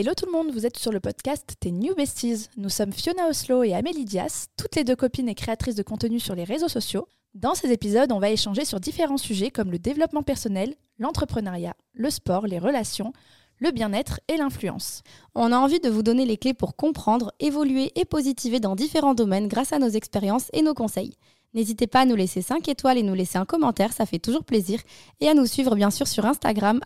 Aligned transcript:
Hello 0.00 0.14
tout 0.16 0.24
le 0.24 0.32
monde, 0.32 0.50
vous 0.50 0.64
êtes 0.64 0.78
sur 0.78 0.92
le 0.92 0.98
podcast 0.98 1.56
Tes 1.60 1.72
New 1.72 1.94
Besties. 1.94 2.46
Nous 2.56 2.70
sommes 2.70 2.90
Fiona 2.90 3.28
Oslo 3.28 3.64
et 3.64 3.74
Amélie 3.74 4.06
Dias, 4.06 4.46
toutes 4.56 4.74
les 4.74 4.82
deux 4.82 4.96
copines 4.96 5.28
et 5.28 5.34
créatrices 5.34 5.74
de 5.74 5.82
contenu 5.82 6.18
sur 6.18 6.34
les 6.34 6.44
réseaux 6.44 6.70
sociaux. 6.70 7.06
Dans 7.34 7.54
ces 7.54 7.70
épisodes, 7.70 8.10
on 8.10 8.18
va 8.18 8.30
échanger 8.30 8.64
sur 8.64 8.80
différents 8.80 9.18
sujets 9.18 9.50
comme 9.50 9.70
le 9.70 9.78
développement 9.78 10.22
personnel, 10.22 10.74
l'entrepreneuriat, 10.98 11.74
le 11.92 12.08
sport, 12.08 12.46
les 12.46 12.58
relations, 12.58 13.12
le 13.58 13.72
bien-être 13.72 14.20
et 14.28 14.38
l'influence. 14.38 15.02
On 15.34 15.52
a 15.52 15.58
envie 15.58 15.80
de 15.80 15.90
vous 15.90 16.02
donner 16.02 16.24
les 16.24 16.38
clés 16.38 16.54
pour 16.54 16.76
comprendre, 16.76 17.34
évoluer 17.38 17.92
et 17.94 18.06
positiver 18.06 18.58
dans 18.58 18.76
différents 18.76 19.12
domaines 19.12 19.48
grâce 19.48 19.74
à 19.74 19.78
nos 19.78 19.90
expériences 19.90 20.48
et 20.54 20.62
nos 20.62 20.72
conseils. 20.72 21.12
N'hésitez 21.52 21.86
pas 21.86 22.00
à 22.00 22.06
nous 22.06 22.16
laisser 22.16 22.40
5 22.40 22.66
étoiles 22.70 22.96
et 22.96 23.02
nous 23.02 23.12
laisser 23.12 23.36
un 23.36 23.44
commentaire, 23.44 23.92
ça 23.92 24.06
fait 24.06 24.18
toujours 24.18 24.44
plaisir. 24.44 24.80
Et 25.20 25.28
à 25.28 25.34
nous 25.34 25.44
suivre 25.44 25.74
bien 25.74 25.90
sûr 25.90 26.08
sur 26.08 26.24
Instagram, 26.24 26.80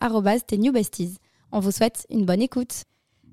besties. 0.73 1.19
On 1.53 1.61
vous 1.61 1.71
souhaite 1.71 2.09
une 2.11 2.25
bonne 2.25 2.43
écoute. 2.43 2.83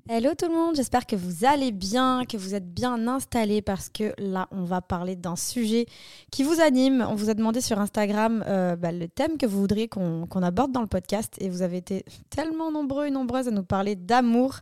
Hello 0.08 0.30
tout 0.36 0.48
le 0.48 0.52
monde, 0.52 0.74
j'espère 0.74 1.06
que 1.06 1.14
vous 1.14 1.44
allez 1.44 1.70
bien, 1.70 2.24
que 2.28 2.36
vous 2.36 2.56
êtes 2.56 2.68
bien 2.74 3.06
installés 3.06 3.62
parce 3.62 3.88
que 3.88 4.12
là 4.18 4.48
on 4.50 4.64
va 4.64 4.80
parler 4.80 5.14
d'un 5.14 5.36
sujet 5.36 5.86
qui 6.32 6.42
vous 6.42 6.60
anime. 6.60 7.06
On 7.08 7.14
vous 7.14 7.30
a 7.30 7.34
demandé 7.34 7.60
sur 7.60 7.78
Instagram 7.78 8.42
euh, 8.48 8.74
bah, 8.74 8.90
le 8.90 9.06
thème 9.06 9.38
que 9.38 9.46
vous 9.46 9.60
voudriez 9.60 9.86
qu'on 9.86 10.26
aborde 10.42 10.72
dans 10.72 10.80
le 10.80 10.88
podcast 10.88 11.36
et 11.38 11.48
vous 11.48 11.62
avez 11.62 11.76
été 11.76 12.04
tellement 12.30 12.72
nombreux 12.72 13.06
et 13.06 13.10
nombreuses 13.12 13.46
à 13.46 13.52
nous 13.52 13.62
parler 13.62 13.94
d'amour. 13.94 14.56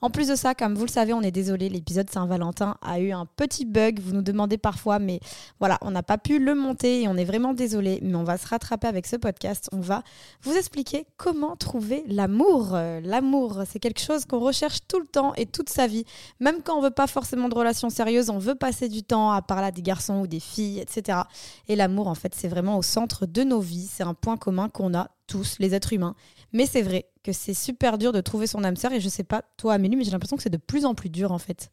En 0.00 0.10
plus 0.10 0.28
de 0.28 0.36
ça, 0.36 0.54
comme 0.54 0.76
vous 0.76 0.84
le 0.84 0.90
savez, 0.90 1.12
on 1.12 1.22
est 1.22 1.32
désolé, 1.32 1.68
l'épisode 1.68 2.08
Saint-Valentin 2.08 2.76
a 2.80 3.00
eu 3.00 3.10
un 3.10 3.26
petit 3.26 3.64
bug. 3.64 3.98
Vous 3.98 4.14
nous 4.14 4.22
demandez 4.22 4.58
parfois, 4.58 5.00
mais 5.00 5.18
voilà, 5.58 5.76
on 5.82 5.90
n'a 5.90 6.04
pas 6.04 6.18
pu 6.18 6.38
le 6.38 6.54
monter 6.54 7.02
et 7.02 7.08
on 7.08 7.16
est 7.16 7.24
vraiment 7.24 7.52
désolé, 7.52 7.98
mais 8.00 8.14
on 8.14 8.24
va 8.24 8.38
se 8.38 8.46
rattraper 8.46 8.86
avec 8.86 9.08
ce 9.08 9.16
podcast. 9.16 9.68
On 9.72 9.80
va 9.80 10.04
vous 10.42 10.54
expliquer 10.54 11.04
comment 11.16 11.56
trouver 11.56 12.04
l'amour. 12.06 12.74
Euh, 12.74 13.00
l'amour, 13.02 13.64
c'est 13.68 13.80
quelque 13.80 14.00
chose 14.00 14.24
qu'on 14.24 14.38
recherche 14.38 14.83
tout 14.88 15.00
le 15.00 15.06
temps 15.06 15.34
et 15.34 15.46
toute 15.46 15.68
sa 15.68 15.86
vie. 15.86 16.04
Même 16.40 16.62
quand 16.62 16.76
on 16.76 16.82
veut 16.82 16.90
pas 16.90 17.06
forcément 17.06 17.48
de 17.48 17.54
relations 17.54 17.90
sérieuses, 17.90 18.30
on 18.30 18.38
veut 18.38 18.54
passer 18.54 18.88
du 18.88 19.02
temps 19.02 19.32
à 19.32 19.42
parler 19.42 19.66
à 19.66 19.70
des 19.70 19.82
garçons 19.82 20.20
ou 20.20 20.26
des 20.26 20.40
filles, 20.40 20.80
etc. 20.80 21.20
Et 21.68 21.76
l'amour, 21.76 22.08
en 22.08 22.14
fait, 22.14 22.34
c'est 22.34 22.48
vraiment 22.48 22.78
au 22.78 22.82
centre 22.82 23.26
de 23.26 23.42
nos 23.42 23.60
vies. 23.60 23.88
C'est 23.90 24.04
un 24.04 24.14
point 24.14 24.36
commun 24.36 24.68
qu'on 24.68 24.94
a 24.94 25.10
tous, 25.26 25.56
les 25.58 25.74
êtres 25.74 25.92
humains. 25.92 26.14
Mais 26.52 26.66
c'est 26.66 26.82
vrai 26.82 27.06
que 27.22 27.32
c'est 27.32 27.54
super 27.54 27.98
dur 27.98 28.12
de 28.12 28.20
trouver 28.20 28.46
son 28.46 28.62
âme 28.64 28.76
sœur. 28.76 28.92
Et 28.92 29.00
je 29.00 29.08
sais 29.08 29.24
pas, 29.24 29.42
toi, 29.56 29.74
Amélie, 29.74 29.96
mais 29.96 30.04
j'ai 30.04 30.10
l'impression 30.10 30.36
que 30.36 30.42
c'est 30.42 30.50
de 30.50 30.56
plus 30.56 30.84
en 30.84 30.94
plus 30.94 31.10
dur, 31.10 31.32
en 31.32 31.38
fait. 31.38 31.70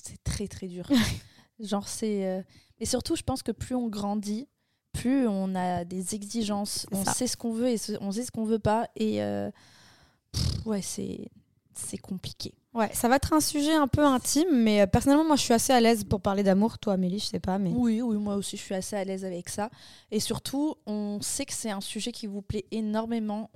C'est 0.00 0.22
très, 0.22 0.46
très 0.46 0.68
dur. 0.68 0.86
Genre, 1.60 1.88
c'est. 1.88 2.26
Euh, 2.26 2.42
et 2.78 2.86
surtout, 2.86 3.16
je 3.16 3.22
pense 3.22 3.42
que 3.42 3.52
plus 3.52 3.74
on 3.74 3.88
grandit, 3.88 4.48
plus 4.92 5.26
on 5.26 5.54
a 5.54 5.84
des 5.84 6.14
exigences. 6.14 6.86
On 6.92 7.04
sait 7.04 7.26
ce 7.26 7.36
qu'on 7.36 7.52
veut 7.52 7.68
et 7.68 7.76
on 8.00 8.12
sait 8.12 8.22
ce 8.22 8.30
qu'on 8.30 8.44
veut 8.44 8.58
pas. 8.58 8.88
Et. 8.96 9.22
Euh, 9.22 9.50
ouais, 10.64 10.82
c'est 10.82 11.28
c'est 11.78 11.98
compliqué. 11.98 12.54
Ouais, 12.74 12.90
ça 12.92 13.08
va 13.08 13.16
être 13.16 13.32
un 13.32 13.40
sujet 13.40 13.74
un 13.74 13.88
peu 13.88 14.04
intime, 14.04 14.48
mais 14.52 14.82
euh, 14.82 14.86
personnellement, 14.86 15.24
moi, 15.24 15.36
je 15.36 15.42
suis 15.42 15.54
assez 15.54 15.72
à 15.72 15.80
l'aise 15.80 16.04
pour 16.04 16.20
parler 16.20 16.42
d'amour. 16.42 16.78
Toi, 16.78 16.94
Amélie, 16.94 17.18
je 17.18 17.26
sais 17.26 17.40
pas, 17.40 17.58
mais 17.58 17.72
oui, 17.74 18.02
oui, 18.02 18.16
moi 18.16 18.36
aussi, 18.36 18.56
je 18.56 18.62
suis 18.62 18.74
assez 18.74 18.94
à 18.94 19.04
l'aise 19.04 19.24
avec 19.24 19.48
ça. 19.48 19.70
Et 20.10 20.20
surtout, 20.20 20.74
on 20.86 21.20
sait 21.20 21.46
que 21.46 21.54
c'est 21.54 21.70
un 21.70 21.80
sujet 21.80 22.12
qui 22.12 22.26
vous 22.26 22.42
plaît 22.42 22.66
énormément. 22.70 23.50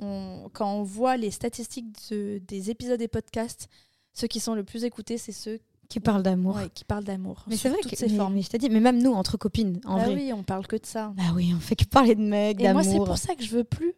Quand 0.53 0.73
on 0.73 0.83
voit 0.83 1.17
les 1.17 1.31
statistiques 1.31 1.87
des 2.11 2.70
épisodes 2.70 3.01
et 3.01 3.09
podcasts, 3.09 3.69
ceux 4.12 4.27
qui 4.27 4.41
sont 4.41 4.55
le 4.55 4.64
plus 4.64 4.84
écoutés, 4.84 5.19
c'est 5.19 5.33
ceux 5.33 5.61
qui 5.89 6.01
parlent 6.01 6.23
d'amour. 6.23 6.57
Ouais, 6.57 6.70
qui 6.73 6.84
parlent 6.84 7.05
d'amour. 7.05 7.45
Mais 7.47 7.57
c'est 7.57 7.69
vrai 7.69 7.79
que 7.81 7.89
mais, 7.89 8.42
je 8.42 8.48
t'ai 8.48 8.59
dit, 8.59 8.70
mais 8.70 8.81
même 8.81 9.03
nous, 9.03 9.12
entre 9.12 9.36
copines, 9.36 9.79
en 9.84 9.97
bah 9.98 10.05
vrai. 10.05 10.14
oui, 10.14 10.33
on 10.33 10.42
parle 10.42 10.67
que 10.67 10.77
de 10.77 10.86
ça. 10.86 11.12
Bah 11.17 11.33
oui, 11.34 11.53
on 11.55 11.61
fait 11.61 11.77
que 11.77 11.84
parler 11.84 12.14
de 12.14 12.23
mecs, 12.23 12.57
d'amour. 12.57 12.81
Et 12.81 12.84
moi, 12.84 12.92
c'est 12.92 12.97
pour 12.97 13.19
ça 13.19 13.34
que 13.34 13.42
je 13.45 13.51
veux 13.51 13.64
plus. 13.64 13.95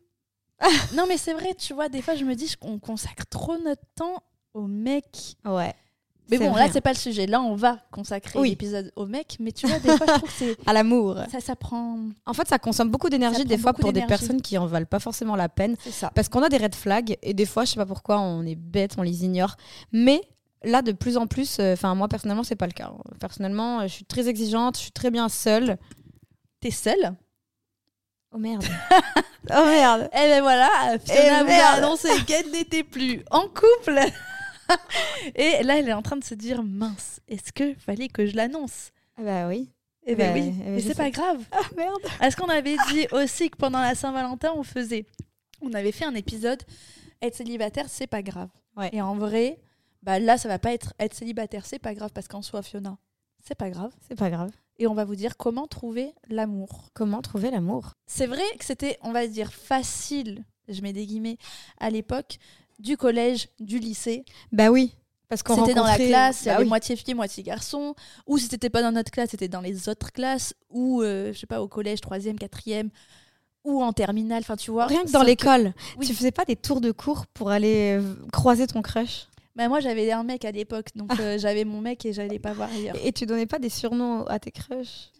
non, 0.95 1.07
mais 1.09 1.17
c'est 1.17 1.33
vrai, 1.33 1.55
tu 1.55 1.75
vois, 1.75 1.89
des 1.89 2.03
fois, 2.03 2.15
je 2.15 2.25
me 2.25 2.35
dis 2.35 2.55
qu'on 2.61 2.79
consacre 2.79 3.27
trop 3.27 3.57
notre 3.59 3.83
temps 3.95 4.23
aux 4.55 4.67
mecs. 4.67 5.37
Ouais. 5.45 5.75
Mais 6.31 6.39
bon, 6.39 6.55
là, 6.55 6.69
c'est 6.73 6.81
pas 6.81 6.93
le 6.93 6.99
sujet. 6.99 7.27
Là, 7.27 7.43
on 7.43 7.55
va 7.55 7.79
consacrer 7.91 8.41
l'épisode 8.43 8.91
aux 8.97 9.05
mecs. 9.05 9.37
Mais 9.41 9.53
tu 9.53 9.67
vois, 9.67 9.79
des 9.79 9.95
fois, 9.97 10.07
je 10.07 10.13
trouve 10.13 10.23
que 10.23 10.35
c'est. 10.35 10.57
À 10.67 10.73
l'amour. 10.73 11.19
Ça, 11.31 11.41
ça 11.41 11.55
prend. 11.55 11.99
En 12.25 12.33
fait, 12.33 12.49
ça 12.49 12.59
consomme 12.59 12.91
beaucoup 12.91 13.11
d'énergie, 13.11 13.45
des 13.45 13.59
fois, 13.59 13.75
pour 13.75 13.93
des 13.93 14.07
personnes 14.07 14.41
qui 14.41 14.57
en 14.57 14.67
valent 14.67 14.87
pas 14.87 15.01
forcément 15.01 15.37
la 15.37 15.49
peine. 15.49 15.77
C'est 15.81 15.91
ça. 15.91 16.11
Parce 16.15 16.29
qu'on 16.29 16.43
a 16.43 16.49
des 16.49 16.57
red 16.57 16.75
flags. 16.75 17.19
Et 17.23 17.35
des 17.35 17.47
fois, 17.47 17.65
je 17.65 17.73
sais 17.73 17.77
pas 17.77 17.87
pourquoi, 17.87 18.21
on 18.21 18.45
est 18.47 18.55
bête, 18.55 18.95
on 18.97 19.03
les 19.03 19.25
ignore. 19.25 19.57
Mais 19.93 20.23
là, 20.63 20.81
de 20.81 20.93
plus 20.93 21.19
en 21.19 21.27
plus, 21.27 21.59
euh, 21.61 21.75
enfin, 21.75 21.95
moi, 21.95 22.09
personnellement, 22.09 22.45
c'est 22.45 22.57
pas 22.57 22.67
le 22.67 22.73
cas. 22.73 22.93
Personnellement, 23.21 23.83
je 23.83 23.93
suis 23.93 24.05
très 24.07 24.29
exigeante, 24.29 24.77
je 24.77 24.83
suis 24.83 24.93
très 24.93 25.11
bien 25.11 25.29
seule. 25.29 25.77
T'es 26.61 26.71
seule? 26.71 27.15
Oh 28.33 28.39
merde. 28.39 28.65
oh 29.17 29.65
merde. 29.65 30.03
Et 30.13 30.17
eh 30.17 30.29
ben 30.29 30.43
voilà, 30.43 30.97
Fiona 31.05 31.45
vous 31.45 31.51
a 31.51 31.77
annoncé 31.77 32.09
qu'elle 32.27 32.51
n'était 32.51 32.85
plus 32.85 33.23
en 33.31 33.49
couple. 33.49 34.01
et 35.35 35.63
là, 35.63 35.79
elle 35.79 35.89
est 35.89 35.93
en 35.93 36.03
train 36.03 36.17
de 36.17 36.25
se 36.25 36.35
dire 36.35 36.63
mince, 36.63 37.21
est-ce 37.29 37.53
que 37.53 37.75
fallait 37.75 38.09
que 38.09 38.27
je 38.27 38.37
l'annonce? 38.37 38.93
Ah 39.19 39.23
Bah 39.23 39.49
oui. 39.49 39.71
Eh 40.07 40.15
ben 40.17 40.35
bah, 40.35 40.39
oui, 40.39 40.55
eh 40.55 40.65
ben 40.65 40.75
mais 40.75 40.81
c'est 40.83 40.95
pas 40.95 41.11
grave. 41.11 41.43
Ah 41.51 41.63
merde. 41.77 42.03
Est-ce 42.21 42.37
qu'on 42.37 42.49
avait 42.49 42.77
dit 42.91 43.07
aussi 43.13 43.49
que 43.49 43.57
pendant 43.57 43.81
la 43.81 43.95
Saint-Valentin, 43.95 44.53
on 44.55 44.63
faisait, 44.63 45.07
on 45.63 45.73
avait 45.73 45.93
fait 45.93 46.05
un 46.05 46.15
épisode 46.15 46.63
être 47.23 47.35
célibataire, 47.35 47.87
c'est 47.89 48.07
pas 48.07 48.23
grave. 48.23 48.51
Ouais. 48.77 48.91
Et 48.93 49.01
en 49.01 49.15
vrai, 49.15 49.59
bah 50.03 50.19
là, 50.19 50.37
ça 50.37 50.49
va 50.49 50.59
pas 50.59 50.73
être 50.73 50.93
être 50.99 51.15
célibataire, 51.15 51.65
c'est 51.65 51.79
pas 51.79 51.95
grave 51.95 52.11
parce 52.13 52.29
qu'en 52.29 52.43
soi, 52.43 52.63
Fiona, 52.63 52.99
c'est 53.43 53.55
pas 53.55 53.71
grave. 53.71 53.93
C'est 54.07 54.19
pas 54.19 54.31
grave. 54.31 54.51
Et 54.79 54.87
on 54.87 54.95
va 54.95 55.05
vous 55.05 55.17
dire 55.17 55.37
comment 55.37 55.67
trouver 55.67 56.15
l'amour. 56.29 56.91
Comment 56.95 57.23
trouver 57.23 57.51
l'amour? 57.51 57.93
C'est 58.07 58.27
vrai 58.27 58.45
que 58.59 58.65
c'était, 58.65 58.99
on 59.03 59.13
va 59.13 59.27
dire, 59.27 59.53
facile, 59.53 60.45
je 60.69 60.83
mets 60.83 60.93
des 60.93 61.07
guillemets, 61.07 61.39
à 61.79 61.91
l'époque, 61.91 62.39
du 62.79 62.97
collège, 62.97 63.49
du 63.61 63.79
lycée. 63.79 64.25
Bah 64.53 64.71
oui. 64.71 64.95
Parce 65.29 65.43
qu'on 65.43 65.57
C'était 65.57 65.75
dans 65.75 65.85
la 65.85 65.97
classe, 65.97 66.43
il 66.43 66.45
y 66.45 66.49
bah 66.49 66.57
avait 66.57 66.65
moitié 66.65 66.97
filles, 66.97 67.15
moitié 67.15 67.43
garçons. 67.43 67.95
Ou 68.27 68.39
si 68.39 68.47
c'était 68.47 68.71
pas 68.71 68.83
dans 68.83 68.93
notre 68.93 69.11
classe, 69.11 69.31
c'était 69.31 69.49
dans 69.49 69.61
les 69.61 69.89
autres 69.89 70.13
classes. 70.13 70.55
Ou, 70.71 71.03
euh, 71.03 71.33
je 71.33 71.39
sais 71.39 71.47
pas, 71.47 71.63
au 71.63 71.69
collège, 71.69 72.01
troisième, 72.01 72.39
quatrième. 72.39 72.91
Ou 73.65 73.83
en 73.83 73.93
terminale, 73.93 74.43
enfin 74.43 74.57
tu 74.57 74.71
vois. 74.71 74.87
Rien 74.87 75.05
que 75.05 75.11
dans 75.11 75.23
l'école. 75.23 75.73
Tu 76.03 76.13
faisais 76.13 76.31
pas 76.31 76.45
des 76.45 76.57
tours 76.57 76.83
de 76.83 76.93
cours 76.93 77.27
pour 77.27 77.51
aller 77.51 77.99
euh, 77.99 78.15
croiser 78.31 78.67
ton 78.67 78.83
crush? 78.83 79.29
Bah 79.57 79.69
moi 79.69 79.81
j'avais 79.81 80.11
un 80.11 80.25
mec 80.25 80.45
à 80.45 80.51
l'époque, 80.51 80.89
donc 80.95 81.11
ah. 81.13 81.17
euh, 81.21 81.39
j'avais 81.39 81.65
mon 81.65 81.81
mec 81.81 82.05
et 82.07 82.13
j'allais 82.13 82.39
pas 82.39 82.53
voir 82.53 82.71
ailleurs. 82.71 82.97
Et 83.05 83.13
tu 83.13 83.27
donnais 83.27 83.47
pas 83.47 83.59
des 83.59 83.69
surnoms 83.69 84.25
à 84.27 84.39
tes 84.39 84.51
crushs? 84.51 85.11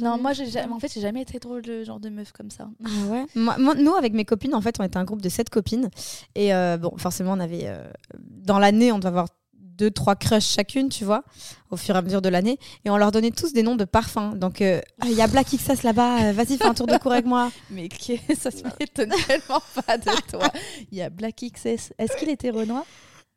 Non, 0.00 0.16
moi, 0.16 0.32
j'ai 0.32 0.46
en 0.60 0.80
fait, 0.80 0.90
j'ai 0.92 1.02
jamais 1.02 1.20
été 1.20 1.38
trop 1.38 1.58
le 1.58 1.84
genre 1.84 2.00
de 2.00 2.08
meuf 2.08 2.32
comme 2.32 2.50
ça. 2.50 2.70
Ah 2.84 2.88
ouais? 3.10 3.26
Moi, 3.34 3.74
Nous, 3.74 3.94
avec 3.94 4.14
mes 4.14 4.24
copines, 4.24 4.54
en 4.54 4.62
fait, 4.62 4.76
on 4.80 4.82
était 4.82 4.96
un 4.96 5.04
groupe 5.04 5.20
de 5.20 5.28
sept 5.28 5.50
copines. 5.50 5.90
Et 6.34 6.54
euh, 6.54 6.78
bon, 6.78 6.96
forcément, 6.96 7.32
on 7.32 7.40
avait. 7.40 7.64
Euh, 7.66 7.86
dans 8.18 8.58
l'année, 8.58 8.92
on 8.92 8.98
doit 8.98 9.10
avoir 9.10 9.26
deux, 9.52 9.90
trois 9.90 10.16
crushs 10.16 10.54
chacune, 10.54 10.88
tu 10.88 11.04
vois, 11.04 11.22
au 11.70 11.76
fur 11.76 11.94
et 11.94 11.98
à 11.98 12.02
mesure 12.02 12.22
de 12.22 12.30
l'année. 12.30 12.58
Et 12.86 12.90
on 12.90 12.96
leur 12.96 13.12
donnait 13.12 13.30
tous 13.30 13.52
des 13.52 13.62
noms 13.62 13.76
de 13.76 13.84
parfums. 13.84 14.34
Donc, 14.36 14.60
il 14.60 15.12
y 15.12 15.20
a 15.20 15.26
Black 15.26 15.48
XS 15.48 15.82
là-bas, 15.82 16.32
vas-y, 16.32 16.56
fais 16.56 16.64
un 16.64 16.74
tour 16.74 16.86
de 16.86 16.96
cours 16.96 17.12
avec 17.12 17.26
moi. 17.26 17.52
Mais 17.70 17.90
ça 18.38 18.50
se 18.50 18.62
m'étonne 18.62 19.12
tellement 19.26 19.60
pas 19.84 19.98
de 19.98 20.30
toi? 20.30 20.48
Il 20.92 20.96
y 20.96 21.02
a 21.02 21.10
Black 21.10 21.36
XS. 21.36 21.92
Est-ce 21.98 22.16
qu'il 22.16 22.30
était 22.30 22.50
Renoir? 22.50 22.84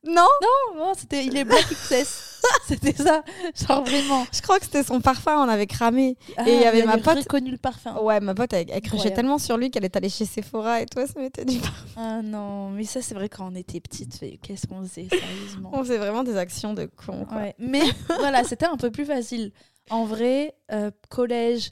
Non 0.06 0.28
Non, 0.75 0.94
c'était 0.96 1.25
il 1.25 1.35
est 1.38 1.44
Black 1.44 1.66
XS. 1.69 2.38
c'était 2.68 2.94
ça, 2.94 3.24
genre 3.56 3.84
vraiment. 3.84 4.25
Je 4.31 4.41
crois 4.41 4.59
que 4.59 4.66
c'était 4.66 4.84
son 4.84 5.02
parfum, 5.02 5.44
on 5.44 5.50
avait 5.50 5.68
cramé. 5.68 6.18
et 6.46 6.53
il 6.53 6.62
y 6.62 6.66
avait 6.66 6.85
ma 6.85 6.97
pote. 6.97 7.25
connu 7.25 7.52
le 7.52 7.58
parfum. 7.58 8.00
Ouais, 8.02 8.19
ma 8.19 8.36
pote, 8.36 8.53
elle, 8.53 8.68
elle 8.69 9.13
tellement 9.13 9.38
sur 9.38 9.57
lui 9.57 9.72
qu'elle 9.72 9.86
est 9.86 9.96
allée 9.96 10.09
chez 10.09 10.25
Sephora 10.25 10.81
et 10.81 10.86
toi, 10.86 11.07
ça 11.07 11.19
mettait 11.19 11.46
du 11.46 11.59
parfum. 11.59 11.88
Ah 11.96 12.22
non, 12.22 12.69
mais 12.69 12.84
ça, 12.84 13.02
c'est 13.02 13.16
vrai 13.16 13.30
quand 13.30 13.52
on 13.52 13.56
était 13.56 13.80
petite, 13.80 14.19
qu'est-ce 14.41 14.68
qu'on 14.68 14.81
faisait, 14.84 15.07
sérieusement? 15.09 15.72
On 15.74 15.80
faisait 15.80 15.97
vraiment 15.97 16.24
des 16.24 16.38
actions 16.38 16.74
de 16.74 16.86
con. 16.86 17.25
Ouais. 17.36 17.56
Mais 17.59 17.84
voilà, 18.07 18.44
c'était 18.44 18.68
un 18.68 18.78
peu 18.78 18.91
plus 18.91 19.06
facile. 19.06 19.52
En 19.90 20.06
vrai, 20.06 20.56
euh, 20.72 20.91
collège, 21.09 21.72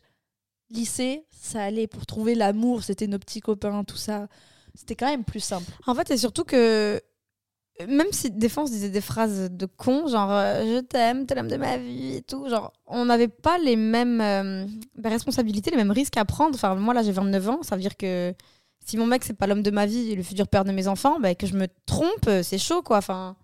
lycée, 0.69 1.25
ça 1.31 1.63
allait 1.63 1.87
pour 1.87 2.05
trouver 2.05 2.33
l'amour, 2.35 2.83
c'était 2.83 3.07
nos 3.07 3.19
petits 3.19 3.41
copains, 3.41 3.83
tout 3.83 3.97
ça. 3.97 4.27
C'était 4.73 4.95
quand 4.95 5.07
même 5.07 5.23
plus 5.23 5.39
simple. 5.39 5.71
En 5.85 5.95
fait, 5.95 6.07
c'est 6.07 6.17
surtout 6.17 6.43
que 6.43 7.01
même 7.87 8.07
si 8.11 8.31
des 8.31 8.47
fois 8.47 8.63
on 8.63 8.65
se 8.67 8.71
disait 8.71 8.89
des 8.89 9.01
phrases 9.01 9.49
de 9.51 9.65
con, 9.65 10.07
genre 10.07 10.31
euh, 10.31 10.63
je 10.63 10.79
t'aime, 10.79 11.25
t'es 11.25 11.35
l'homme 11.35 11.49
de 11.49 11.57
ma 11.57 11.77
vie 11.77 12.17
et 12.17 12.21
tout, 12.21 12.47
genre 12.47 12.71
on 12.87 13.05
n'avait 13.05 13.27
pas 13.27 13.57
les 13.57 13.75
mêmes 13.75 14.21
euh, 14.21 14.65
ben, 14.97 15.09
responsabilités, 15.09 15.71
les 15.71 15.77
mêmes 15.77 15.91
risques 15.91 16.17
à 16.17 16.23
prendre. 16.23 16.55
Enfin, 16.55 16.75
moi 16.75 16.93
là 16.93 17.03
j'ai 17.03 17.11
29 17.11 17.49
ans, 17.49 17.63
ça 17.63 17.75
veut 17.75 17.81
dire 17.81 17.97
que 17.97 18.33
si 18.85 18.97
mon 18.97 19.05
mec 19.05 19.25
c'est 19.25 19.33
pas 19.33 19.45
l'homme 19.45 19.63
de 19.63 19.71
ma 19.71 19.85
vie 19.85 20.11
et 20.11 20.15
le 20.15 20.23
futur 20.23 20.47
père 20.47 20.63
de 20.63 20.71
mes 20.71 20.87
enfants, 20.87 21.19
ben, 21.19 21.35
que 21.35 21.47
je 21.47 21.55
me 21.55 21.67
trompe, 21.85 22.27
euh, 22.27 22.43
c'est 22.43 22.57
chaud 22.57 22.81
quoi. 22.81 22.97
Enfin. 22.97 23.35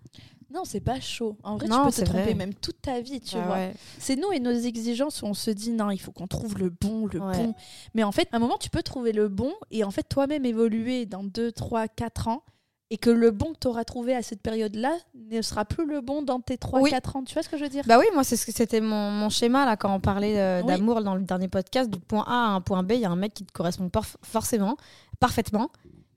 Non, 0.50 0.64
c'est 0.64 0.80
pas 0.80 1.00
chaud. 1.00 1.38
En 1.44 1.56
vrai, 1.56 1.66
tu 1.66 1.72
peux 1.72 1.90
te 1.90 2.10
tromper 2.10 2.34
même 2.34 2.52
toute 2.52 2.82
ta 2.82 3.00
vie, 3.00 3.20
tu 3.22 3.36
bah 3.36 3.44
vois. 3.46 3.56
C'est 3.98 4.16
nous 4.16 4.32
et 4.32 4.38
nos 4.38 4.52
exigences 4.52 5.22
où 5.22 5.26
on 5.26 5.32
se 5.32 5.50
dit 5.50 5.70
non, 5.72 5.90
il 5.90 5.98
faut 5.98 6.12
qu'on 6.12 6.26
trouve 6.26 6.58
le 6.58 6.68
bon, 6.68 7.06
le 7.06 7.20
bon. 7.20 7.54
Mais 7.94 8.02
en 8.02 8.12
fait, 8.12 8.28
à 8.32 8.36
un 8.36 8.38
moment, 8.38 8.58
tu 8.58 8.68
peux 8.68 8.82
trouver 8.82 9.12
le 9.12 9.28
bon 9.28 9.54
et 9.70 9.82
en 9.82 9.90
fait 9.90 10.02
toi-même 10.02 10.44
évoluer 10.44 11.06
dans 11.06 11.24
2, 11.24 11.52
3, 11.52 11.88
4 11.88 12.28
ans 12.28 12.42
et 12.92 12.98
que 12.98 13.08
le 13.08 13.30
bon 13.30 13.54
que 13.54 13.58
tu 13.58 13.68
auras 13.68 13.84
trouvé 13.84 14.14
à 14.14 14.22
cette 14.22 14.42
période-là 14.42 14.94
ne 15.14 15.40
sera 15.40 15.64
plus 15.64 15.86
le 15.86 16.02
bon 16.02 16.20
dans 16.20 16.40
tes 16.40 16.56
3-4 16.56 17.16
ans. 17.16 17.24
Tu 17.24 17.32
vois 17.32 17.42
ce 17.42 17.48
que 17.48 17.56
je 17.56 17.62
veux 17.62 17.70
dire? 17.70 17.84
Bah 17.86 17.98
oui, 17.98 18.04
moi, 18.12 18.22
c'était 18.22 18.82
mon, 18.82 19.10
mon, 19.10 19.30
schéma 19.30 19.64
là, 19.64 19.78
quand 19.78 19.94
on 19.94 19.98
parlait 19.98 20.38
euh, 20.38 20.62
d'amour 20.62 21.02
dans 21.02 21.14
le 21.14 21.22
dernier 21.22 21.48
podcast. 21.48 21.88
Du 21.88 21.98
point 21.98 22.22
A 22.26 22.34
à 22.34 22.48
un 22.48 22.60
point 22.60 22.82
B, 22.82 22.92
il 22.92 23.00
y 23.00 23.06
a 23.06 23.10
un 23.10 23.16
mec 23.16 23.32
qui 23.32 23.46
te 23.46 23.52
correspond 23.52 23.88
pas 23.88 24.02
forcément, 24.20 24.76
parfaitement. 25.20 25.70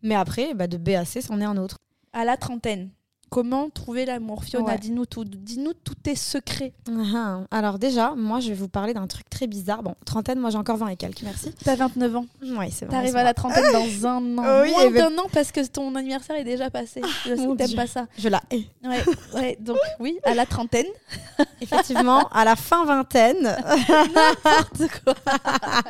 Mais 0.03 0.15
après, 0.15 0.53
bah, 0.53 0.67
de 0.67 0.75
B 0.75 0.89
à 0.89 1.05
C, 1.05 1.21
c'en 1.21 1.39
est 1.39 1.45
un 1.45 1.55
autre. 1.55 1.77
À 2.11 2.25
la 2.25 2.35
trentaine, 2.35 2.89
comment 3.35 3.69
trouver 3.69 4.05
l'amour 4.05 4.45
Fiona, 4.45 4.77
dis-nous 4.77 5.05
tout. 5.05 5.25
Dis-nous 5.25 5.73
tous 5.73 5.95
tes 5.95 6.15
secrets. 6.15 6.71
Ah, 7.13 7.41
alors 7.51 7.79
déjà, 7.79 8.13
moi, 8.15 8.39
je 8.39 8.47
vais 8.47 8.53
vous 8.53 8.69
parler 8.69 8.93
d'un 8.93 9.07
truc 9.07 9.29
très 9.29 9.45
bizarre. 9.45 9.83
Bon, 9.83 9.93
trentaine, 10.05 10.39
moi 10.39 10.51
j'ai 10.51 10.57
encore 10.57 10.77
20 10.77 10.87
et 10.87 10.95
quelques, 10.95 11.21
merci. 11.23 11.51
T'as 11.65 11.75
29 11.75 12.15
ans. 12.15 12.25
Oui, 12.41 12.71
c'est 12.71 12.85
vrai. 12.85 12.95
T'arrives 12.95 13.17
à 13.17 13.23
la 13.23 13.33
trentaine 13.33 13.65
dans 13.73 14.07
un 14.07 14.37
an. 14.37 14.61
Oui, 14.61 14.71
Moins 14.71 14.89
d'un 14.89 15.17
an 15.17 15.25
parce 15.33 15.51
que 15.51 15.67
ton 15.67 15.95
anniversaire 15.95 16.37
est 16.37 16.45
déjà 16.45 16.69
passé. 16.69 17.01
Ah, 17.03 17.07
je 17.25 17.35
sais 17.35 17.45
que 17.45 17.55
t'aimes 17.57 17.75
pas 17.75 17.87
ça. 17.87 18.07
Je 18.17 18.29
la 18.29 18.41
hais. 18.51 18.63
Ouais, 18.85 19.03
ouais, 19.33 19.57
donc 19.59 19.79
oui, 19.99 20.17
à 20.23 20.33
la 20.33 20.45
trentaine. 20.45 20.87
Effectivement, 21.59 22.29
à 22.29 22.45
la 22.45 22.55
fin 22.55 22.85
vingtaine. 22.85 23.43
N'importe 23.43 25.03
quoi. 25.03 25.15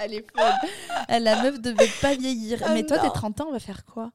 Elle 0.02 0.16
est 0.16 0.26
folle. 0.36 1.22
La 1.24 1.44
meuf 1.44 1.62
devait 1.62 1.92
pas 2.02 2.16
vieillir. 2.16 2.60
Ah, 2.66 2.72
mais 2.74 2.84
toi, 2.88 2.98
t'es 2.98 3.10
30 3.12 3.42
ans, 3.42 3.46
on 3.50 3.54
va 3.54 3.60
faire 3.60 3.86
quoi? 3.86 4.10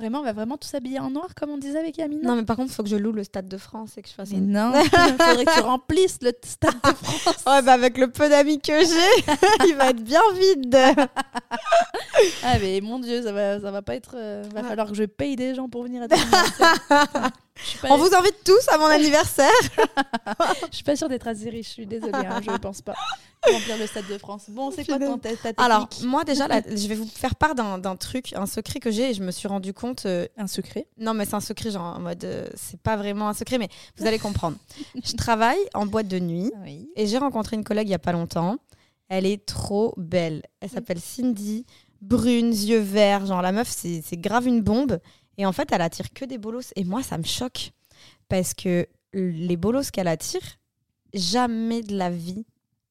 Vraiment, 0.00 0.20
on 0.20 0.22
va 0.22 0.32
vraiment 0.32 0.56
tous 0.56 0.72
habiller 0.72 0.98
en 0.98 1.10
noir 1.10 1.34
comme 1.34 1.50
on 1.50 1.58
disait 1.58 1.78
avec 1.78 1.98
Yamina 1.98 2.26
Non, 2.26 2.34
mais 2.34 2.44
par 2.44 2.56
contre, 2.56 2.70
il 2.72 2.74
faut 2.74 2.82
que 2.82 2.88
je 2.88 2.96
loue 2.96 3.12
le 3.12 3.22
Stade 3.22 3.48
de 3.48 3.58
France 3.58 3.98
et 3.98 4.02
que 4.02 4.08
je 4.08 4.14
fasse. 4.14 4.30
Mais 4.30 4.40
non, 4.40 4.72
il 4.74 4.88
faudrait 5.20 5.44
que 5.44 5.54
tu 5.54 5.60
remplisses 5.60 6.20
le 6.22 6.32
Stade 6.42 6.72
de 6.82 6.94
France. 6.94 7.44
ouais, 7.46 7.60
bah 7.60 7.74
avec 7.74 7.98
le 7.98 8.10
peu 8.10 8.30
d'amis 8.30 8.58
que 8.62 8.72
j'ai, 8.72 9.66
il 9.68 9.74
va 9.74 9.90
être 9.90 10.02
bien 10.02 10.22
vide. 10.34 10.74
ah, 12.44 12.58
mais 12.62 12.80
mon 12.80 12.98
Dieu, 12.98 13.20
ça 13.20 13.30
va, 13.30 13.60
ça 13.60 13.70
va 13.70 13.82
pas 13.82 13.94
être. 13.94 14.14
Euh, 14.14 14.42
va 14.54 14.62
falloir 14.62 14.88
que 14.88 14.94
je 14.94 15.04
paye 15.04 15.36
des 15.36 15.54
gens 15.54 15.68
pour 15.68 15.82
venir 15.82 16.02
à 16.02 16.06
On 17.88 17.96
vous 17.96 18.14
invite 18.14 18.44
tous 18.44 18.68
à 18.68 18.78
mon 18.78 18.86
anniversaire. 18.86 19.50
je 20.70 20.76
suis 20.76 20.84
pas 20.84 20.96
sûre 20.96 21.08
d'être 21.08 21.26
assez 21.26 21.50
riche, 21.50 21.68
je 21.68 21.72
suis 21.72 21.86
désolée, 21.86 22.12
hein, 22.14 22.40
je 22.42 22.50
ne 22.50 22.56
pense 22.56 22.82
pas. 22.82 22.94
Remplir 23.42 23.78
le 23.78 23.86
Stade 23.86 24.06
de 24.06 24.18
France. 24.18 24.44
Bon, 24.48 24.70
c'est 24.70 24.84
quoi 24.84 24.98
ton 24.98 25.18
ta 25.18 25.30
Alors, 25.56 25.88
moi 26.02 26.24
déjà, 26.24 26.46
je 26.68 26.88
vais 26.88 26.94
vous 26.94 27.06
faire 27.06 27.34
part 27.34 27.54
d'un 27.54 27.96
truc, 27.96 28.32
un 28.34 28.46
secret 28.46 28.80
que 28.80 28.90
j'ai 28.90 29.10
et 29.10 29.14
je 29.14 29.22
me 29.22 29.30
suis 29.30 29.48
rendu 29.48 29.72
compte. 29.72 30.04
Euh, 30.06 30.26
un 30.36 30.46
secret 30.46 30.86
Non, 30.98 31.14
mais 31.14 31.24
c'est 31.24 31.34
un 31.34 31.40
secret, 31.40 31.70
genre 31.70 31.96
en 31.96 32.00
mode. 32.00 32.24
Euh, 32.24 32.48
c'est 32.54 32.80
pas 32.80 32.96
vraiment 32.96 33.28
un 33.28 33.34
secret, 33.34 33.58
mais 33.58 33.68
vous 33.96 34.06
allez 34.06 34.18
comprendre. 34.18 34.56
je 35.02 35.16
travaille 35.16 35.60
en 35.74 35.86
boîte 35.86 36.08
de 36.08 36.18
nuit 36.18 36.52
et 36.96 37.06
j'ai 37.06 37.18
rencontré 37.18 37.56
une 37.56 37.64
collègue 37.64 37.88
il 37.88 37.92
y 37.92 37.94
a 37.94 37.98
pas 37.98 38.12
longtemps. 38.12 38.56
Elle 39.08 39.26
est 39.26 39.44
trop 39.44 39.94
belle. 39.96 40.42
Elle 40.60 40.70
s'appelle 40.70 41.00
Cindy, 41.00 41.64
brune, 42.02 42.52
yeux 42.52 42.78
verts. 42.78 43.26
Genre, 43.26 43.42
la 43.42 43.52
meuf, 43.52 43.68
c'est 43.68 44.02
grave 44.16 44.46
une 44.46 44.60
bombe. 44.60 45.00
Et 45.40 45.46
en 45.46 45.52
fait, 45.52 45.72
elle 45.72 45.80
attire 45.80 46.12
que 46.12 46.26
des 46.26 46.36
bolos. 46.36 46.70
Et 46.76 46.84
moi, 46.84 47.02
ça 47.02 47.16
me 47.16 47.22
choque. 47.22 47.72
Parce 48.28 48.52
que 48.52 48.86
les 49.14 49.56
bolos 49.56 49.90
qu'elle 49.90 50.06
attire, 50.06 50.42
jamais 51.14 51.80
de 51.80 51.96
la 51.96 52.10
vie, 52.10 52.44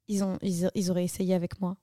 ils, 0.07 0.24
ont, 0.24 0.40
ils, 0.42 0.90
auraient 0.90 1.04
essayé 1.04 1.36
avec 1.36 1.62
moi. 1.62 1.78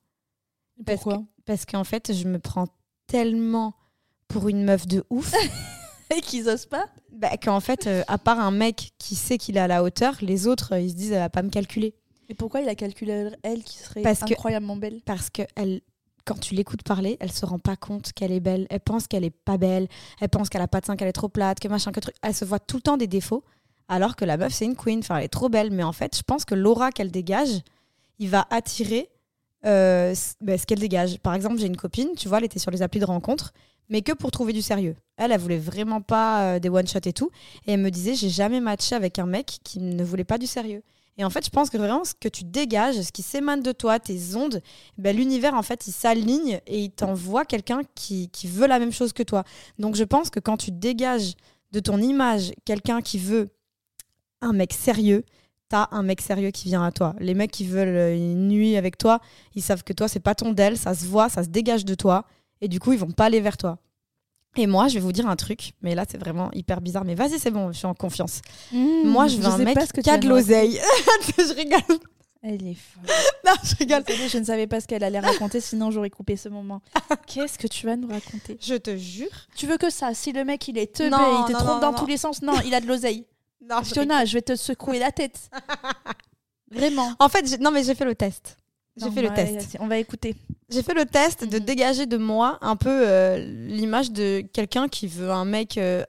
Pourquoi 0.84 1.22
Parce 1.44 1.66
qu'en 1.66 1.84
fait, 1.84 2.12
je 2.12 2.26
me 2.26 2.40
prends 2.40 2.66
tellement 3.06 3.76
pour 4.26 4.48
une 4.48 4.64
meuf 4.64 4.88
de 4.88 5.04
ouf. 5.08 5.32
Et 6.16 6.20
qu'ils 6.20 6.48
osent 6.48 6.66
pas 6.66 6.88
bah, 7.12 7.36
Qu'en 7.36 7.60
fait, 7.60 7.86
euh, 7.86 8.02
à 8.08 8.18
part 8.18 8.40
un 8.40 8.50
mec 8.50 8.92
qui 8.98 9.14
sait 9.14 9.38
qu'il 9.38 9.56
est 9.56 9.60
à 9.60 9.68
la 9.68 9.84
hauteur, 9.84 10.16
les 10.20 10.48
autres, 10.48 10.74
euh, 10.74 10.80
ils 10.80 10.90
se 10.90 10.96
disent, 10.96 11.12
elle 11.12 11.20
va 11.20 11.30
pas 11.30 11.42
me 11.42 11.50
calculer. 11.50 11.94
Et 12.28 12.34
pourquoi 12.34 12.60
il 12.60 12.68
a 12.68 12.74
calculé 12.74 13.30
elle 13.44 13.62
qui 13.62 13.78
serait 13.78 14.04
incroyablement 14.04 14.76
belle? 14.76 15.00
Parce 15.04 15.30
qu'elle 15.30 15.80
quand 16.26 16.38
tu 16.38 16.54
l'écoutes 16.54 16.82
parler, 16.82 17.16
elle 17.20 17.32
se 17.32 17.46
rend 17.46 17.58
pas 17.58 17.76
compte 17.76 18.12
qu'elle 18.12 18.32
est 18.32 18.40
belle. 18.40 18.66
Elle 18.68 18.80
pense 18.80 19.06
qu'elle 19.06 19.24
est 19.24 19.30
pas 19.30 19.56
belle. 19.56 19.88
Elle 20.20 20.28
pense 20.28 20.48
qu'elle 20.48 20.60
a 20.60 20.68
pas 20.68 20.80
de 20.80 20.86
sein, 20.86 20.96
qu'elle 20.96 21.08
est 21.08 21.12
trop 21.12 21.28
plate, 21.28 21.60
que 21.60 21.68
machin, 21.68 21.92
que 21.92 22.00
truc. 22.00 22.16
Elle 22.20 22.34
se 22.34 22.44
voit 22.44 22.58
tout 22.58 22.76
le 22.76 22.82
temps 22.82 22.96
des 22.96 23.06
défauts. 23.06 23.44
Alors 23.88 24.16
que 24.16 24.24
la 24.24 24.36
meuf, 24.36 24.52
c'est 24.52 24.64
une 24.64 24.76
queen. 24.76 24.98
Enfin, 24.98 25.18
elle 25.18 25.24
est 25.24 25.28
trop 25.28 25.48
belle. 25.48 25.70
Mais 25.70 25.84
en 25.84 25.92
fait, 25.92 26.16
je 26.16 26.22
pense 26.22 26.44
que 26.44 26.54
l'aura 26.54 26.90
qu'elle 26.90 27.12
dégage, 27.12 27.62
il 28.18 28.28
va 28.28 28.46
attirer 28.50 29.08
euh, 29.64 30.14
bah, 30.40 30.58
ce 30.58 30.66
qu'elle 30.66 30.80
dégage. 30.80 31.18
Par 31.20 31.34
exemple, 31.34 31.58
j'ai 31.58 31.66
une 31.66 31.76
copine, 31.76 32.10
tu 32.16 32.28
vois, 32.28 32.38
elle 32.38 32.44
était 32.44 32.58
sur 32.58 32.70
les 32.70 32.82
applis 32.82 33.00
de 33.00 33.04
rencontre, 33.04 33.52
mais 33.88 34.02
que 34.02 34.12
pour 34.12 34.32
trouver 34.32 34.52
du 34.52 34.62
sérieux. 34.62 34.96
Elle, 35.16 35.32
elle 35.32 35.40
voulait 35.40 35.58
vraiment 35.58 36.00
pas 36.00 36.42
euh, 36.42 36.58
des 36.58 36.68
one-shots 36.68 36.98
et 37.04 37.12
tout. 37.12 37.30
Et 37.66 37.72
elle 37.72 37.80
me 37.80 37.90
disait, 37.90 38.14
j'ai 38.14 38.28
jamais 38.28 38.60
matché 38.60 38.94
avec 38.94 39.18
un 39.18 39.26
mec 39.26 39.58
qui 39.62 39.78
ne 39.78 40.04
voulait 40.04 40.24
pas 40.24 40.38
du 40.38 40.46
sérieux. 40.46 40.82
Et 41.18 41.24
en 41.24 41.30
fait, 41.30 41.44
je 41.44 41.50
pense 41.50 41.70
que 41.70 41.78
vraiment, 41.78 42.04
ce 42.04 42.14
que 42.14 42.28
tu 42.28 42.44
dégages, 42.44 43.00
ce 43.00 43.10
qui 43.10 43.22
s'émane 43.22 43.62
de 43.62 43.72
toi, 43.72 43.98
tes 43.98 44.34
ondes, 44.34 44.60
ben, 44.98 45.16
l'univers, 45.16 45.54
en 45.54 45.62
fait, 45.62 45.86
il 45.86 45.92
s'aligne 45.92 46.60
et 46.66 46.80
il 46.80 46.90
t'envoie 46.90 47.44
quelqu'un 47.44 47.80
qui, 47.94 48.28
qui 48.28 48.46
veut 48.48 48.66
la 48.66 48.78
même 48.78 48.92
chose 48.92 49.12
que 49.12 49.22
toi. 49.22 49.44
Donc, 49.78 49.94
je 49.96 50.04
pense 50.04 50.28
que 50.28 50.40
quand 50.40 50.58
tu 50.58 50.72
dégages 50.72 51.34
de 51.72 51.80
ton 51.80 51.98
image 51.98 52.52
quelqu'un 52.64 53.00
qui 53.00 53.18
veut 53.18 53.48
un 54.42 54.52
mec 54.52 54.74
sérieux, 54.74 55.24
t'as 55.68 55.88
un 55.90 56.02
mec 56.02 56.20
sérieux 56.20 56.50
qui 56.50 56.68
vient 56.68 56.84
à 56.84 56.92
toi. 56.92 57.14
Les 57.18 57.34
mecs 57.34 57.50
qui 57.50 57.66
veulent 57.66 58.14
une 58.14 58.48
nuit 58.48 58.76
avec 58.76 58.98
toi, 58.98 59.20
ils 59.54 59.62
savent 59.62 59.84
que 59.84 59.92
toi, 59.92 60.08
c'est 60.08 60.20
pas 60.20 60.34
ton 60.34 60.52
d'elle, 60.52 60.76
ça 60.76 60.94
se 60.94 61.06
voit, 61.06 61.28
ça 61.28 61.42
se 61.42 61.48
dégage 61.48 61.84
de 61.84 61.94
toi. 61.94 62.26
Et 62.60 62.68
du 62.68 62.78
coup, 62.78 62.92
ils 62.92 62.98
vont 62.98 63.10
pas 63.10 63.26
aller 63.26 63.40
vers 63.40 63.56
toi. 63.56 63.78
Et 64.56 64.66
moi, 64.66 64.88
je 64.88 64.94
vais 64.94 65.00
vous 65.00 65.12
dire 65.12 65.26
un 65.26 65.36
truc, 65.36 65.72
mais 65.82 65.94
là, 65.94 66.04
c'est 66.08 66.18
vraiment 66.18 66.50
hyper 66.52 66.80
bizarre. 66.80 67.04
Mais 67.04 67.14
vas-y, 67.14 67.38
c'est 67.38 67.50
bon, 67.50 67.72
je 67.72 67.78
suis 67.78 67.86
en 67.86 67.94
confiance. 67.94 68.40
Mmh, 68.72 69.02
moi, 69.04 69.26
je 69.28 69.36
veux 69.36 69.46
un 69.46 69.58
mec 69.58 69.78
qui 70.02 70.10
a 70.10 70.18
de 70.18 70.28
l'oseille. 70.28 70.80
je 71.38 71.54
rigole. 71.54 71.98
Elle 72.42 72.66
est 72.66 72.74
folle. 72.74 73.10
Non, 73.44 73.52
je 73.62 73.74
rigole. 73.76 74.04
Je 74.28 74.38
ne 74.38 74.44
savais 74.44 74.66
pas 74.66 74.80
ce 74.80 74.86
qu'elle 74.86 75.02
allait 75.02 75.20
raconter, 75.20 75.60
sinon 75.60 75.90
j'aurais 75.90 76.10
coupé 76.10 76.36
ce 76.36 76.48
moment. 76.48 76.80
Qu'est-ce 77.26 77.58
que 77.58 77.66
tu 77.66 77.86
vas 77.86 77.96
nous 77.96 78.08
raconter? 78.08 78.56
Je 78.60 78.74
te 78.74 78.96
jure. 78.96 79.30
Tu 79.56 79.66
veux 79.66 79.78
que 79.78 79.90
ça? 79.90 80.14
Si 80.14 80.32
le 80.32 80.44
mec, 80.44 80.66
il 80.68 80.78
est 80.78 80.94
teubé, 80.94 81.16
il 81.16 81.52
te 81.52 81.58
trompe 81.58 81.80
dans 81.80 81.92
tous 81.92 82.06
les 82.06 82.16
sens, 82.16 82.42
non, 82.42 82.54
il 82.64 82.74
a 82.74 82.80
de 82.80 82.86
l'oseille. 82.86 83.26
Non, 83.68 83.82
Fiona, 83.82 84.24
je 84.24 84.34
vais 84.34 84.42
te 84.42 84.54
secouer 84.54 84.98
la 84.98 85.10
tête. 85.10 85.50
Vraiment. 86.70 87.12
En 87.18 87.28
fait, 87.28 87.58
non, 87.60 87.70
mais 87.70 87.82
j'ai 87.82 87.94
fait 87.94 88.04
le 88.04 88.14
test. 88.14 88.56
J'ai 88.96 89.10
fait 89.10 89.22
le 89.22 89.34
test. 89.34 89.76
On 89.80 89.86
va 89.86 89.98
écouter. 89.98 90.34
J'ai 90.68 90.82
fait 90.82 90.94
le 90.94 91.04
test 91.04 91.44
de 91.44 91.58
mhm. 91.58 91.64
dégager 91.64 92.06
de 92.06 92.16
moi 92.16 92.58
un 92.60 92.76
peu 92.76 92.90
euh, 92.90 93.38
l'image 93.38 94.10
de 94.10 94.42
quelqu'un 94.52 94.88
qui 94.88 95.06
veut 95.06 95.30
un 95.30 95.44
mec 95.44 95.78
euh, 95.78 96.04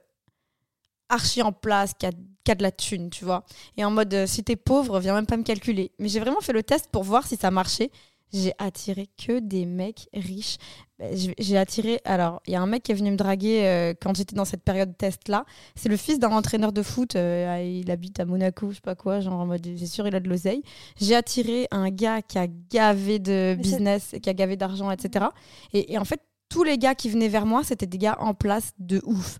archi 1.08 1.42
en 1.42 1.52
place, 1.52 1.92
qui 1.98 2.06
a, 2.06 2.10
qui 2.44 2.52
a, 2.52 2.54
de 2.54 2.62
la 2.62 2.72
thune, 2.72 3.10
tu 3.10 3.24
vois. 3.24 3.44
Et 3.76 3.84
en 3.84 3.90
mode, 3.90 4.12
euh, 4.14 4.26
si 4.26 4.42
t'es 4.42 4.56
pauvre, 4.56 5.00
viens 5.00 5.14
même 5.14 5.26
pas 5.26 5.36
me 5.36 5.42
calculer. 5.42 5.92
Mais 5.98 6.08
j'ai 6.08 6.20
vraiment 6.20 6.40
fait 6.40 6.52
le 6.52 6.62
test 6.62 6.88
pour 6.90 7.04
voir 7.04 7.26
si 7.26 7.36
ça 7.36 7.50
marchait 7.50 7.90
j'ai 8.32 8.52
attiré 8.58 9.08
que 9.16 9.38
des 9.38 9.64
mecs 9.64 10.08
riches. 10.12 10.58
Ben, 10.98 11.16
j'ai 11.38 11.56
attiré. 11.56 12.00
Alors, 12.04 12.42
il 12.46 12.52
y 12.52 12.56
a 12.56 12.60
un 12.60 12.66
mec 12.66 12.82
qui 12.82 12.92
est 12.92 12.94
venu 12.94 13.10
me 13.10 13.16
draguer 13.16 13.66
euh, 13.66 13.94
quand 14.00 14.16
j'étais 14.16 14.34
dans 14.34 14.44
cette 14.44 14.62
période 14.62 14.96
test-là. 14.96 15.44
C'est 15.76 15.88
le 15.88 15.96
fils 15.96 16.18
d'un 16.18 16.30
entraîneur 16.30 16.72
de 16.72 16.82
foot. 16.82 17.16
Euh, 17.16 17.62
il 17.62 17.90
habite 17.90 18.20
à 18.20 18.24
Monaco, 18.24 18.70
je 18.70 18.76
sais 18.76 18.80
pas 18.80 18.94
quoi. 18.94 19.20
Genre 19.20 19.34
en 19.34 19.46
mode, 19.46 19.64
j'ai 19.64 19.86
sûr, 19.86 20.06
il 20.06 20.14
a 20.14 20.20
de 20.20 20.28
l'oseille. 20.28 20.62
J'ai 21.00 21.14
attiré 21.14 21.68
un 21.70 21.90
gars 21.90 22.22
qui 22.22 22.38
a 22.38 22.46
gavé 22.70 23.18
de 23.18 23.56
business, 23.58 24.14
qui 24.22 24.28
a 24.28 24.34
gavé 24.34 24.56
d'argent, 24.56 24.90
etc. 24.90 25.26
Et, 25.72 25.92
et, 25.92 25.98
en 25.98 26.04
fait, 26.04 26.20
tous 26.48 26.64
les 26.64 26.78
gars 26.78 26.94
qui 26.94 27.08
venaient 27.08 27.28
vers 27.28 27.46
moi, 27.46 27.62
c'était 27.62 27.86
des 27.86 27.98
gars 27.98 28.16
en 28.20 28.34
place 28.34 28.72
de 28.78 29.00
ouf. 29.04 29.38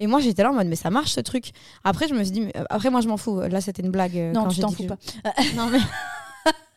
Et 0.00 0.06
moi, 0.06 0.20
j'étais 0.20 0.42
là 0.42 0.50
en 0.50 0.54
mode, 0.54 0.66
mais 0.66 0.76
ça 0.76 0.90
marche 0.90 1.12
ce 1.12 1.20
truc. 1.20 1.50
Après, 1.84 2.08
je 2.08 2.14
me 2.14 2.24
suis 2.24 2.32
dit, 2.32 2.40
mais, 2.40 2.56
euh, 2.56 2.64
après, 2.68 2.90
moi, 2.90 3.00
je 3.00 3.08
m'en 3.08 3.16
fous. 3.16 3.40
Là, 3.40 3.60
c'était 3.60 3.82
une 3.82 3.90
blague. 3.90 4.16
non, 4.34 4.48
tu 4.48 4.60
t'en 4.60 4.70
fous 4.70 4.86
pas. 4.86 4.96
non, 5.54 5.68
mais. 5.68 5.78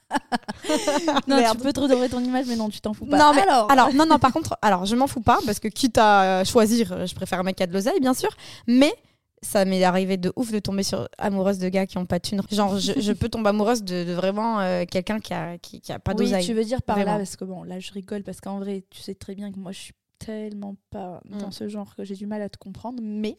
non, 1.28 1.38
tu 1.52 1.58
peux 1.58 1.74
te 1.74 1.80
redorer 1.80 2.10
ton 2.10 2.20
image, 2.20 2.46
mais 2.48 2.56
non, 2.56 2.70
tu 2.70 2.80
t'en 2.82 2.94
fous 2.94 3.06
pas. 3.06 3.18
Non, 3.18 3.34
mais 3.34 3.42
alors... 3.42 3.72
alors, 3.72 3.94
non, 3.94 4.06
non, 4.06 4.20
par 4.20 4.32
contre, 4.32 4.58
alors 4.62 4.86
je 4.86 4.96
m'en 4.96 5.08
fous 5.08 5.22
pas 5.22 5.40
parce 5.46 5.60
que 5.60 5.68
quitte 5.68 5.98
à 5.98 6.44
choisir, 6.44 7.06
je 7.06 7.16
préfère 7.16 7.40
un 7.40 7.44
mec 7.44 7.56
qui 7.56 7.64
a 7.64 7.68
de 7.68 7.74
l'oseille, 7.74 8.00
bien 8.00 8.14
sûr. 8.14 8.30
Mais 8.68 8.94
ça 9.42 9.66
m'est 9.66 9.84
arrivé 9.84 10.18
de 10.18 10.34
ouf 10.36 10.52
de 10.52 10.60
tomber 10.60 10.84
sur 10.84 11.08
amoureuse 11.18 11.60
de 11.60 11.70
gars 11.70 11.86
qui 11.86 11.98
ont 11.98 12.06
pas 12.06 12.20
de 12.20 12.28
thune. 12.28 12.42
Genre, 12.52 12.80
je, 12.80 13.12
peux 13.14 13.30
tomber 13.30 13.50
amoureuse 13.50 13.84
de, 13.84 14.14
vraiment 14.14 14.60
euh, 14.60 14.86
quelqu'un 14.90 15.20
qui 15.20 15.34
a, 15.34 15.58
qui, 15.58 15.82
a 15.92 16.00
pas 16.00 16.14
d'oseille. 16.14 16.42
Oui, 16.42 16.46
tu 16.46 16.54
veux 16.54 16.64
dire 16.64 16.82
par 16.82 16.98
là, 16.98 17.18
parce 17.18 17.36
que 17.36 17.46
bon, 17.46 17.64
là, 17.64 17.80
je 17.80 17.92
rigole 17.92 18.24
parce 18.24 18.42
qu'en 18.42 18.60
vrai, 18.60 18.84
tu 18.90 19.02
sais 19.02 19.16
très 19.16 19.36
bien 19.36 19.52
que 19.52 19.60
moi, 19.60 19.72
je 19.72 19.80
suis 19.80 19.94
tellement 20.20 20.76
pas 20.90 21.22
dans 21.26 21.50
mm. 21.50 21.52
ce 21.52 21.70
genre 21.70 21.96
que 21.96 22.04
j'ai 22.04 22.16
du 22.16 22.26
mal 22.26 22.42
à 22.42 22.50
te 22.50 22.58
comprendre, 22.58 23.00
mais 23.02 23.38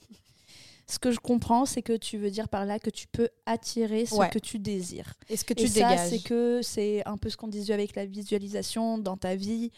ce 0.90 0.98
que 0.98 1.10
je 1.10 1.18
comprends, 1.18 1.66
c'est 1.66 1.82
que 1.82 1.96
tu 1.96 2.16
veux 2.16 2.30
dire 2.30 2.48
par 2.48 2.64
là 2.64 2.78
que 2.78 2.88
tu 2.88 3.06
peux 3.08 3.28
attirer 3.44 4.06
ce 4.06 4.30
que 4.30 4.38
tu 4.38 4.58
désires. 4.58 5.14
Et 5.28 5.36
ce 5.36 5.44
que 5.44 5.52
tu 5.52 5.68
dégages. 5.68 6.08
c'est 6.08 6.22
que 6.22 6.60
c'est 6.62 7.06
un 7.06 7.18
peu 7.18 7.28
ce 7.28 7.36
qu'on 7.36 7.48
disait 7.48 7.74
avec 7.74 7.94
la 7.94 8.06
visualisation 8.06 8.96
dans 8.96 9.18
ta 9.18 9.36
vie 9.36 9.70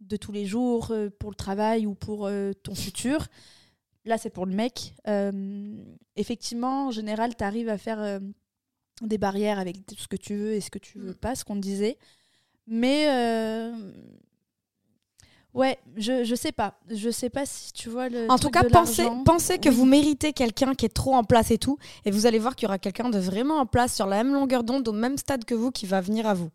de 0.00 0.16
tous 0.16 0.32
les 0.32 0.44
jours, 0.44 0.90
euh, 0.90 1.08
pour 1.08 1.30
le 1.30 1.36
travail 1.36 1.86
ou 1.86 1.94
pour 1.94 2.26
euh, 2.26 2.52
ton 2.64 2.74
futur. 2.74 3.28
Là, 4.04 4.18
c'est 4.18 4.30
pour 4.30 4.44
le 4.44 4.54
mec. 4.54 4.94
Euh, 5.06 5.76
effectivement, 6.16 6.88
en 6.88 6.90
général, 6.90 7.36
tu 7.36 7.44
arrives 7.44 7.68
à 7.68 7.78
faire 7.78 8.20
des 9.02 9.18
barrières 9.18 9.58
avec 9.58 9.86
tout 9.86 9.96
ce 9.96 10.08
que 10.08 10.16
tu 10.16 10.34
veux 10.34 10.52
et 10.52 10.60
ce 10.60 10.70
que 10.70 10.78
tu 10.78 10.98
veux 10.98 11.12
mm. 11.12 11.16
pas, 11.16 11.34
ce 11.34 11.44
qu'on 11.44 11.56
disait. 11.56 11.96
Mais 12.66 13.06
Ouais, 15.56 15.78
je, 15.96 16.22
je 16.22 16.34
sais 16.34 16.52
pas. 16.52 16.74
Je 16.90 17.08
sais 17.08 17.30
pas 17.30 17.46
si 17.46 17.72
tu 17.72 17.88
vois 17.88 18.10
le. 18.10 18.30
En 18.30 18.38
tout 18.38 18.50
cas, 18.50 18.62
pensez, 18.64 19.08
pensez 19.24 19.58
que 19.58 19.70
vous 19.70 19.86
méritez 19.86 20.34
quelqu'un 20.34 20.74
qui 20.74 20.84
est 20.84 20.94
trop 20.94 21.14
en 21.14 21.24
place 21.24 21.50
et 21.50 21.56
tout. 21.56 21.78
Et 22.04 22.10
vous 22.10 22.26
allez 22.26 22.38
voir 22.38 22.54
qu'il 22.54 22.66
y 22.66 22.68
aura 22.68 22.78
quelqu'un 22.78 23.08
de 23.08 23.18
vraiment 23.18 23.56
en 23.56 23.64
place 23.64 23.94
sur 23.94 24.06
la 24.06 24.22
même 24.22 24.34
longueur 24.34 24.64
d'onde, 24.64 24.86
au 24.86 24.92
même 24.92 25.16
stade 25.16 25.46
que 25.46 25.54
vous, 25.54 25.70
qui 25.70 25.86
va 25.86 26.02
venir 26.02 26.26
à 26.26 26.34
vous. 26.34 26.50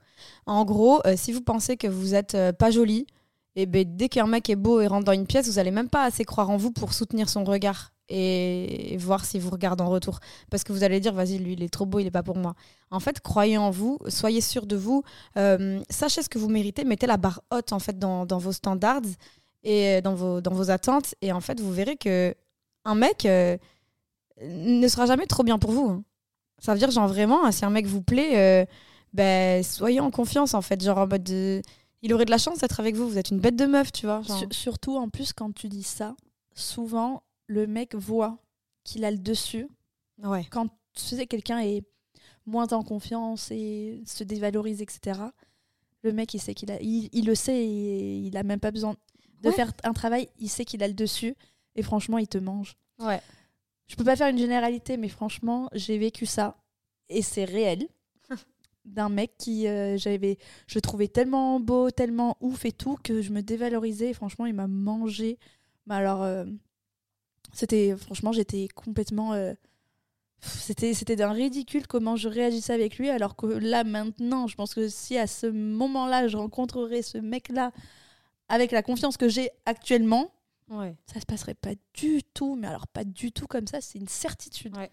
En 0.45 0.65
gros, 0.65 1.01
euh, 1.07 1.15
si 1.17 1.31
vous 1.31 1.41
pensez 1.41 1.77
que 1.77 1.87
vous 1.87 2.13
êtes 2.13 2.35
euh, 2.35 2.53
pas 2.53 2.69
jolie, 2.69 3.07
et 3.55 3.63
eh 3.63 3.65
ben, 3.65 3.83
dès 3.87 4.07
qu'un 4.07 4.27
mec 4.27 4.51
est 4.51 4.55
beau 4.55 4.81
et 4.81 4.87
rentre 4.87 5.05
dans 5.05 5.11
une 5.13 5.25
pièce, 5.25 5.47
vous 5.47 5.57
allez 5.57 5.71
même 5.71 5.89
pas 5.89 6.03
assez 6.03 6.23
croire 6.23 6.51
en 6.51 6.57
vous 6.57 6.71
pour 6.71 6.93
soutenir 6.93 7.27
son 7.27 7.43
regard 7.43 7.91
et 8.13 8.97
voir 8.97 9.23
s'il 9.23 9.41
vous 9.41 9.49
regarde 9.49 9.79
en 9.79 9.89
retour. 9.89 10.19
Parce 10.49 10.63
que 10.63 10.73
vous 10.73 10.83
allez 10.83 10.99
dire, 10.99 11.13
vas-y, 11.13 11.37
lui, 11.37 11.53
il 11.53 11.63
est 11.63 11.69
trop 11.69 11.85
beau, 11.85 11.99
il 11.99 12.03
n'est 12.03 12.11
pas 12.11 12.23
pour 12.23 12.37
moi. 12.37 12.55
En 12.89 12.99
fait, 12.99 13.21
croyez 13.21 13.57
en 13.57 13.71
vous, 13.71 13.99
soyez 14.09 14.41
sûr 14.41 14.65
de 14.65 14.75
vous, 14.75 15.03
euh, 15.37 15.81
sachez 15.89 16.21
ce 16.21 16.29
que 16.29 16.37
vous 16.37 16.49
méritez, 16.49 16.83
mettez 16.83 17.07
la 17.07 17.17
barre 17.17 17.41
haute 17.51 17.71
en 17.71 17.79
fait 17.79 17.97
dans, 17.97 18.25
vos 18.25 18.51
standards 18.51 19.01
et 19.63 20.01
dans 20.01 20.13
vos, 20.13 20.41
dans 20.41 20.53
vos 20.53 20.69
attentes. 20.71 21.15
Et 21.21 21.31
en 21.31 21.39
fait, 21.39 21.61
vous 21.61 21.71
verrez 21.71 21.95
que 21.95 22.35
un 22.83 22.95
mec, 22.95 23.25
euh, 23.25 23.57
ne 24.43 24.87
sera 24.87 25.05
jamais 25.05 25.25
trop 25.25 25.43
bien 25.43 25.57
pour 25.57 25.71
vous. 25.71 25.89
Hein. 25.89 26.03
Ça 26.59 26.73
veut 26.73 26.79
dire, 26.79 26.91
genre, 26.91 27.07
vraiment, 27.07 27.49
si 27.51 27.63
un 27.63 27.69
mec 27.69 27.85
vous 27.85 28.01
plaît, 28.01 28.67
ben, 29.13 29.63
soyez 29.63 29.99
en 29.99 30.11
confiance, 30.11 30.53
en 30.53 30.61
fait. 30.61 30.83
Genre, 30.83 30.97
en 30.97 31.07
mode. 31.07 31.29
Il 32.03 32.13
aurait 32.15 32.25
de 32.25 32.31
la 32.31 32.39
chance 32.39 32.59
d'être 32.59 32.79
avec 32.79 32.95
vous. 32.95 33.07
Vous 33.07 33.17
êtes 33.17 33.29
une 33.29 33.39
bête 33.39 33.55
de 33.55 33.65
meuf, 33.65 33.91
tu 33.91 34.05
vois. 34.05 34.21
Surtout, 34.51 34.97
en 34.97 35.09
plus, 35.09 35.33
quand 35.33 35.53
tu 35.53 35.69
dis 35.69 35.83
ça, 35.83 36.15
souvent, 36.55 37.23
le 37.51 37.67
mec 37.67 37.95
voit 37.95 38.37
qu'il 38.83 39.03
a 39.03 39.11
le 39.11 39.17
dessus. 39.17 39.67
Ouais. 40.23 40.47
Quand 40.49 40.67
tu 40.93 41.01
sais, 41.03 41.27
quelqu'un 41.27 41.59
est 41.59 41.83
moins 42.45 42.67
en 42.71 42.81
confiance 42.81 43.51
et 43.51 44.01
se 44.05 44.23
dévalorise, 44.23 44.81
etc. 44.81 45.19
Le 46.03 46.13
mec, 46.13 46.33
il 46.33 46.39
sait 46.39 46.53
qu'il 46.53 46.71
a, 46.71 46.81
il, 46.81 47.25
le 47.25 47.35
sait 47.35 47.63
et 47.63 48.17
il 48.19 48.37
a 48.37 48.43
même 48.43 48.59
pas 48.59 48.71
besoin 48.71 48.95
de 49.41 49.51
faire 49.51 49.71
un 49.83 49.93
travail. 49.93 50.29
Il 50.39 50.49
sait 50.49 50.65
qu'il 50.65 50.81
a 50.81 50.87
le 50.87 50.93
dessus 50.93 51.35
et 51.75 51.83
franchement, 51.83 52.17
il 52.17 52.27
te 52.27 52.37
mange. 52.37 52.77
Ouais. 52.99 53.21
Je 53.87 53.95
peux 53.95 54.03
pas 54.05 54.15
faire 54.15 54.29
une 54.29 54.37
généralité, 54.37 54.95
mais 54.95 55.09
franchement, 55.09 55.69
j'ai 55.73 55.97
vécu 55.97 56.25
ça 56.25 56.57
et 57.09 57.21
c'est 57.21 57.45
réel. 57.45 57.87
d'un 58.85 59.09
mec 59.09 59.33
qui 59.37 59.67
euh, 59.67 59.95
j'avais 59.97 60.39
je 60.65 60.79
trouvais 60.79 61.07
tellement 61.07 61.59
beau 61.59 61.91
tellement 61.91 62.35
ouf 62.39 62.65
et 62.65 62.71
tout 62.71 62.97
que 63.03 63.21
je 63.21 63.31
me 63.31 63.43
dévalorisais 63.43 64.09
et 64.09 64.13
franchement 64.15 64.47
il 64.47 64.55
m'a 64.55 64.65
mangé 64.65 65.37
mais 65.85 65.93
alors 65.93 66.23
euh, 66.23 66.45
c'était 67.53 67.95
franchement 67.97 68.31
j'étais 68.31 68.67
complètement 68.73 69.33
euh, 69.33 69.53
c'était 70.41 70.93
c'était 70.93 71.15
d'un 71.15 71.31
ridicule 71.31 71.87
comment 71.87 72.15
je 72.15 72.27
réagissais 72.27 72.73
avec 72.73 72.97
lui 72.97 73.09
alors 73.09 73.35
que 73.35 73.45
là 73.45 73.83
maintenant 73.83 74.47
je 74.47 74.55
pense 74.55 74.73
que 74.73 74.87
si 74.87 75.17
à 75.17 75.27
ce 75.27 75.47
moment-là 75.47 76.27
je 76.27 76.37
rencontrerais 76.37 77.01
ce 77.01 77.17
mec 77.17 77.49
là 77.49 77.71
avec 78.49 78.71
la 78.71 78.81
confiance 78.81 79.17
que 79.17 79.29
j'ai 79.29 79.49
actuellement 79.65 80.31
ouais. 80.69 80.95
ça 81.11 81.19
se 81.19 81.25
passerait 81.25 81.53
pas 81.53 81.73
du 81.93 82.21
tout 82.33 82.55
mais 82.55 82.67
alors 82.67 82.87
pas 82.87 83.03
du 83.03 83.31
tout 83.31 83.47
comme 83.47 83.67
ça 83.67 83.81
c'est 83.81 83.99
une 83.99 84.07
certitude 84.07 84.75
ouais. 84.77 84.89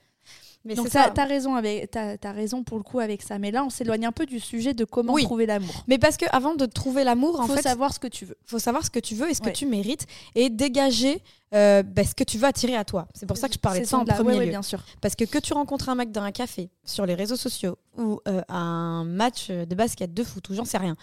Mais 0.65 0.75
Donc 0.75 0.91
t'as 0.91 1.13
as 1.17 1.25
raison 1.25 1.55
avec 1.55 1.95
as, 1.97 2.33
raison 2.33 2.65
pour 2.65 2.79
le 2.79 2.83
coup 2.83 2.99
avec 2.99 3.23
ça. 3.23 3.39
Mais 3.39 3.51
là 3.51 3.65
on 3.65 3.71
s'éloigne 3.71 4.07
un 4.07 4.13
peu 4.13 4.27
du 4.27 4.41
sujet 4.41 4.75
de 4.75 4.85
comment 4.85 5.17
trouver 5.17 5.47
l'amour. 5.47 5.85
Mais 5.87 5.99
parce 5.99 6.17
que 6.17 6.27
avant 6.31 6.55
de 6.55 6.67
trouver 6.67 7.05
l'amour, 7.05 7.41
en 7.41 7.47
faut 7.47 7.57
savoir 7.57 7.95
ce 7.95 7.99
que 7.99 8.09
tu 8.09 8.25
veux. 8.25 8.37
Faut 8.45 8.59
savoir 8.59 8.85
ce 8.85 8.91
que 8.91 8.99
tu 8.99 9.15
veux 9.15 9.31
et 9.31 9.35
ce 9.35 9.41
que 9.41 9.51
tu 9.51 9.67
mérites 9.67 10.07
et 10.35 10.51
dégager 10.51 11.23
euh, 11.55 11.83
bah, 11.83 12.05
ce 12.05 12.15
que 12.15 12.25
tu 12.25 12.37
veux 12.37 12.47
attirer 12.47 12.77
à 12.77 12.85
toi. 12.85 13.09
C'est 13.15 13.25
pour 13.25 13.39
ça 13.39 13.49
que 13.49 13.55
je 13.55 13.59
parlais 13.59 13.81
de 13.81 13.87
ça 13.87 13.99
en 13.99 14.05
premier 14.05 14.39
lieu. 14.41 14.47
bien 14.51 14.63
sûr. 14.63 14.85
Parce 15.01 15.15
que 15.15 15.25
que 15.25 15.39
tu 15.39 15.55
rencontres 15.55 15.89
un 15.89 15.95
mec 15.95 16.11
dans 16.11 16.23
un 16.23 16.33
café, 16.33 16.69
sur 16.85 17.07
les 17.07 17.15
réseaux 17.15 17.37
sociaux 17.37 17.79
ou 17.97 18.21
euh, 18.29 18.43
un 18.49 19.05
match 19.05 19.51
de 19.51 19.75
basket, 19.75 20.13
de 20.13 20.25
foot 20.25 20.49
ou 20.51 20.55
j'en 20.55 20.65
sais 20.65 20.79
rien, 20.79 20.97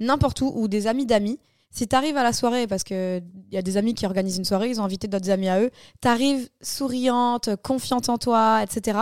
n'importe 0.00 0.40
où 0.40 0.52
ou 0.54 0.66
des 0.66 0.86
amis 0.86 1.06
d'amis 1.06 1.38
si 1.72 1.88
tu 1.88 1.96
arrives 1.96 2.16
à 2.16 2.22
la 2.22 2.32
soirée, 2.32 2.66
parce 2.66 2.84
qu'il 2.84 3.24
y 3.50 3.56
a 3.56 3.62
des 3.62 3.76
amis 3.78 3.94
qui 3.94 4.06
organisent 4.06 4.36
une 4.36 4.44
soirée, 4.44 4.68
ils 4.68 4.80
ont 4.80 4.84
invité 4.84 5.08
d'autres 5.08 5.30
amis 5.30 5.48
à 5.48 5.60
eux, 5.60 5.70
tu 6.00 6.06
arrives 6.08 6.48
souriante, 6.60 7.56
confiante 7.62 8.08
en 8.10 8.18
toi, 8.18 8.62
etc. 8.62 9.00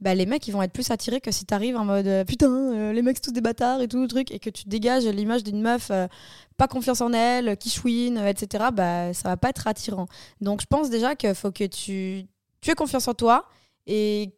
Bah, 0.00 0.14
les 0.14 0.24
mecs 0.24 0.48
ils 0.48 0.52
vont 0.52 0.62
être 0.62 0.72
plus 0.72 0.90
attirés 0.90 1.20
que 1.20 1.30
si 1.30 1.44
tu 1.44 1.52
arrives 1.52 1.76
en 1.76 1.84
mode 1.84 2.06
euh, 2.06 2.24
putain 2.24 2.50
euh, 2.50 2.92
les 2.94 3.02
mecs 3.02 3.18
sont 3.18 3.24
tous 3.24 3.32
des 3.32 3.42
bâtards 3.42 3.82
et 3.82 3.88
tout 3.88 4.00
le 4.00 4.08
truc 4.08 4.30
et 4.30 4.38
que 4.38 4.48
tu 4.48 4.66
dégages 4.66 5.04
l'image 5.04 5.44
d'une 5.44 5.60
meuf 5.60 5.90
euh, 5.90 6.08
pas 6.56 6.68
confiance 6.68 7.02
en 7.02 7.12
elle 7.12 7.58
qui 7.58 7.68
chouine 7.68 8.16
etc 8.16 8.64
bah 8.72 9.12
ça 9.12 9.28
va 9.28 9.36
pas 9.36 9.50
être 9.50 9.66
attirant 9.66 10.06
donc 10.40 10.62
je 10.62 10.66
pense 10.66 10.88
déjà 10.88 11.16
qu'il 11.16 11.34
faut 11.34 11.52
que 11.52 11.64
tu 11.64 12.24
tu 12.62 12.70
aies 12.70 12.74
confiance 12.74 13.08
en 13.08 13.14
toi 13.14 13.44
et 13.86 14.32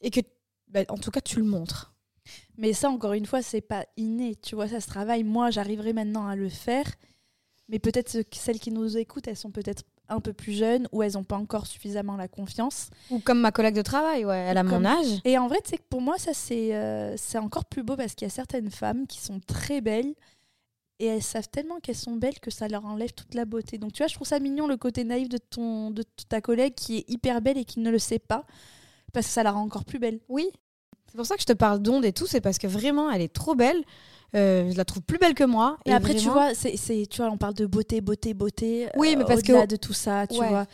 et 0.00 0.10
que 0.10 0.20
bah, 0.68 0.80
en 0.88 0.96
tout 0.96 1.10
cas 1.10 1.20
tu 1.20 1.38
le 1.38 1.44
montres 1.44 1.92
mais 2.56 2.72
ça 2.72 2.88
encore 2.88 3.12
une 3.12 3.26
fois 3.26 3.42
c'est 3.42 3.60
pas 3.60 3.84
inné 3.98 4.36
tu 4.36 4.54
vois 4.54 4.68
ça 4.68 4.80
se 4.80 4.86
travaille 4.86 5.22
moi 5.22 5.50
j'arriverai 5.50 5.92
maintenant 5.92 6.26
à 6.26 6.34
le 6.34 6.48
faire 6.48 6.86
mais 7.68 7.78
peut-être 7.78 8.22
que 8.22 8.36
celles 8.36 8.60
qui 8.60 8.70
nous 8.70 8.96
écoutent, 8.96 9.28
elles 9.28 9.36
sont 9.36 9.50
peut-être 9.50 9.84
un 10.08 10.20
peu 10.20 10.32
plus 10.32 10.52
jeunes 10.52 10.86
ou 10.92 11.02
elles 11.02 11.14
n'ont 11.14 11.24
pas 11.24 11.36
encore 11.36 11.66
suffisamment 11.66 12.16
la 12.16 12.28
confiance. 12.28 12.90
Ou 13.10 13.20
comme 13.20 13.40
ma 13.40 13.52
collègue 13.52 13.74
de 13.74 13.82
travail, 13.82 14.24
ouais, 14.24 14.36
elle 14.36 14.58
a 14.58 14.62
mon 14.62 14.84
âge. 14.84 15.20
Et 15.24 15.38
en 15.38 15.48
vrai, 15.48 15.58
c'est 15.64 15.78
que 15.78 15.84
pour 15.88 16.02
moi, 16.02 16.18
ça 16.18 16.34
c'est 16.34 16.74
euh, 16.74 17.16
c'est 17.16 17.38
encore 17.38 17.64
plus 17.64 17.82
beau 17.82 17.96
parce 17.96 18.14
qu'il 18.14 18.26
y 18.26 18.30
a 18.30 18.34
certaines 18.34 18.70
femmes 18.70 19.06
qui 19.06 19.18
sont 19.18 19.40
très 19.40 19.80
belles 19.80 20.14
et 21.00 21.06
elles 21.06 21.22
savent 21.22 21.48
tellement 21.48 21.80
qu'elles 21.80 21.96
sont 21.96 22.16
belles 22.16 22.38
que 22.38 22.50
ça 22.50 22.68
leur 22.68 22.84
enlève 22.84 23.12
toute 23.12 23.34
la 23.34 23.44
beauté. 23.44 23.78
Donc 23.78 23.92
tu 23.92 24.02
vois, 24.02 24.08
je 24.08 24.14
trouve 24.14 24.26
ça 24.26 24.38
mignon 24.40 24.66
le 24.66 24.76
côté 24.76 25.04
naïf 25.04 25.28
de 25.28 25.38
ton 25.38 25.90
de 25.90 26.04
ta 26.28 26.40
collègue 26.40 26.74
qui 26.74 26.98
est 26.98 27.10
hyper 27.10 27.40
belle 27.40 27.58
et 27.58 27.64
qui 27.64 27.80
ne 27.80 27.90
le 27.90 27.98
sait 27.98 28.18
pas 28.18 28.44
parce 29.12 29.26
que 29.26 29.32
ça 29.32 29.42
la 29.42 29.52
rend 29.52 29.62
encore 29.62 29.84
plus 29.84 29.98
belle. 29.98 30.20
Oui. 30.28 30.50
C'est 31.06 31.16
pour 31.16 31.26
ça 31.26 31.36
que 31.36 31.42
je 31.42 31.46
te 31.46 31.52
parle 31.52 31.80
d'onde 31.80 32.04
et 32.04 32.12
tout, 32.12 32.26
c'est 32.26 32.40
parce 32.40 32.58
que 32.58 32.66
vraiment, 32.66 33.10
elle 33.10 33.22
est 33.22 33.32
trop 33.32 33.54
belle. 33.54 33.84
Euh, 34.34 34.70
je 34.70 34.76
la 34.76 34.84
trouve 34.84 35.02
plus 35.02 35.18
belle 35.18 35.34
que 35.34 35.44
moi. 35.44 35.78
Et, 35.86 35.92
après, 35.92 36.14
tu 36.14 36.28
vois, 36.28 36.54
c'est, 36.54 36.76
tu 37.08 37.22
vois, 37.22 37.30
on 37.30 37.38
parle 37.38 37.54
de 37.54 37.66
beauté, 37.66 38.00
beauté, 38.00 38.34
beauté. 38.34 38.88
Oui, 38.96 39.14
mais 39.16 39.24
euh, 39.24 39.26
parce 39.26 39.42
que 39.42 39.66
de 39.66 39.76
tout 39.76 39.92
ça, 39.92 40.26
tu 40.26 40.36
vois. 40.36 40.66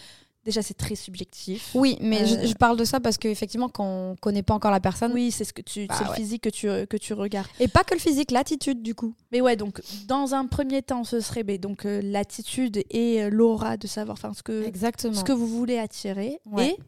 Déjà, 0.42 0.62
c'est 0.62 0.74
très 0.74 0.94
subjectif. 0.94 1.70
Oui, 1.74 1.98
mais 2.00 2.24
je, 2.24 2.34
euh, 2.34 2.54
parle 2.58 2.78
de 2.78 2.84
ça 2.86 2.98
parce 2.98 3.18
qu'effectivement, 3.18 3.68
quand 3.68 3.84
on 3.84 4.16
connaît 4.16 4.42
pas 4.42 4.54
encore 4.54 4.70
la 4.70 4.80
personne. 4.80 5.12
Oui, 5.12 5.30
c'est 5.30 5.44
ce 5.44 5.52
que 5.52 5.60
tu, 5.60 5.86
bah 5.86 5.94
le 6.00 6.14
physique 6.14 6.42
que 6.42 6.48
tu, 6.48 6.66
que 6.86 6.96
tu 6.96 7.12
regardes. 7.12 7.46
Et 7.60 7.68
pas 7.68 7.84
que 7.84 7.92
le 7.92 8.00
physique, 8.00 8.30
l'attitude 8.30 8.80
du 8.80 8.94
coup. 8.94 9.14
Mais 9.32 9.42
ouais, 9.42 9.56
donc 9.56 9.82
dans 10.06 10.34
un 10.34 10.46
premier 10.46 10.80
temps, 10.80 11.04
ce 11.04 11.20
serait 11.20 11.42
ben, 11.42 11.58
donc 11.58 11.82
l'attitude 11.84 12.82
et 12.88 13.28
l'aura 13.28 13.76
de 13.76 13.86
savoir, 13.86 14.14
enfin 14.14 14.32
ce 14.32 14.42
que 14.42 14.64
Exactement. 14.64 15.12
ce 15.12 15.24
que 15.24 15.32
vous 15.32 15.46
voulez 15.46 15.76
attirer. 15.76 16.40
Et 16.58 16.78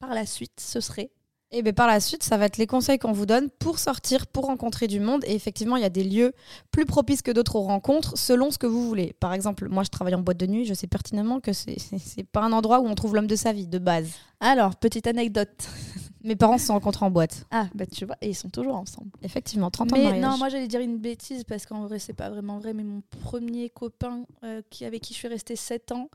par 0.00 0.12
la 0.12 0.26
suite, 0.26 0.58
ce 0.58 0.80
serait 0.80 1.10
et 1.56 1.62
bien 1.62 1.72
par 1.72 1.86
la 1.86 2.00
suite, 2.00 2.22
ça 2.22 2.36
va 2.36 2.46
être 2.46 2.58
les 2.58 2.66
conseils 2.66 2.98
qu'on 2.98 3.12
vous 3.12 3.26
donne 3.26 3.48
pour 3.58 3.78
sortir, 3.78 4.26
pour 4.26 4.46
rencontrer 4.46 4.86
du 4.86 5.00
monde. 5.00 5.24
Et 5.26 5.34
effectivement, 5.34 5.76
il 5.76 5.82
y 5.82 5.86
a 5.86 5.90
des 5.90 6.04
lieux 6.04 6.32
plus 6.70 6.84
propices 6.84 7.22
que 7.22 7.30
d'autres 7.30 7.56
aux 7.56 7.62
rencontres 7.62 8.16
selon 8.16 8.50
ce 8.50 8.58
que 8.58 8.66
vous 8.66 8.86
voulez. 8.86 9.14
Par 9.20 9.32
exemple, 9.32 9.68
moi 9.68 9.82
je 9.82 9.88
travaille 9.88 10.14
en 10.14 10.20
boîte 10.20 10.36
de 10.36 10.46
nuit, 10.46 10.64
je 10.64 10.74
sais 10.74 10.86
pertinemment 10.86 11.40
que 11.40 11.52
c'est 11.52 11.76
pas 12.30 12.42
un 12.42 12.52
endroit 12.52 12.80
où 12.80 12.86
on 12.86 12.94
trouve 12.94 13.14
l'homme 13.14 13.26
de 13.26 13.36
sa 13.36 13.52
vie 13.52 13.66
de 13.66 13.78
base. 13.78 14.10
Alors, 14.40 14.76
petite 14.76 15.06
anecdote. 15.06 15.48
Mes 16.24 16.36
parents 16.36 16.58
se 16.58 16.66
sont 16.66 16.72
rencontrés 16.72 17.06
en 17.06 17.10
boîte. 17.10 17.46
Ah, 17.52 17.68
bah 17.74 17.86
tu 17.86 18.04
vois, 18.04 18.16
et 18.20 18.30
ils 18.30 18.34
sont 18.34 18.48
toujours 18.48 18.74
ensemble. 18.74 19.10
Effectivement, 19.22 19.70
30 19.70 19.92
ans 19.92 19.96
de 19.96 20.02
mariage. 20.02 20.22
Non, 20.22 20.36
moi 20.36 20.48
j'allais 20.48 20.66
dire 20.66 20.80
une 20.80 20.98
bêtise 20.98 21.44
parce 21.44 21.66
qu'en 21.66 21.86
vrai, 21.86 22.00
c'est 22.00 22.14
pas 22.14 22.30
vraiment 22.30 22.58
vrai, 22.58 22.74
mais 22.74 22.82
mon 22.82 23.00
premier 23.22 23.70
copain 23.70 24.24
euh, 24.42 24.60
qui, 24.68 24.84
avec 24.84 25.02
qui 25.02 25.14
je 25.14 25.18
suis 25.20 25.28
restée 25.28 25.54
7 25.54 25.92
ans, 25.92 26.10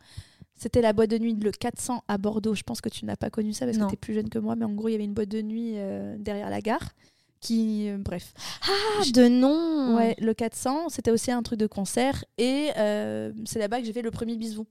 c'était 0.61 0.81
la 0.81 0.93
boîte 0.93 1.09
de 1.09 1.17
nuit 1.17 1.33
le 1.33 1.49
400 1.49 2.03
à 2.07 2.19
Bordeaux. 2.19 2.53
Je 2.53 2.61
pense 2.61 2.81
que 2.81 2.89
tu 2.89 3.03
n'as 3.05 3.15
pas 3.15 3.31
connu 3.31 3.51
ça 3.51 3.65
parce 3.65 3.79
que 3.79 3.87
tu 3.87 3.93
es 3.93 3.97
plus 3.97 4.13
jeune 4.13 4.29
que 4.29 4.37
moi, 4.37 4.55
mais 4.55 4.63
en 4.63 4.73
gros, 4.73 4.89
il 4.89 4.91
y 4.91 4.95
avait 4.95 5.03
une 5.03 5.15
boîte 5.15 5.29
de 5.29 5.41
nuit 5.41 5.73
euh, 5.77 6.15
derrière 6.19 6.51
la 6.51 6.61
gare. 6.61 6.93
Qui, 7.39 7.89
euh, 7.89 7.97
bref. 7.97 8.31
Ah, 8.69 9.01
de 9.11 9.27
nom 9.27 9.97
Ouais, 9.97 10.15
le 10.19 10.35
400, 10.35 10.89
c'était 10.89 11.09
aussi 11.09 11.31
un 11.31 11.41
truc 11.41 11.57
de 11.57 11.65
concert. 11.65 12.23
Et 12.37 12.69
euh, 12.77 13.33
c'est 13.45 13.57
là-bas 13.57 13.79
que 13.79 13.87
j'ai 13.87 13.93
fait 13.93 14.03
le 14.03 14.11
premier 14.11 14.35
bisou. 14.35 14.67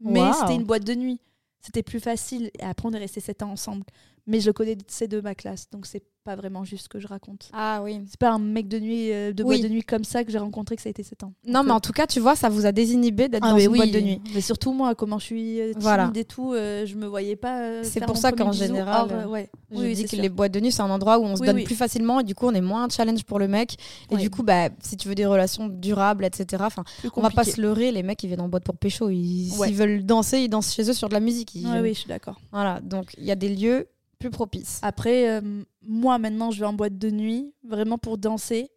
Mais 0.00 0.32
c'était 0.40 0.56
une 0.56 0.64
boîte 0.64 0.82
de 0.82 0.96
nuit. 0.96 1.20
C'était 1.60 1.84
plus 1.84 2.00
facile. 2.00 2.50
Et 2.58 2.64
après, 2.64 2.88
on 2.88 2.92
est 2.92 2.98
resté 2.98 3.20
7 3.20 3.44
ans 3.44 3.52
ensemble. 3.52 3.84
Mais 4.26 4.40
je 4.40 4.50
connais 4.50 4.76
ces 4.88 5.06
deux 5.06 5.18
de 5.18 5.22
ma 5.22 5.36
classe. 5.36 5.70
Donc, 5.70 5.86
c'est 5.86 6.02
pas 6.28 6.36
vraiment 6.36 6.62
juste 6.62 6.84
ce 6.84 6.88
que 6.90 6.98
je 7.00 7.06
raconte. 7.06 7.48
Ah 7.54 7.80
oui. 7.82 8.02
C'est 8.06 8.18
pas 8.18 8.28
un 8.28 8.38
mec 8.38 8.68
de 8.68 8.78
nuit, 8.78 9.10
euh, 9.12 9.32
de 9.32 9.42
boîte 9.42 9.62
de 9.62 9.68
nuit 9.68 9.82
comme 9.82 10.04
ça 10.04 10.24
que 10.24 10.30
j'ai 10.30 10.36
rencontré 10.36 10.76
que 10.76 10.82
ça 10.82 10.88
a 10.88 10.90
été 10.90 11.02
7 11.02 11.24
ans. 11.24 11.32
Non, 11.46 11.64
mais 11.64 11.70
en 11.70 11.80
tout 11.80 11.92
cas, 11.92 12.06
tu 12.06 12.20
vois, 12.20 12.36
ça 12.36 12.50
vous 12.50 12.66
a 12.66 12.72
désinhibé 12.72 13.30
d'être 13.30 13.46
ah, 13.46 13.52
dans 13.52 13.58
une 13.58 13.74
boîte 13.74 13.90
de 13.90 14.00
nuit. 14.00 14.20
Mais 14.34 14.42
surtout 14.42 14.74
moi, 14.74 14.94
comment 14.94 15.18
je 15.18 15.24
suis 15.24 15.58
euh, 15.58 15.72
timide 15.72 16.16
et 16.18 16.26
tout, 16.26 16.52
euh, 16.52 16.84
je 16.84 16.96
me 16.96 17.06
voyais 17.06 17.36
pas. 17.36 17.82
c'est 17.82 18.04
pour 18.04 18.18
ça 18.18 18.32
qu'en 18.32 18.52
général, 18.52 19.26
ouais. 19.28 19.48
je 19.72 19.94
dis 19.94 20.04
que 20.04 20.16
les 20.16 20.28
boîtes 20.28 20.52
de 20.52 20.60
nuit, 20.60 20.70
c'est 20.70 20.82
un 20.82 20.90
endroit 20.90 21.18
où 21.18 21.22
on 21.24 21.36
se 21.36 21.42
donne 21.42 21.64
plus 21.64 21.76
facilement 21.76 22.20
et 22.20 22.24
du 22.24 22.34
coup, 22.34 22.46
on 22.46 22.54
est 22.54 22.60
moins 22.60 22.84
un 22.84 22.88
challenge 22.90 23.24
pour 23.24 23.38
le 23.38 23.48
mec. 23.48 23.76
Et 24.10 24.16
du 24.18 24.28
coup, 24.28 24.42
bah, 24.42 24.68
si 24.80 24.98
tu 24.98 25.08
veux 25.08 25.14
des 25.14 25.26
relations 25.26 25.68
durables, 25.68 26.26
etc., 26.26 26.62
enfin, 26.66 26.84
on 27.16 27.22
va 27.22 27.30
pas 27.30 27.44
se 27.44 27.58
leurrer, 27.58 27.90
les 27.90 28.02
mecs, 28.02 28.22
ils 28.22 28.26
viennent 28.26 28.42
en 28.42 28.48
boîte 28.48 28.64
pour 28.64 28.76
pécho. 28.76 29.08
Ils, 29.08 29.48
S'ils 29.48 29.74
veulent 29.74 30.04
danser, 30.04 30.40
ils 30.40 30.50
dansent 30.50 30.74
chez 30.74 30.90
eux 30.90 30.92
sur 30.92 31.08
de 31.08 31.14
la 31.14 31.20
musique. 31.20 31.52
Oui, 31.54 31.78
oui, 31.80 31.94
je 31.94 32.00
suis 32.00 32.08
d'accord. 32.08 32.38
Voilà, 32.52 32.80
donc 32.80 33.12
il 33.16 33.24
y 33.24 33.30
a 33.30 33.36
des 33.36 33.48
lieux 33.48 33.88
plus 34.18 34.30
propice. 34.30 34.80
Après, 34.82 35.28
euh, 35.28 35.62
moi 35.82 36.18
maintenant, 36.18 36.50
je 36.50 36.60
vais 36.60 36.66
en 36.66 36.72
boîte 36.72 36.98
de 36.98 37.10
nuit, 37.10 37.54
vraiment 37.64 37.98
pour 37.98 38.18
danser. 38.18 38.70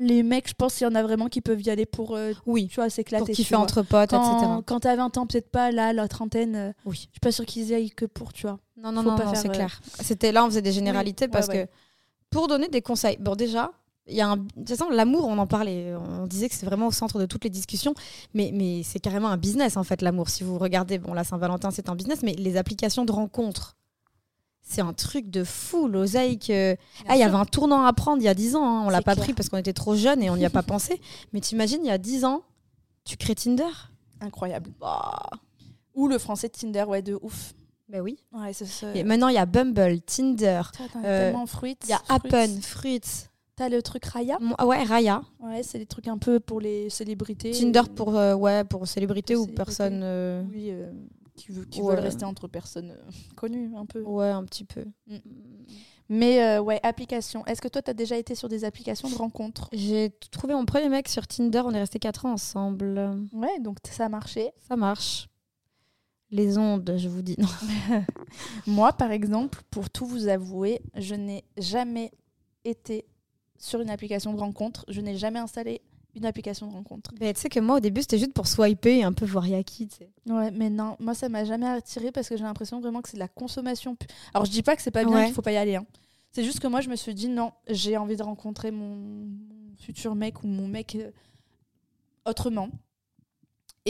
Les 0.00 0.22
mecs, 0.22 0.48
je 0.48 0.54
pense 0.54 0.76
qu'il 0.76 0.86
y 0.86 0.90
en 0.90 0.94
a 0.94 1.02
vraiment 1.02 1.26
qui 1.26 1.40
peuvent 1.40 1.60
y 1.60 1.70
aller 1.70 1.84
pour, 1.84 2.14
euh, 2.14 2.32
oui, 2.46 2.68
tu 2.68 2.76
vois, 2.76 2.88
s'éclater. 2.88 3.24
Pour 3.26 3.34
kiffer 3.34 3.56
entre 3.56 3.82
potes, 3.82 4.10
quand, 4.10 4.38
etc. 4.38 4.52
Quand 4.64 4.80
t'as 4.80 4.94
20 4.94 5.18
ans, 5.18 5.26
peut-être 5.26 5.50
pas, 5.50 5.72
là, 5.72 5.92
la 5.92 6.06
trentaine, 6.06 6.54
euh, 6.54 6.72
oui. 6.84 6.94
je 6.94 7.00
suis 7.00 7.20
pas 7.20 7.32
sûre 7.32 7.44
qu'ils 7.44 7.64
y 7.64 7.74
aillent 7.74 7.90
que 7.90 8.04
pour, 8.04 8.32
tu 8.32 8.46
vois. 8.46 8.58
Non, 8.76 8.92
non, 8.92 9.02
non, 9.02 9.16
c'est 9.34 9.48
clair. 9.48 9.80
C'était 10.00 10.30
là, 10.30 10.44
on 10.44 10.48
faisait 10.48 10.62
des 10.62 10.72
généralités 10.72 11.26
parce 11.26 11.48
que 11.48 11.66
pour 12.30 12.46
donner 12.46 12.68
des 12.68 12.82
conseils, 12.82 13.16
bon, 13.18 13.34
déjà, 13.34 13.72
il 14.06 14.14
y 14.14 14.20
a 14.20 14.28
un... 14.28 14.36
De 14.36 14.42
toute 14.58 14.68
façon, 14.68 14.88
l'amour, 14.88 15.26
on 15.26 15.36
en 15.38 15.46
parlait, 15.46 15.94
on 15.96 16.26
disait 16.26 16.48
que 16.48 16.54
c'est 16.54 16.66
vraiment 16.66 16.86
au 16.86 16.92
centre 16.92 17.18
de 17.18 17.26
toutes 17.26 17.44
les 17.44 17.50
discussions, 17.50 17.94
mais, 18.34 18.52
mais 18.54 18.82
c'est 18.84 19.00
carrément 19.00 19.28
un 19.28 19.36
business 19.36 19.76
en 19.76 19.84
fait, 19.84 20.00
l'amour. 20.00 20.28
Si 20.28 20.44
vous 20.44 20.58
regardez, 20.58 20.98
bon, 20.98 21.12
la 21.12 21.24
Saint-Valentin, 21.24 21.70
c'est 21.70 21.88
un 21.88 21.96
business, 21.96 22.22
mais 22.22 22.34
les 22.34 22.56
applications 22.56 23.04
de 23.04 23.12
rencontres, 23.12 23.76
c'est 24.68 24.82
un 24.82 24.92
truc 24.92 25.30
de 25.30 25.44
fou, 25.44 25.88
l'oseille 25.88 26.38
que... 26.38 26.76
Ah, 27.08 27.16
il 27.16 27.20
y 27.20 27.22
avait 27.22 27.34
un 27.34 27.46
tournant 27.46 27.84
à 27.84 27.92
prendre 27.94 28.20
il 28.20 28.26
y 28.26 28.28
a 28.28 28.34
10 28.34 28.54
ans, 28.54 28.64
hein. 28.64 28.84
on 28.86 28.90
l'a 28.90 29.00
pas 29.00 29.16
pris 29.16 29.32
parce 29.32 29.48
qu'on 29.48 29.56
était 29.56 29.72
trop 29.72 29.96
jeunes 29.96 30.22
et 30.22 30.28
on 30.28 30.36
n'y 30.36 30.44
a 30.44 30.50
pas 30.50 30.62
pensé. 30.62 31.00
Mais 31.32 31.40
t'imagines, 31.40 31.80
il 31.82 31.88
y 31.88 31.90
a 31.90 31.98
10 31.98 32.26
ans, 32.26 32.42
tu 33.04 33.16
crées 33.16 33.34
Tinder? 33.34 33.70
Incroyable. 34.20 34.70
Bah. 34.78 35.18
Ou 35.94 36.06
le 36.06 36.18
français 36.18 36.50
Tinder, 36.50 36.84
ouais, 36.84 37.00
de 37.00 37.18
ouf. 37.22 37.54
Ben 37.88 38.02
oui. 38.02 38.18
Ouais. 38.32 38.52
Et 38.94 39.04
maintenant, 39.04 39.28
il 39.28 39.34
y 39.34 39.38
a 39.38 39.46
Bumble, 39.46 40.02
Tinder. 40.02 40.60
Euh, 41.02 41.32
il 41.62 41.88
y 41.88 41.92
a 41.92 42.02
Appen, 42.10 42.60
Fruits. 42.60 43.00
T'as 43.56 43.70
le 43.70 43.80
truc 43.80 44.04
Raya? 44.04 44.38
Ouais, 44.62 44.82
Raya. 44.82 45.22
Ouais, 45.40 45.62
c'est 45.62 45.78
des 45.78 45.86
trucs 45.86 46.06
un 46.06 46.18
peu 46.18 46.38
pour 46.38 46.60
les 46.60 46.90
célébrités. 46.90 47.52
Tinder 47.52 47.82
pour, 47.96 48.16
euh, 48.16 48.34
ouais, 48.34 48.64
pour 48.64 48.86
célébrités 48.86 49.34
ou 49.34 49.46
personnes. 49.46 50.02
Euh, 50.04 50.42
oui, 50.52 50.70
qui, 51.38 51.80
veulent 51.80 51.98
rester 51.98 52.24
entre 52.24 52.48
personnes 52.48 52.90
euh, 52.90 53.10
connues, 53.36 53.72
un 53.76 53.86
peu. 53.86 54.02
Ouais, 54.02 54.28
un 54.28 54.44
petit 54.44 54.64
peu. 54.64 54.84
Mm. 55.06 55.16
Mais 56.10 56.42
euh, 56.42 56.60
ouais, 56.60 56.80
application. 56.82 57.44
Est-ce 57.46 57.60
que 57.60 57.68
toi, 57.68 57.82
tu 57.82 57.90
as 57.90 57.94
déjà 57.94 58.16
été 58.16 58.34
sur 58.34 58.48
des 58.48 58.64
applications 58.64 59.08
de 59.08 59.14
rencontres? 59.14 59.68
J'ai 59.72 60.10
trouvé 60.30 60.54
mon 60.54 60.64
premier 60.64 60.88
mec 60.88 61.08
sur 61.08 61.26
Tinder. 61.26 61.62
On 61.64 61.72
est 61.72 61.80
resté 61.80 61.98
4 61.98 62.26
ans 62.26 62.32
ensemble. 62.32 62.98
Ouais, 63.32 63.60
donc 63.60 63.78
ça 63.90 64.06
a 64.06 64.08
marché. 64.08 64.50
Ça 64.68 64.76
marche. 64.76 65.28
Les 66.30 66.58
ondes, 66.58 66.94
je 66.96 67.08
vous 67.08 67.22
dis. 67.22 67.36
Non. 67.38 67.48
Moi, 68.66 68.92
par 68.92 69.10
exemple, 69.10 69.62
pour 69.70 69.90
tout 69.90 70.06
vous 70.06 70.28
avouer, 70.28 70.80
je 70.96 71.14
n'ai 71.14 71.44
jamais 71.56 72.12
été 72.64 73.06
sur 73.58 73.80
une 73.80 73.90
application 73.90 74.32
de 74.32 74.38
rencontre. 74.38 74.84
Je 74.88 75.00
n'ai 75.00 75.16
jamais 75.16 75.38
installé 75.38 75.82
une 76.18 76.26
application 76.26 76.66
de 76.66 76.72
rencontre. 76.72 77.12
tu 77.18 77.26
sais 77.34 77.48
que 77.48 77.60
moi, 77.60 77.76
au 77.76 77.80
début, 77.80 78.02
c'était 78.02 78.18
juste 78.18 78.32
pour 78.32 78.46
swiper 78.46 78.98
et 78.98 79.04
un 79.04 79.12
peu 79.12 79.24
voir 79.24 79.46
Yaki. 79.46 79.88
Ouais, 80.26 80.50
mais 80.50 80.70
non, 80.70 80.96
moi, 81.00 81.14
ça 81.14 81.28
m'a 81.28 81.44
jamais 81.44 81.66
attiré 81.66 82.12
parce 82.12 82.28
que 82.28 82.36
j'ai 82.36 82.44
l'impression 82.44 82.80
vraiment 82.80 83.00
que 83.00 83.08
c'est 83.08 83.16
de 83.16 83.22
la 83.22 83.28
consommation. 83.28 83.96
Alors, 84.34 84.44
je 84.44 84.50
dis 84.50 84.62
pas 84.62 84.76
que 84.76 84.82
c'est 84.82 84.90
pas 84.90 85.04
bien, 85.04 85.24
qu'il 85.24 85.34
faut 85.34 85.42
pas 85.42 85.52
y 85.52 85.56
aller. 85.56 85.76
Hein. 85.76 85.86
C'est 86.32 86.44
juste 86.44 86.60
que 86.60 86.66
moi, 86.66 86.80
je 86.80 86.88
me 86.88 86.96
suis 86.96 87.14
dit, 87.14 87.28
non, 87.28 87.52
j'ai 87.68 87.96
envie 87.96 88.16
de 88.16 88.22
rencontrer 88.22 88.70
mon, 88.70 89.28
futur 89.78 90.14
mec 90.14 90.42
ou 90.42 90.46
mon 90.46 90.68
mec 90.68 90.96
euh, 90.96 91.10
autrement. 92.26 92.68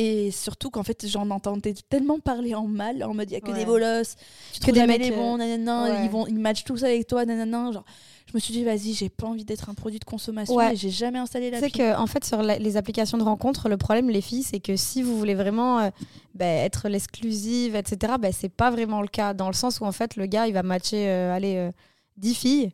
Et 0.00 0.30
surtout 0.30 0.70
qu'en 0.70 0.84
fait, 0.84 1.08
j'en 1.08 1.28
entendais 1.30 1.74
tellement 1.88 2.20
parler 2.20 2.54
en 2.54 2.68
mal, 2.68 3.02
en 3.02 3.14
mode 3.14 3.28
il 3.32 3.34
y 3.34 3.36
a 3.36 3.40
que 3.40 3.50
des 3.50 3.64
bolosses, 3.64 4.14
tu 4.52 4.60
que 4.60 4.70
des 4.70 4.86
mecs 4.86 5.02
les 5.02 5.10
bons, 5.10 5.34
euh, 5.34 5.38
nanana, 5.38 6.04
ils, 6.04 6.08
vont, 6.08 6.24
ils 6.28 6.38
matchent 6.38 6.62
tous 6.62 6.84
avec 6.84 7.08
toi, 7.08 7.24
nanana. 7.24 7.72
Genre, 7.72 7.84
je 8.28 8.32
me 8.32 8.38
suis 8.38 8.52
dit, 8.52 8.62
vas-y, 8.62 8.92
j'ai 8.92 9.08
pas 9.08 9.26
envie 9.26 9.44
d'être 9.44 9.70
un 9.70 9.74
produit 9.74 9.98
de 9.98 10.04
consommation 10.04 10.60
et 10.60 10.76
j'ai 10.76 10.90
jamais 10.90 11.18
installé 11.18 11.50
la 11.50 11.58
C'est 11.58 11.72
que, 11.72 11.96
en 11.96 12.06
fait, 12.06 12.24
sur 12.24 12.42
les 12.42 12.76
applications 12.76 13.18
de 13.18 13.24
rencontre, 13.24 13.68
le 13.68 13.76
problème, 13.76 14.08
les 14.08 14.20
filles, 14.20 14.44
c'est 14.44 14.60
que 14.60 14.76
si 14.76 15.02
vous 15.02 15.18
voulez 15.18 15.34
vraiment 15.34 15.80
euh, 15.80 15.90
bah, 16.34 16.46
être 16.46 16.88
l'exclusive, 16.88 17.74
etc., 17.74 18.14
bah, 18.20 18.30
c'est 18.30 18.50
pas 18.50 18.70
vraiment 18.70 19.02
le 19.02 19.08
cas. 19.08 19.34
Dans 19.34 19.48
le 19.48 19.54
sens 19.54 19.80
où, 19.80 19.84
en 19.84 19.90
fait, 19.90 20.14
le 20.14 20.26
gars, 20.26 20.46
il 20.46 20.52
va 20.52 20.62
matcher, 20.62 21.08
euh, 21.08 21.34
allez, 21.34 21.70
10 22.18 22.30
euh, 22.30 22.34
filles, 22.34 22.70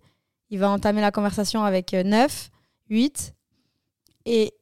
il 0.51 0.59
va 0.59 0.69
entamer 0.69 1.01
la 1.01 1.11
conversation 1.11 1.65
avec 1.65 1.95
9, 1.95 2.51
8, 2.91 3.33
et, 4.27 4.53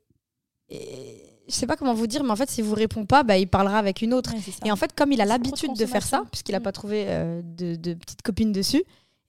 et 0.68 1.21
je 1.52 1.56
sais 1.56 1.66
pas 1.66 1.76
comment 1.76 1.94
vous 1.94 2.06
dire, 2.06 2.24
mais 2.24 2.30
en 2.30 2.36
fait, 2.36 2.50
s'il 2.50 2.64
vous 2.64 2.74
répond 2.74 3.04
pas, 3.04 3.22
bah, 3.22 3.36
il 3.36 3.46
parlera 3.46 3.78
avec 3.78 4.02
une 4.02 4.14
autre. 4.14 4.32
et 4.64 4.72
en 4.72 4.76
fait, 4.76 4.94
comme 4.94 5.12
il 5.12 5.20
a 5.20 5.24
l'habitude 5.24 5.74
de, 5.76 5.86
faire 5.86 6.02
ça, 6.02 6.24
puisqu'il 6.30 6.54
a 6.54 6.60
pas 6.60 6.72
trouvé 6.72 7.06
de, 7.42 7.76
de 7.76 7.94
petites 7.94 8.22
copines 8.22 8.52
dessus, 8.52 8.82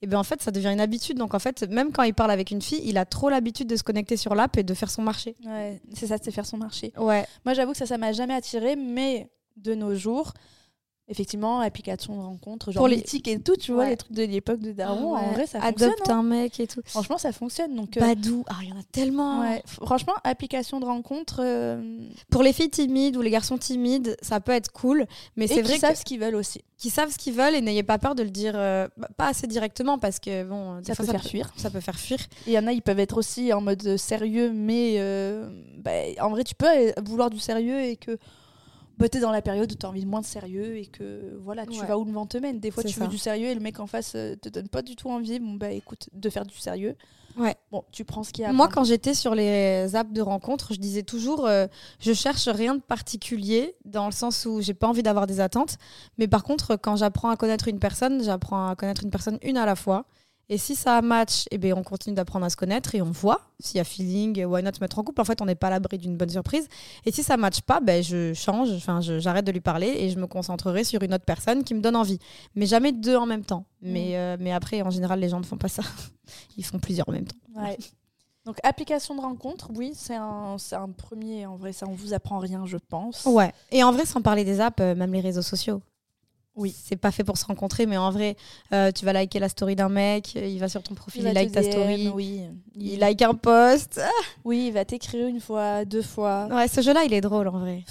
et 0.03 0.05
bien 0.05 0.19
en 0.19 0.23
fait 0.23 0.41
ça 0.41 0.51
devient 0.51 0.67
une 0.67 0.81
habitude. 0.81 1.17
Donc 1.17 1.33
en 1.33 1.39
fait, 1.39 1.63
même 1.69 1.91
quand 1.91 2.03
il 2.03 2.13
parle 2.13 2.31
avec 2.31 2.51
une 2.51 2.61
fille, 2.61 2.81
il 2.83 2.97
a 2.97 3.05
trop 3.05 3.29
l'habitude 3.29 3.67
de 3.67 3.77
se 3.77 3.83
connecter 3.83 4.17
sur 4.17 4.35
l'app 4.35 4.57
et 4.57 4.63
de 4.63 4.73
faire 4.73 4.91
son 4.91 5.01
marché. 5.01 5.35
Ouais, 5.45 5.81
c'est 5.93 6.07
ça, 6.07 6.17
c'est 6.21 6.31
faire 6.31 6.45
son 6.45 6.57
marché. 6.57 6.91
Ouais. 6.97 7.25
Moi 7.45 7.53
j'avoue 7.53 7.71
que 7.71 7.77
ça, 7.77 7.85
ça 7.85 7.97
m'a 7.97 8.11
jamais 8.11 8.33
attiré, 8.33 8.75
mais 8.75 9.29
de 9.55 9.73
nos 9.73 9.95
jours, 9.95 10.33
effectivement, 11.09 11.59
application 11.59 12.15
de 12.15 12.21
rencontre, 12.21 12.71
genre 12.71 12.87
les... 12.87 12.99
et 12.99 13.39
tout, 13.39 13.55
tu 13.55 13.73
vois, 13.73 13.89
les 13.89 13.97
trucs 13.97 14.13
de 14.13 14.23
l'époque 14.23 14.59
de 14.59 14.71
Daron, 14.71 15.15
en 15.15 15.31
vrai, 15.31 15.47
ça 15.47 15.59
fonctionne. 15.59 15.91
Adopte 15.91 16.09
hein. 16.09 16.19
un 16.19 16.23
mec 16.23 16.59
et 16.59 16.67
tout. 16.67 16.81
Franchement, 16.85 17.17
ça 17.17 17.31
fonctionne. 17.31 17.75
Donc, 17.75 17.97
euh, 17.97 17.99
Badou, 17.99 18.43
ah, 18.47 18.55
il 18.61 18.69
y 18.69 18.71
en 18.71 18.79
a 18.79 18.83
tellement. 18.91 19.43
Franchement, 19.65 20.13
application 20.23 20.79
de 20.79 20.85
rencontre. 20.85 21.41
Euh, 21.41 21.99
Pour 22.29 22.43
les 22.43 22.53
filles 22.53 22.69
timides 22.69 23.17
ou 23.17 23.21
les 23.21 23.31
garçons 23.31 23.57
timides, 23.57 24.15
ça 24.21 24.39
peut 24.39 24.53
être 24.53 24.71
cool, 24.71 25.05
mais 25.35 25.47
c'est 25.47 25.61
vrai 25.61 25.73
qu'ils 25.73 25.81
savent 25.81 25.95
ce 25.97 26.05
qu'ils 26.05 26.19
veulent 26.19 26.35
aussi. 26.35 26.61
Qui 26.77 26.89
savent 26.89 27.11
ce 27.11 27.17
qu'ils 27.17 27.33
veulent 27.33 27.55
et 27.55 27.61
n'ayez 27.61 27.83
pas 27.83 27.97
peur 27.97 28.15
de 28.15 28.23
le 28.23 28.29
dire, 28.29 28.53
euh, 28.55 28.87
bah, 28.97 29.07
pas 29.15 29.27
assez 29.27 29.47
directement 29.47 29.97
parce 29.97 30.19
que 30.19 30.43
bon, 30.43 30.81
ça 30.83 30.95
peut 30.95 31.05
faire 31.05 31.23
fuir. 31.23 31.53
Ça 31.57 31.69
peut 31.69 31.79
faire 31.79 31.99
fuir. 31.99 32.19
Il 32.47 32.53
y 32.53 32.59
en 32.59 32.67
a, 32.67 32.71
ils 32.71 32.81
peuvent 32.81 32.99
être 32.99 33.17
aussi 33.17 33.53
en 33.53 33.61
mode 33.61 33.97
sérieux, 33.97 34.51
mais 34.53 34.99
bah, 35.79 35.91
en 36.21 36.29
vrai, 36.29 36.43
tu 36.43 36.55
peux 36.55 36.67
vouloir 37.05 37.29
du 37.29 37.39
sérieux 37.39 37.81
et 37.81 37.97
que 37.97 38.17
bah, 38.97 39.09
t'es 39.09 39.19
dans 39.19 39.31
la 39.31 39.41
période 39.41 39.71
où 39.71 39.75
t'as 39.75 39.87
envie 39.87 40.03
de 40.03 40.09
moins 40.09 40.21
de 40.21 40.25
sérieux 40.25 40.77
et 40.77 40.85
que 40.85 41.35
voilà, 41.39 41.65
tu 41.65 41.79
vas 41.85 41.97
où 41.97 42.05
le 42.05 42.11
vent 42.11 42.25
te 42.25 42.37
mène. 42.37 42.59
Des 42.59 42.71
fois, 42.71 42.83
tu 42.83 42.99
veux 42.99 43.07
du 43.07 43.17
sérieux 43.17 43.47
et 43.47 43.55
le 43.55 43.61
mec 43.61 43.79
en 43.79 43.87
face 43.87 44.13
euh, 44.15 44.35
te 44.35 44.49
donne 44.49 44.67
pas 44.67 44.81
du 44.81 44.95
tout 44.95 45.09
envie. 45.09 45.39
Bon, 45.39 45.53
bah 45.53 45.71
écoute, 45.71 46.09
de 46.13 46.29
faire 46.29 46.45
du 46.45 46.57
sérieux. 46.57 46.95
Ouais. 47.37 47.55
Bon, 47.71 47.83
tu 47.91 48.05
prends 48.05 48.23
ce 48.23 48.31
qu'il 48.31 48.43
y 48.43 48.45
a. 48.45 48.53
Moi, 48.53 48.67
quand 48.67 48.83
j'étais 48.83 49.13
sur 49.13 49.33
les 49.33 49.95
apps 49.95 50.13
de 50.13 50.21
rencontre, 50.21 50.73
je 50.73 50.79
disais 50.79 51.03
toujours 51.03 51.47
euh, 51.47 51.67
je 51.99 52.13
cherche 52.13 52.47
rien 52.47 52.75
de 52.75 52.81
particulier 52.81 53.75
dans 53.85 54.05
le 54.05 54.11
sens 54.11 54.45
où 54.45 54.61
j'ai 54.61 54.75
pas 54.75 54.87
envie 54.87 55.03
d'avoir 55.03 55.25
des 55.25 55.39
attentes. 55.39 55.77
Mais 56.17 56.27
par 56.27 56.43
contre, 56.43 56.75
quand 56.75 56.95
j'apprends 56.95 57.29
à 57.29 57.35
connaître 57.35 57.67
une 57.67 57.79
personne, 57.79 58.23
j'apprends 58.23 58.69
à 58.69 58.75
connaître 58.75 59.03
une 59.03 59.09
personne 59.09 59.39
une 59.41 59.57
à 59.57 59.65
la 59.65 59.75
fois. 59.75 60.05
Et 60.49 60.57
si 60.57 60.75
ça 60.75 61.01
match, 61.01 61.45
eh 61.51 61.57
bien, 61.57 61.75
on 61.75 61.83
continue 61.83 62.15
d'apprendre 62.15 62.45
à 62.45 62.49
se 62.49 62.57
connaître 62.57 62.95
et 62.95 63.01
on 63.01 63.11
voit 63.11 63.41
s'il 63.59 63.77
y 63.77 63.79
a 63.79 63.85
feeling, 63.85 64.43
why 64.43 64.61
not 64.61 64.73
se 64.73 64.81
mettre 64.81 64.99
en 64.99 65.03
couple. 65.03 65.21
En 65.21 65.25
fait, 65.25 65.41
on 65.41 65.45
n'est 65.45 65.55
pas 65.55 65.67
à 65.67 65.69
l'abri 65.69 65.97
d'une 65.97 66.17
bonne 66.17 66.29
surprise. 66.29 66.67
Et 67.05 67.11
si 67.11 67.23
ça 67.23 67.37
match 67.37 67.61
pas, 67.61 67.79
ben, 67.79 68.03
je 68.03 68.33
change, 68.33 68.69
enfin, 68.71 68.99
j'arrête 69.01 69.45
de 69.45 69.51
lui 69.51 69.61
parler 69.61 69.87
et 69.87 70.09
je 70.09 70.19
me 70.19 70.27
concentrerai 70.27 70.83
sur 70.83 71.01
une 71.01 71.13
autre 71.13 71.23
personne 71.23 71.63
qui 71.63 71.73
me 71.73 71.79
donne 71.79 71.95
envie. 71.95 72.19
Mais 72.55 72.65
jamais 72.65 72.91
deux 72.91 73.15
en 73.15 73.25
même 73.25 73.45
temps. 73.45 73.65
Mais, 73.81 74.09
mm. 74.09 74.15
euh, 74.15 74.37
mais 74.39 74.51
après, 74.51 74.81
en 74.81 74.89
général, 74.89 75.19
les 75.19 75.29
gens 75.29 75.39
ne 75.39 75.45
font 75.45 75.57
pas 75.57 75.69
ça. 75.69 75.83
Ils 76.57 76.65
font 76.65 76.79
plusieurs 76.79 77.07
en 77.07 77.13
même 77.13 77.25
temps. 77.25 77.37
Ouais. 77.55 77.77
Donc, 78.45 78.57
application 78.63 79.15
de 79.15 79.21
rencontre, 79.21 79.69
oui, 79.73 79.93
c'est 79.95 80.15
un, 80.15 80.57
un, 80.73 80.89
premier. 80.89 81.45
En 81.45 81.55
vrai, 81.55 81.71
ça, 81.71 81.85
on 81.87 81.93
vous 81.93 82.13
apprend 82.13 82.39
rien, 82.39 82.65
je 82.65 82.77
pense. 82.77 83.25
Ouais. 83.25 83.53
Et 83.71 83.83
en 83.83 83.93
vrai, 83.93 84.05
sans 84.05 84.21
parler 84.21 84.43
des 84.43 84.59
apps, 84.59 84.81
euh, 84.81 84.95
même 84.95 85.13
les 85.13 85.21
réseaux 85.21 85.41
sociaux. 85.41 85.81
Oui, 86.55 86.75
c'est 86.77 86.95
pas 86.95 87.11
fait 87.11 87.23
pour 87.23 87.37
se 87.37 87.45
rencontrer, 87.45 87.87
mais 87.87 87.97
en 87.97 88.11
vrai, 88.11 88.35
euh, 88.73 88.91
tu 88.91 89.05
vas 89.05 89.13
liker 89.13 89.39
la 89.39 89.49
story 89.49 89.75
d'un 89.75 89.89
mec, 89.89 90.35
il 90.35 90.59
va 90.59 90.69
sur 90.69 90.83
ton 90.83 90.93
profil, 90.93 91.25
il, 91.25 91.33
like 91.33 91.51
ta 91.51 91.63
story, 91.63 92.09
oui. 92.09 92.41
il 92.75 92.99
like 92.99 93.21
un 93.23 93.33
post. 93.33 93.99
Oui, 94.45 94.67
il 94.67 94.73
va 94.73 94.85
t'écrire 94.85 95.27
une 95.27 95.39
fois, 95.39 95.83
deux 95.85 96.01
fois. 96.01 96.47
Ouais, 96.51 96.67
ce 96.67 96.81
jeu-là, 96.81 97.05
il 97.05 97.13
est 97.13 97.21
drôle 97.21 97.47
en 97.47 97.59
vrai. 97.59 97.83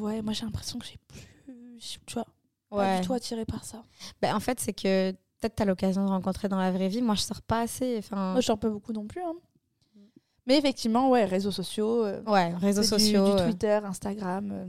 ouais, 0.00 0.20
moi 0.20 0.32
j'ai 0.34 0.44
l'impression 0.44 0.78
que 0.78 0.84
j'ai 0.84 0.98
plus, 1.08 1.98
tu 2.06 2.14
vois, 2.14 2.26
pas 2.70 3.00
du 3.00 3.06
tout 3.06 3.14
attiré 3.14 3.44
par 3.46 3.64
ça. 3.64 3.82
Ben, 4.20 4.34
en 4.34 4.40
fait, 4.40 4.60
c'est 4.60 4.72
que 4.72 5.12
peut-être 5.12 5.56
tu 5.56 5.62
as 5.62 5.66
l'occasion 5.66 6.04
de 6.04 6.10
rencontrer 6.10 6.48
dans 6.48 6.58
la 6.58 6.70
vraie 6.70 6.88
vie. 6.88 7.02
Moi, 7.02 7.14
je 7.14 7.22
sors 7.22 7.42
pas 7.42 7.60
assez. 7.60 7.96
Enfin... 7.98 8.32
Moi, 8.32 8.40
je 8.40 8.46
sors 8.46 8.58
pas 8.58 8.68
beaucoup 8.68 8.92
non 8.92 9.06
plus. 9.06 9.22
Hein. 9.22 9.34
Mais 10.46 10.56
effectivement, 10.58 11.10
ouais, 11.10 11.24
réseaux 11.24 11.50
sociaux. 11.50 12.04
Euh, 12.04 12.22
ouais, 12.24 12.54
réseaux 12.54 12.84
sociaux. 12.84 13.36
Du, 13.36 13.42
Twitter, 13.44 13.80
Instagram. 13.84 14.50
Euh, 14.52 14.66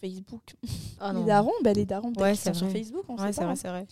Facebook. 0.00 0.56
Oh 1.00 1.10
les 1.14 1.24
darons, 1.24 1.52
bah, 1.62 1.72
les 1.72 1.84
darons 1.84 2.12
ouais, 2.14 2.34
sur 2.34 2.54
Facebook, 2.70 3.04
on 3.08 3.16
ouais, 3.16 3.32
c'est 3.32 3.44
vrai, 3.44 3.56
c'est 3.56 3.68
vrai. 3.68 3.86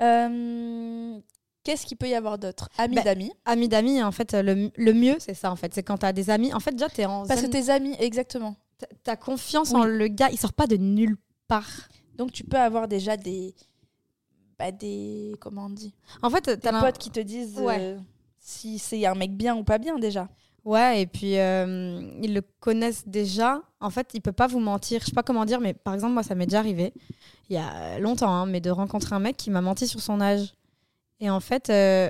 Euh, 0.00 1.20
qu'est-ce 1.62 1.84
qu'il 1.86 1.96
peut 1.96 2.08
y 2.08 2.14
avoir 2.14 2.38
d'autre? 2.38 2.68
Amis 2.78 2.96
bah, 2.96 3.02
d'amis. 3.02 3.32
Amis 3.44 3.68
d'amis, 3.68 4.02
en 4.02 4.12
fait, 4.12 4.32
le, 4.34 4.70
le 4.74 4.92
mieux, 4.92 5.16
c'est 5.18 5.34
ça, 5.34 5.50
en 5.50 5.56
fait. 5.56 5.74
C'est 5.74 5.82
quand 5.82 5.98
tu 5.98 6.06
as 6.06 6.12
des 6.12 6.30
amis. 6.30 6.52
En 6.54 6.60
fait, 6.60 6.72
déjà, 6.72 6.88
tu 6.88 7.02
es 7.02 7.06
en. 7.06 7.26
Parce 7.26 7.42
que 7.42 7.46
tes 7.46 7.70
amis, 7.70 7.94
exactement. 7.98 8.56
Tu 8.78 9.10
as 9.10 9.16
confiance 9.16 9.74
en 9.74 9.84
le 9.84 10.08
gars, 10.08 10.28
il 10.30 10.38
sort 10.38 10.54
pas 10.54 10.66
de 10.66 10.76
nulle 10.76 11.16
part. 11.48 11.88
Donc, 12.16 12.32
tu 12.32 12.44
peux 12.44 12.58
avoir 12.58 12.88
déjà 12.88 13.16
des. 13.16 13.54
Bah, 14.58 14.72
des. 14.72 15.34
Comment 15.40 15.66
on 15.66 15.70
dit? 15.70 15.94
En 16.22 16.30
fait, 16.30 16.48
des 16.48 16.70
potes 16.70 16.98
qui 16.98 17.10
te 17.10 17.20
disent 17.20 17.58
euh, 17.58 17.98
si 18.38 18.78
c'est 18.78 19.04
un 19.06 19.14
mec 19.14 19.36
bien 19.36 19.56
ou 19.56 19.64
pas 19.64 19.78
bien, 19.78 19.98
déjà. 19.98 20.28
Ouais, 20.64 21.02
et 21.02 21.06
puis 21.06 21.38
euh, 21.38 22.02
ils 22.22 22.34
le 22.34 22.42
connaissent 22.60 23.06
déjà. 23.06 23.62
En 23.80 23.90
fait, 23.90 24.10
il 24.14 24.20
peut 24.20 24.32
pas 24.32 24.46
vous 24.46 24.60
mentir. 24.60 25.00
Je 25.00 25.06
sais 25.06 25.12
pas 25.12 25.22
comment 25.22 25.44
dire, 25.44 25.60
mais 25.60 25.74
par 25.74 25.94
exemple, 25.94 26.12
moi, 26.12 26.22
ça 26.22 26.34
m'est 26.34 26.46
déjà 26.46 26.58
arrivé, 26.58 26.92
il 27.48 27.54
y 27.54 27.58
a 27.58 27.98
longtemps, 27.98 28.30
hein, 28.30 28.46
mais 28.46 28.60
de 28.60 28.70
rencontrer 28.70 29.14
un 29.14 29.20
mec 29.20 29.36
qui 29.36 29.50
m'a 29.50 29.62
menti 29.62 29.86
sur 29.88 30.00
son 30.00 30.20
âge. 30.20 30.54
Et 31.20 31.30
en 31.30 31.40
fait, 31.40 31.70
euh, 31.70 32.08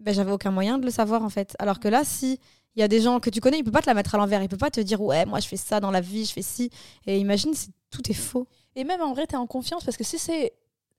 ben, 0.00 0.14
j'avais 0.14 0.32
aucun 0.32 0.50
moyen 0.50 0.78
de 0.78 0.84
le 0.84 0.90
savoir, 0.90 1.22
en 1.22 1.30
fait. 1.30 1.54
Alors 1.58 1.80
que 1.80 1.88
là, 1.88 2.02
si 2.04 2.40
il 2.74 2.80
y 2.80 2.82
a 2.82 2.88
des 2.88 3.00
gens 3.00 3.20
que 3.20 3.30
tu 3.30 3.40
connais, 3.40 3.58
il 3.58 3.64
peut 3.64 3.70
pas 3.70 3.80
te 3.80 3.86
la 3.86 3.94
mettre 3.94 4.14
à 4.14 4.18
l'envers. 4.18 4.42
Il 4.42 4.48
peut 4.48 4.58
pas 4.58 4.70
te 4.70 4.80
dire, 4.80 5.00
ouais, 5.00 5.24
moi, 5.24 5.40
je 5.40 5.48
fais 5.48 5.56
ça 5.56 5.80
dans 5.80 5.90
la 5.90 6.00
vie, 6.02 6.26
je 6.26 6.32
fais 6.32 6.42
ci. 6.42 6.70
Et 7.06 7.18
imagine, 7.18 7.54
si 7.54 7.70
tout 7.90 8.10
est 8.10 8.14
faux. 8.14 8.46
Et 8.74 8.84
même 8.84 9.00
en 9.00 9.14
vrai, 9.14 9.26
tu 9.26 9.34
es 9.34 9.38
en 9.38 9.46
confiance 9.46 9.84
parce 9.84 9.96
que 9.96 10.04
si 10.04 10.18
c'est 10.18 10.52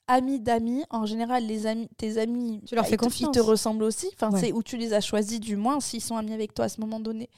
amis 0.07 0.39
d'amis, 0.39 0.83
en 0.89 1.05
général, 1.05 1.45
les 1.45 1.67
amis, 1.67 1.89
tes 1.97 2.17
amis, 2.17 2.61
tu 2.65 2.75
leur 2.75 2.83
bah, 2.83 2.89
fais 2.89 2.97
confiance. 2.97 3.35
Ils 3.35 3.39
te 3.39 3.43
ressemblent 3.43 3.83
aussi. 3.83 4.09
Enfin, 4.13 4.35
c'est 4.37 4.53
où 4.53 4.63
tu 4.63 4.77
les 4.77 4.93
as 4.93 5.01
choisis, 5.01 5.39
du 5.39 5.55
moins, 5.55 5.79
s'ils 5.79 6.01
sont 6.01 6.17
amis 6.17 6.33
avec 6.33 6.53
toi 6.53 6.65
à 6.65 6.69
ce 6.69 6.81
moment 6.81 6.99
donné. 6.99 7.29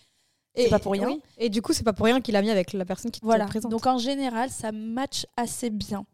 C'est 0.55 0.69
pas 0.69 0.79
pour 0.79 0.93
rien. 0.93 1.17
Et 1.37 1.49
du 1.49 1.61
coup, 1.61 1.73
c'est 1.73 1.83
pas 1.83 1.93
pour 1.93 2.05
rien 2.05 2.21
qu'il 2.21 2.35
a 2.35 2.41
mis 2.41 2.49
avec 2.49 2.73
la 2.73 2.85
personne 2.85 3.11
qui 3.11 3.19
te 3.19 3.25
voilà. 3.25 3.45
présente. 3.45 3.71
Donc 3.71 3.85
en 3.87 3.97
général, 3.97 4.49
ça 4.49 4.71
match 4.71 5.25
assez 5.37 5.69
bien. 5.69 6.05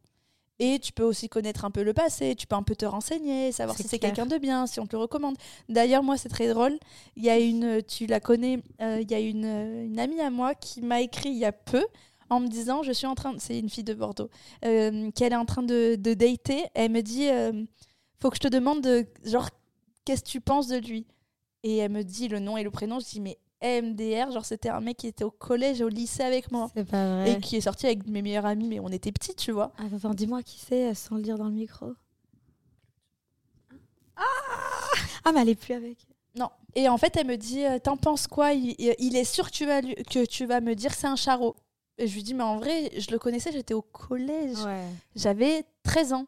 Et 0.59 0.79
tu 0.79 0.93
peux 0.93 1.03
aussi 1.03 1.27
connaître 1.27 1.65
un 1.65 1.71
peu 1.71 1.83
le 1.83 1.93
passé, 1.93 2.33
tu 2.33 2.47
peux 2.47 2.55
un 2.55 2.63
peu 2.63 2.75
te 2.77 2.85
renseigner, 2.85 3.51
savoir 3.51 3.75
si 3.75 3.83
c'est 3.83 3.99
quelqu'un 3.99 4.25
de 4.25 4.37
bien, 4.37 4.67
si 4.67 4.79
on 4.79 4.85
te 4.85 4.95
le 4.95 5.01
recommande. 5.01 5.35
D'ailleurs, 5.67 6.01
moi, 6.01 6.15
c'est 6.15 6.29
très 6.29 6.47
drôle. 6.47 6.79
Il 7.17 7.25
y 7.25 7.29
a 7.29 7.37
une, 7.37 7.81
tu 7.83 8.05
la 8.05 8.21
connais, 8.21 8.59
euh, 8.81 8.99
il 9.01 9.11
y 9.11 9.15
a 9.15 9.19
une, 9.19 9.45
une 9.45 9.99
amie 9.99 10.21
à 10.21 10.29
moi 10.29 10.55
qui 10.55 10.81
m'a 10.81 11.01
écrit 11.01 11.29
il 11.29 11.37
y 11.37 11.45
a 11.45 11.51
peu 11.51 11.85
en 12.29 12.39
me 12.39 12.47
disant, 12.47 12.83
je 12.83 12.91
suis 12.91 13.07
en 13.07 13.15
train, 13.15 13.35
c'est 13.37 13.59
une 13.59 13.69
fille 13.69 13.83
de 13.83 13.93
Bordeaux, 13.93 14.29
euh, 14.63 15.11
qu'elle 15.11 15.33
est 15.33 15.37
en 15.37 15.45
train 15.45 15.63
de, 15.63 15.95
de 15.95 16.13
dater. 16.13 16.65
Elle 16.73 16.91
me 16.91 17.01
dit, 17.01 17.29
euh, 17.29 17.63
faut 18.19 18.29
que 18.29 18.37
je 18.37 18.41
te 18.41 18.47
demande, 18.47 18.81
de, 18.81 19.05
genre, 19.23 19.49
qu'est-ce 20.05 20.23
que 20.23 20.29
tu 20.29 20.41
penses 20.41 20.67
de 20.67 20.77
lui? 20.77 21.05
Et 21.63 21.77
elle 21.77 21.91
me 21.91 22.03
dit 22.03 22.27
le 22.27 22.39
nom 22.39 22.57
et 22.57 22.63
le 22.63 22.71
prénom. 22.71 22.99
Je 22.99 23.05
dis, 23.05 23.21
mais 23.21 23.37
MDR, 23.63 24.31
genre, 24.31 24.45
c'était 24.45 24.69
un 24.69 24.81
mec 24.81 24.97
qui 24.97 25.07
était 25.07 25.23
au 25.23 25.31
collège, 25.31 25.81
au 25.81 25.89
lycée 25.89 26.23
avec 26.23 26.51
moi. 26.51 26.69
C'est 26.75 26.85
pas 26.85 27.23
vrai. 27.23 27.33
Et 27.33 27.39
qui 27.39 27.55
est 27.55 27.61
sorti 27.61 27.87
avec 27.87 28.07
mes 28.07 28.21
meilleurs 28.21 28.45
amis, 28.45 28.67
mais 28.67 28.79
on 28.79 28.89
était 28.89 29.11
petits, 29.11 29.35
tu 29.35 29.51
vois. 29.51 29.71
Attends, 29.77 30.13
dis-moi 30.13 30.43
qui 30.43 30.59
c'est, 30.59 30.93
sans 30.93 31.15
le 31.15 31.21
dire 31.21 31.37
dans 31.37 31.45
le 31.45 31.53
micro. 31.53 31.93
Ah, 34.15 34.23
ah 35.25 35.31
mais 35.31 35.41
elle 35.41 35.49
est 35.49 35.55
plus 35.55 35.73
avec. 35.73 35.97
Non. 36.35 36.49
Et 36.75 36.89
en 36.89 36.97
fait, 36.97 37.15
elle 37.17 37.27
me 37.27 37.37
dit, 37.37 37.65
euh, 37.65 37.79
t'en 37.79 37.97
penses 37.97 38.27
quoi? 38.27 38.53
Il, 38.53 39.15
est 39.15 39.23
sûr 39.23 39.49
que 39.49 39.55
tu 39.55 39.65
vas, 39.65 39.81
que 39.81 40.25
tu 40.25 40.45
vas 40.45 40.61
me 40.61 40.75
dire 40.75 40.93
c'est 40.93 41.07
un 41.07 41.15
charreau. 41.15 41.55
Et 41.97 42.07
je 42.07 42.13
lui 42.13 42.23
dis, 42.23 42.33
mais 42.33 42.43
en 42.43 42.57
vrai, 42.57 42.91
je 42.97 43.09
le 43.11 43.19
connaissais, 43.19 43.51
j'étais 43.51 43.73
au 43.73 43.81
collège. 43.81 44.57
J'avais 45.15 45.63
13 45.83 46.13
ans. 46.13 46.27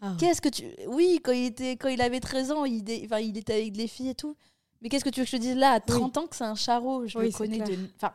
Ah. 0.00 0.14
Qu'est-ce 0.18 0.42
que 0.42 0.48
tu. 0.48 0.64
Oui, 0.88 1.20
quand 1.22 1.32
il, 1.32 1.46
était, 1.46 1.76
quand 1.76 1.88
il 1.88 2.02
avait 2.02 2.20
13 2.20 2.50
ans, 2.50 2.64
il, 2.64 2.84
enfin, 3.04 3.20
il 3.20 3.38
était 3.38 3.54
avec 3.54 3.72
des 3.72 3.86
filles 3.86 4.10
et 4.10 4.14
tout. 4.14 4.36
Mais 4.82 4.88
qu'est-ce 4.88 5.04
que 5.04 5.10
tu 5.10 5.20
veux 5.20 5.24
que 5.24 5.30
je 5.30 5.36
te 5.36 5.40
dise 5.40 5.56
là, 5.56 5.72
à 5.72 5.80
30 5.80 6.18
ans, 6.18 6.26
que 6.26 6.36
c'est 6.36 6.44
un 6.44 6.54
charreau 6.54 7.06
Je 7.06 7.18
le 7.18 7.30
connais 7.30 7.58
de. 7.58 7.76
Enfin, 7.96 8.12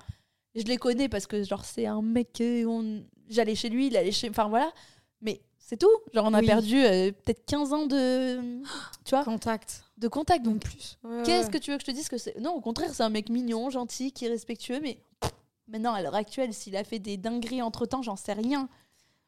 je 0.56 0.64
les 0.64 0.78
connais 0.78 1.10
parce 1.10 1.26
que, 1.26 1.44
genre, 1.44 1.66
c'est 1.66 1.86
un 1.86 2.02
mec. 2.02 2.42
On... 2.42 3.02
J'allais 3.30 3.56
chez 3.56 3.70
lui, 3.70 3.88
il 3.88 3.98
allait 3.98 4.12
chez. 4.12 4.30
Enfin, 4.30 4.50
voilà. 4.50 4.72
Mais 5.22 5.42
c'est 5.58 5.78
tout. 5.78 5.90
Genre, 6.14 6.26
on 6.26 6.34
a 6.34 6.42
perdu 6.42 6.78
euh, 6.78 7.12
peut-être 7.12 7.46
15 7.46 7.74
ans 7.74 7.86
de. 7.88 8.40
Tu 9.06 9.12
vois 9.12 9.24
Contact. 9.24 9.84
De 9.98 10.08
contact, 10.08 10.46
donc 10.46 10.62
plus. 10.62 10.98
Qu'est-ce 11.26 11.50
que 11.50 11.58
tu 11.58 11.72
veux 11.72 11.78
que 11.78 11.84
je 11.84 11.92
te 11.92 11.96
dise 11.96 12.08
que 12.08 12.18
c'est. 12.18 12.40
Non, 12.40 12.52
au 12.52 12.62
contraire, 12.62 12.94
c'est 12.94 13.04
un 13.04 13.10
mec 13.10 13.30
mignon, 13.30 13.70
gentil, 13.70 14.12
qui 14.12 14.26
est 14.26 14.30
respectueux, 14.30 14.80
mais 14.82 15.00
maintenant, 15.70 15.94
à 15.94 16.02
l'heure 16.02 16.16
actuelle, 16.16 16.54
s'il 16.54 16.76
a 16.76 16.84
fait 16.84 17.00
des 17.00 17.18
dingueries 17.18 17.62
entre 17.62 17.86
temps, 17.86 18.02
j'en 18.02 18.16
sais 18.16 18.34
rien. 18.34 18.70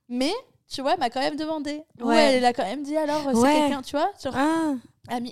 Mais, 0.10 0.34
tu 0.70 0.82
vois, 0.82 0.94
elle 0.94 1.00
m'a 1.00 1.10
quand 1.10 1.22
même 1.22 1.38
demandé. 1.38 1.84
Ouais. 2.00 2.36
elle 2.36 2.46
a 2.46 2.54
quand 2.54 2.64
même 2.64 2.84
dit 2.84 2.98
alors, 2.98 3.24
c'est 3.34 3.60
quelqu'un, 3.60 3.82
tu 3.82 3.96
vois 3.96 4.12
ah. 4.34 4.74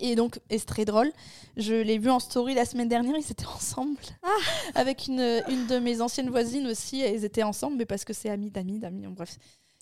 Et 0.01 0.15
donc, 0.15 0.39
et 0.49 0.57
c'est 0.57 0.65
très 0.65 0.85
drôle, 0.85 1.11
je 1.55 1.73
l'ai 1.73 1.99
vu 1.99 2.09
en 2.09 2.19
story 2.19 2.53
la 2.53 2.65
semaine 2.65 2.89
dernière, 2.89 3.15
ils 3.15 3.31
étaient 3.31 3.45
ensemble. 3.45 3.99
Ah. 4.23 4.29
Avec 4.75 5.07
une, 5.07 5.41
une 5.47 5.67
de 5.67 5.79
mes 5.79 6.01
anciennes 6.01 6.29
voisines 6.29 6.67
aussi, 6.67 6.99
ils 6.99 7.23
étaient 7.23 7.43
ensemble, 7.43 7.77
mais 7.77 7.85
parce 7.85 8.03
que 8.03 8.13
c'est 8.13 8.29
ami 8.29 8.49
d'amis, 8.49 8.79
d'amis, 8.79 9.05
bref. 9.07 9.37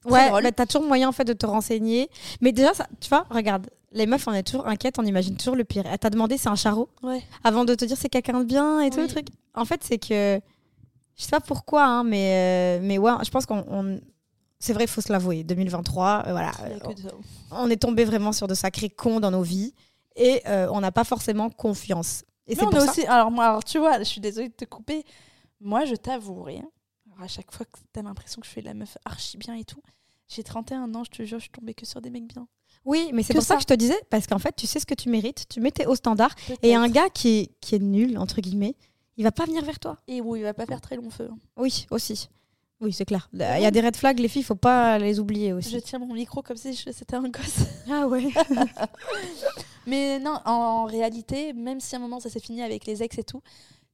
Ouais, 0.05 0.51
t'as 0.51 0.65
toujours 0.65 0.87
moyen 0.87 1.09
en 1.09 1.11
fait 1.11 1.25
de 1.25 1.33
te 1.33 1.45
renseigner. 1.45 2.09
Mais 2.41 2.51
déjà, 2.51 2.73
ça, 2.73 2.87
tu 2.99 3.09
vois, 3.09 3.25
regarde, 3.29 3.69
les 3.91 4.05
meufs, 4.05 4.27
on 4.27 4.33
est 4.33 4.43
toujours 4.43 4.67
inquiètes, 4.67 4.99
on 4.99 5.05
imagine 5.05 5.35
toujours 5.37 5.55
le 5.55 5.63
pire. 5.63 5.83
Elle 5.89 5.99
t'a 5.99 6.09
demandé 6.09 6.37
c'est 6.37 6.49
un 6.49 6.55
charreau 6.55 6.89
ouais. 7.03 7.21
avant 7.43 7.65
de 7.65 7.73
te 7.75 7.85
dire 7.85 7.97
c'est 7.97 8.09
quelqu'un 8.09 8.39
de 8.39 8.45
bien 8.45 8.81
et 8.81 8.89
tout 8.89 8.99
le 8.99 9.07
truc. 9.07 9.27
En 9.53 9.65
fait, 9.65 9.83
c'est 9.83 9.97
que 9.97 10.39
je 11.17 11.23
sais 11.23 11.31
pas 11.31 11.41
pourquoi, 11.41 11.83
hein, 11.83 12.03
mais, 12.03 12.77
euh, 12.79 12.79
mais 12.81 12.97
ouais, 12.97 13.11
je 13.23 13.29
pense 13.29 13.45
qu'on. 13.45 13.99
C'est 14.59 14.73
vrai, 14.73 14.85
il 14.85 14.89
faut 14.89 15.01
se 15.01 15.11
l'avouer. 15.11 15.43
2023, 15.43 16.23
euh, 16.27 16.31
voilà. 16.31 16.51
on, 17.51 17.69
est 17.69 17.77
tombé 17.77 18.05
vraiment 18.05 18.31
sur 18.31 18.47
de 18.47 18.55
sacrés 18.55 18.89
cons 18.89 19.19
dans 19.19 19.29
nos 19.29 19.43
vies 19.43 19.73
et 20.15 20.41
euh, 20.47 20.67
on 20.71 20.81
n'a 20.81 20.91
pas 20.91 21.03
forcément 21.03 21.49
confiance. 21.49 22.23
Et 22.47 22.55
c'est 22.55 22.65
aussi. 22.65 23.05
Alors, 23.05 23.29
moi, 23.29 23.45
alors, 23.45 23.63
tu 23.63 23.77
vois, 23.77 23.99
je 23.99 24.03
suis 24.05 24.21
désolée 24.21 24.49
de 24.49 24.53
te 24.53 24.65
couper. 24.65 25.03
Moi, 25.59 25.85
je 25.85 25.95
t'avouerai, 25.95 26.61
à 27.21 27.27
chaque 27.27 27.51
fois 27.51 27.65
que 27.65 27.79
tu 27.93 27.99
as 27.99 28.03
l'impression 28.03 28.41
que 28.41 28.47
je 28.47 28.51
fais 28.51 28.61
la 28.61 28.73
meuf 28.73 28.97
archi 29.05 29.37
bien 29.37 29.55
et 29.55 29.63
tout, 29.63 29.81
j'ai 30.27 30.43
31 30.43 30.93
ans, 30.95 31.03
je 31.03 31.11
te 31.11 31.23
jure, 31.23 31.39
je 31.39 31.43
suis 31.43 31.51
tombée 31.51 31.73
que 31.73 31.85
sur 31.85 32.01
des 32.01 32.09
mecs 32.09 32.27
bien. 32.27 32.47
Oui, 32.85 33.09
mais 33.13 33.23
c'est 33.23 33.33
pour 33.33 33.43
ça. 33.43 33.55
que 33.55 33.61
je 33.61 33.67
te 33.67 33.73
disais, 33.73 33.99
parce 34.09 34.27
qu'en 34.27 34.39
fait, 34.39 34.55
tu 34.55 34.65
sais 34.65 34.79
ce 34.79 34.85
que 34.85 34.93
tu 34.95 35.09
mérites, 35.09 35.47
tu 35.49 35.59
mets 35.59 35.71
tes 35.71 35.85
hauts 35.85 35.95
standards, 35.95 36.35
et 36.61 36.73
un 36.75 36.87
gars 36.87 37.09
qui 37.09 37.39
est, 37.39 37.51
qui 37.59 37.75
est 37.75 37.79
nul, 37.79 38.17
entre 38.17 38.39
guillemets, 38.39 38.75
il 39.17 39.23
va 39.23 39.31
pas 39.31 39.45
venir 39.45 39.63
vers 39.63 39.79
toi. 39.79 39.97
Et 40.07 40.21
oui, 40.21 40.39
il 40.39 40.43
va 40.43 40.53
pas 40.53 40.65
faire 40.65 40.81
très 40.81 40.95
long 40.95 41.09
feu. 41.09 41.29
Oui, 41.57 41.85
aussi. 41.91 42.29
Oui, 42.79 42.93
c'est 42.93 43.05
clair. 43.05 43.27
Il 43.33 43.39
y 43.39 43.65
a 43.65 43.71
des 43.71 43.81
red 43.81 43.95
flags, 43.95 44.19
les 44.19 44.27
filles, 44.27 44.43
il 44.43 44.45
faut 44.45 44.55
pas 44.55 44.99
les 44.99 45.19
oublier 45.19 45.51
aussi. 45.51 45.71
Je 45.71 45.79
tiens 45.79 45.97
mon 45.97 46.13
micro 46.13 46.43
comme 46.43 46.57
si 46.57 46.75
c'était 46.75 47.15
un 47.15 47.27
gosse. 47.29 47.65
Ah 47.89 48.07
ouais. 48.07 48.27
mais 49.87 50.19
non, 50.19 50.39
en, 50.45 50.85
réalité, 50.85 51.53
même 51.53 51.79
si 51.79 51.95
à 51.95 51.97
un 51.97 52.01
moment 52.01 52.19
ça 52.19 52.29
s'est 52.29 52.39
fini 52.39 52.61
avec 52.61 52.85
les 52.85 53.01
ex 53.01 53.17
et 53.17 53.23
tout, 53.23 53.41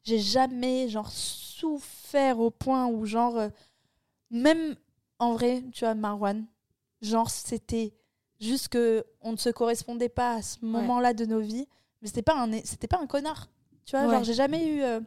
j'ai 0.03 0.19
jamais 0.19 0.89
genre 0.89 1.09
souffert 1.09 2.39
au 2.39 2.51
point 2.51 2.87
où 2.87 3.05
genre 3.05 3.37
euh, 3.37 3.49
même 4.29 4.75
en 5.19 5.33
vrai, 5.33 5.63
tu 5.71 5.85
vois, 5.85 5.95
Marwan, 5.95 6.45
genre, 7.01 7.29
c'était 7.29 7.93
juste 8.39 8.69
que 8.69 9.05
on 9.21 9.31
ne 9.31 9.37
se 9.37 9.49
correspondait 9.49 10.09
pas 10.09 10.35
à 10.35 10.41
ce 10.41 10.57
moment-là 10.63 11.13
de 11.13 11.25
nos 11.25 11.39
vies, 11.39 11.67
mais 12.01 12.07
c'était 12.07 12.23
pas 12.23 12.41
un, 12.41 12.51
c'était 12.63 12.87
pas 12.87 12.99
un 12.99 13.07
connard. 13.07 13.49
Tu 13.85 13.95
vois, 13.97 14.09
genre, 14.09 14.23
j'ai 14.23 14.33
jamais 14.33 14.65
eu. 14.65 14.81
Euh, 14.81 14.99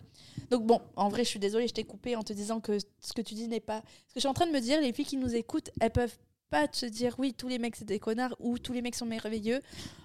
donc, 0.50 0.64
bon, 0.66 0.80
en 0.96 1.08
vrai, 1.08 1.24
je 1.24 1.28
suis 1.28 1.38
désolée, 1.38 1.66
je 1.68 1.74
t'ai 1.74 1.84
coupé 1.84 2.14
en 2.16 2.22
te 2.22 2.32
disant 2.32 2.60
que 2.60 2.78
ce 3.00 3.12
que 3.12 3.22
tu 3.22 3.34
dis 3.34 3.48
n'est 3.48 3.60
pas. 3.60 3.82
Ce 4.08 4.14
que 4.14 4.16
je 4.16 4.20
suis 4.20 4.28
en 4.28 4.34
train 4.34 4.46
de 4.46 4.52
me 4.52 4.60
dire, 4.60 4.80
les 4.80 4.92
filles 4.92 5.06
qui 5.06 5.16
nous 5.16 5.34
écoutent, 5.34 5.70
elles 5.80 5.90
peuvent 5.90 6.16
pas 6.50 6.68
te 6.68 6.86
dire 6.86 7.16
oui, 7.18 7.34
tous 7.34 7.48
les 7.48 7.58
mecs 7.58 7.74
c'est 7.74 7.84
des 7.84 7.98
connards 7.98 8.36
ou 8.38 8.58
tous 8.58 8.72
les 8.72 8.80
mecs 8.80 8.94
sont 8.94 9.06
merveilleux. 9.06 9.60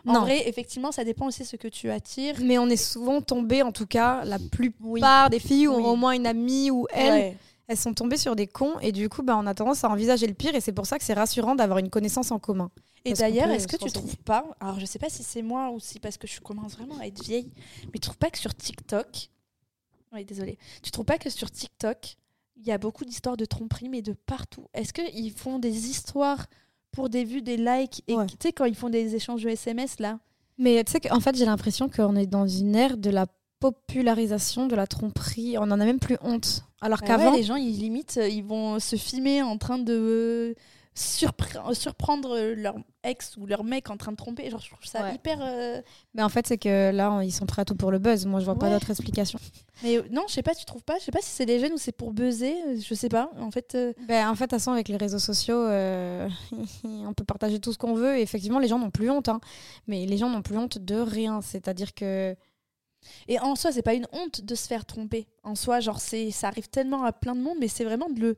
En 0.07 0.21
vrai, 0.21 0.47
effectivement, 0.47 0.91
ça 0.91 1.03
dépend 1.03 1.27
aussi 1.27 1.43
de 1.43 1.47
ce 1.47 1.55
que 1.55 1.67
tu 1.67 1.89
attires. 1.91 2.36
Mais 2.41 2.57
on 2.57 2.67
est 2.67 2.77
souvent 2.77 3.21
tombé, 3.21 3.62
en 3.62 3.71
tout 3.71 3.86
cas, 3.86 4.25
la 4.25 4.39
plupart 4.39 5.29
des 5.29 5.39
filles 5.39 5.67
ont 5.67 5.86
au 5.86 5.95
moins 5.95 6.13
une 6.13 6.25
amie 6.25 6.71
ou 6.71 6.88
elle 6.91 7.38
elles 7.67 7.78
sont 7.78 7.93
tombées 7.93 8.17
sur 8.17 8.36
des 8.36 8.47
cons 8.47 8.80
et 8.80 8.91
du 8.91 9.08
coup, 9.10 9.24
bah, 9.24 9.38
on 9.38 9.47
a 9.47 9.54
tendance 9.54 9.84
à 9.84 9.89
envisager 9.89 10.28
le 10.28 10.34
pire 10.34 10.56
et 10.56 10.62
c'est 10.62 10.74
pour 10.74 10.86
ça 10.86 10.97
que 10.97 11.04
c'est 11.04 11.13
rassurant 11.13 11.56
d'avoir 11.56 11.80
une 11.80 11.89
connaissance 11.89 12.32
en 12.32 12.39
commun. 12.39 12.69
Et 13.06 13.13
d'ailleurs, 13.13 13.50
est-ce 13.50 13.67
que 13.67 13.78
tu 13.78 13.91
trouves 13.91 14.17
pas, 14.17 14.45
alors 14.60 14.80
je 14.80 14.86
sais 14.86 15.00
pas 15.00 15.10
si 15.10 15.24
c'est 15.24 15.41
moi 15.41 15.71
ou 15.71 15.80
si 15.80 16.00
parce 16.00 16.17
que 16.17 16.28
je 16.28 16.39
commence 16.39 16.74
vraiment 16.78 17.00
à 17.00 17.08
être 17.08 17.24
vieille, 17.24 17.52
mais 17.86 17.93
tu 17.93 18.02
trouves 18.02 18.17
pas 18.17 18.30
que 18.30 18.38
sur 18.38 18.54
TikTok, 18.54 19.30
oui 20.13 20.24
désolé, 20.26 20.60
tu 20.84 20.91
trouves 20.91 21.06
pas 21.06 21.17
que 21.17 21.30
sur 21.30 21.50
TikTok, 21.50 22.17
il 22.58 22.67
y 22.67 22.71
a 22.71 22.78
beaucoup 22.78 23.06
d'histoires 23.06 23.38
de 23.38 23.45
tromperie 23.45 23.89
mais 23.89 24.04
de 24.04 24.13
partout? 24.13 24.67
Est-ce 24.74 24.93
qu'ils 24.93 25.32
font 25.32 25.58
des 25.58 25.89
histoires 25.89 26.45
pour 26.91 27.10
des 27.10 27.24
vues, 27.24 27.41
des 27.41 27.58
likes 27.58 28.04
et 28.08 28.15
tu 28.28 28.36
sais 28.39 28.54
quand 28.54 28.65
ils 28.65 28.76
font 28.76 28.89
des 28.89 29.15
échanges 29.15 29.41
de 29.43 29.50
SMS 29.50 30.00
là? 30.00 30.19
Mais 30.60 30.84
tu 30.84 30.91
sais 30.91 31.00
qu'en 31.00 31.19
fait 31.19 31.36
j'ai 31.36 31.45
l'impression 31.45 31.89
qu'on 31.89 32.15
est 32.15 32.28
dans 32.28 32.45
une 32.45 32.76
ère 32.76 32.97
de 32.97 33.10
la 33.10 33.26
popularisation 33.62 34.67
de 34.67 34.76
la 34.76 34.88
tromperie. 34.88 35.58
On 35.58 35.63
en 35.63 35.80
a 35.80 35.86
même 35.86 36.00
plus 36.00 36.17
honte. 36.21 36.65
Alors 36.82 37.00
bah 37.00 37.08
qu'avant, 37.08 37.32
les 37.32 37.43
gens, 37.43 37.56
ils 37.56 37.80
limite, 37.80 38.17
euh, 38.17 38.28
ils 38.28 38.43
vont 38.43 38.80
se 38.80 38.97
filmer 38.97 39.41
en 39.41 39.58
train 39.58 39.78
de 39.78 40.56
surprendre 40.93 42.38
leur 42.54 42.76
ex 43.04 43.38
ou 43.38 43.45
leur 43.45 43.63
mec 43.63 43.89
en 43.89 43.97
train 43.97 44.12
de 44.12 44.17
tromper. 44.17 44.50
Genre, 44.50 44.60
je 44.60 44.67
trouve 44.67 44.84
ça 44.84 45.13
hyper. 45.13 45.39
Euh, 45.41 45.82
Mais 46.15 46.24
en 46.24 46.28
fait, 46.28 46.47
c'est 46.47 46.58
que 46.58 46.91
là, 46.91 47.21
ils 47.24 47.32
sont 47.32 47.45
prêts 47.45 47.62
à 47.62 47.65
tout 47.65 47.76
pour 47.76 47.91
le 47.91 48.00
buzz. 48.00 48.26
Moi, 48.26 48.39
je 48.39 48.45
vois 48.45 48.58
pas 48.58 48.69
d'autre 48.69 48.89
explication. 48.89 49.39
Mais 49.84 49.97
euh, 49.97 50.04
non, 50.12 50.24
je 50.28 50.34
sais 50.34 50.43
pas, 50.43 50.54
tu 50.54 50.65
trouves 50.65 50.84
pas? 50.84 50.97
Je 51.00 51.06
sais 51.06 51.12
pas 51.12 51.21
si 51.21 51.30
c'est 51.30 51.45
les 51.45 51.60
jeunes 51.60 51.74
ou 51.74 51.78
c'est 51.78 51.91
pour 51.91 52.12
buzzer. 52.12 52.56
Je 52.80 52.93
sais 52.93 53.10
pas. 53.10 53.30
En 53.39 53.52
fait. 53.52 53.78
Ben, 54.08 54.28
en 54.28 54.36
fait, 54.36 54.45
de 54.45 54.50
toute 54.50 54.60
façon, 54.60 54.71
avec 54.71 54.89
les 54.89 54.97
réseaux 54.97 55.19
sociaux, 55.19 55.63
on 56.84 57.13
peut 57.15 57.26
partager 57.26 57.60
tout 57.60 57.71
ce 57.71 57.78
qu'on 57.78 57.93
veut. 57.93 58.17
Et 58.17 58.21
effectivement, 58.21 58.60
les 58.60 58.67
gens 58.67 58.80
n'ont 58.80 58.91
plus 58.91 59.10
honte. 59.12 59.30
Hein. 59.30 59.39
Mais 59.88 60.06
les 60.08 60.17
gens 60.17 60.30
n'ont 60.30 60.41
plus 60.41 60.58
honte 60.58 60.80
de 60.80 60.95
rien. 60.95 61.41
C'est-à-dire 61.41 61.93
que 61.93 62.36
et 63.28 63.40
en 63.40 63.56
soi, 63.56 63.72
c'est 63.72 63.82
pas 63.82 63.94
une 63.94 64.08
honte 64.12 64.42
de 64.42 64.56
se 64.56 64.68
faire 64.68 64.86
tromper. 64.86 65.28
En 65.44 65.56
soi, 65.56 65.80
genre, 65.80 66.00
c'est, 66.00 66.32
ça 66.32 66.48
arrive 66.48 66.70
tellement 66.70 67.04
à 67.04 67.12
plein 67.12 67.36
de 67.36 67.42
monde, 67.42 67.58
mais 67.60 67.68
c'est 67.68 67.84
vraiment 67.84 68.10
de 68.10 68.20
le, 68.20 68.38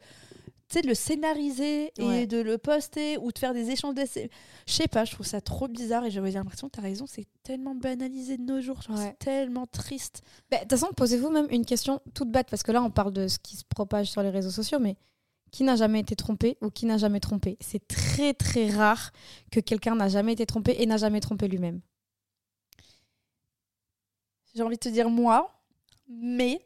de 0.82 0.88
le 0.88 0.96
scénariser 0.96 1.92
et 1.98 2.26
de 2.26 2.38
le 2.38 2.58
poster 2.58 3.18
ou 3.18 3.32
de 3.32 3.38
faire 3.38 3.54
des 3.54 3.70
échanges 3.70 3.94
d'essais. 3.94 4.30
Je 4.68 4.74
sais 4.74 4.88
pas, 4.88 5.06
je 5.06 5.14
trouve 5.14 5.26
ça 5.26 5.42
trop 5.42 5.68
bizarre 5.68 6.06
et 6.06 6.12
j'avais 6.12 6.32
l'impression 6.32 6.68
que 6.68 6.74
tu 6.74 6.80
as 6.80 6.84
raison, 6.84 7.06
c'est 7.08 7.28
tellement 7.44 7.76
banalisé 7.76 8.38
de 8.38 8.44
nos 8.44 8.62
jours, 8.62 8.80
c'est 8.98 9.20
tellement 9.20 9.68
triste. 9.68 10.22
Bah, 10.50 10.58
de 10.58 10.62
toute 10.62 10.72
façon, 10.72 10.88
posez-vous 10.96 11.30
même 11.30 11.48
une 11.52 11.66
question 11.66 12.02
toute 12.14 12.32
bête, 12.32 12.48
parce 12.50 12.64
que 12.64 12.72
là, 12.72 12.82
on 12.82 12.90
parle 12.90 13.14
de 13.14 13.28
ce 13.28 13.38
qui 13.40 13.58
se 13.58 13.64
propage 13.64 14.10
sur 14.10 14.24
les 14.24 14.30
réseaux 14.30 14.52
sociaux, 14.52 14.80
mais 14.80 14.96
qui 15.52 15.64
n'a 15.64 15.76
jamais 15.76 16.00
été 16.00 16.16
trompé 16.16 16.58
ou 16.62 16.70
qui 16.70 16.88
n'a 16.88 16.98
jamais 16.98 17.20
trompé? 17.20 17.58
C'est 17.62 17.88
très 17.88 18.34
très 18.34 18.70
rare 18.70 19.12
que 19.52 19.60
quelqu'un 19.60 19.96
n'a 19.96 20.10
jamais 20.10 20.34
été 20.34 20.48
trompé 20.48 20.76
et 20.80 20.86
n'a 20.88 20.98
jamais 20.98 21.20
trompé 21.20 21.48
lui-même 21.48 21.82
j'ai 24.54 24.64
envie 24.64 24.76
de 24.76 24.82
te 24.82 24.90
dire 24.90 25.10
moi, 25.10 25.52
mais 26.08 26.66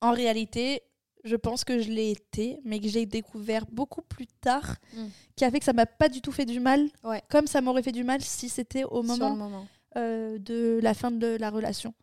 en 0.00 0.12
réalité, 0.12 0.82
je 1.24 1.36
pense 1.36 1.64
que 1.64 1.80
je 1.80 1.88
l'ai 1.88 2.10
été, 2.10 2.58
mais 2.64 2.80
que 2.80 2.88
j'ai 2.88 3.06
découvert 3.06 3.64
beaucoup 3.70 4.02
plus 4.02 4.26
tard, 4.26 4.76
mm. 4.94 5.06
qui 5.36 5.44
a 5.44 5.50
fait 5.50 5.60
que 5.60 5.64
ça 5.64 5.72
m'a 5.72 5.86
pas 5.86 6.08
du 6.08 6.20
tout 6.20 6.32
fait 6.32 6.44
du 6.44 6.60
mal, 6.60 6.88
comme 7.30 7.46
ça 7.46 7.60
m'aurait 7.60 7.82
fait 7.82 7.92
du 7.92 8.04
mal 8.04 8.20
si 8.20 8.48
c'était 8.48 8.84
au 8.84 9.02
moment, 9.02 9.66
euh, 9.96 10.38
de 10.38 10.80
la 10.82 10.94
fin 10.94 11.10
de 11.10 11.36
la 11.38 11.50
relation. 11.50 11.94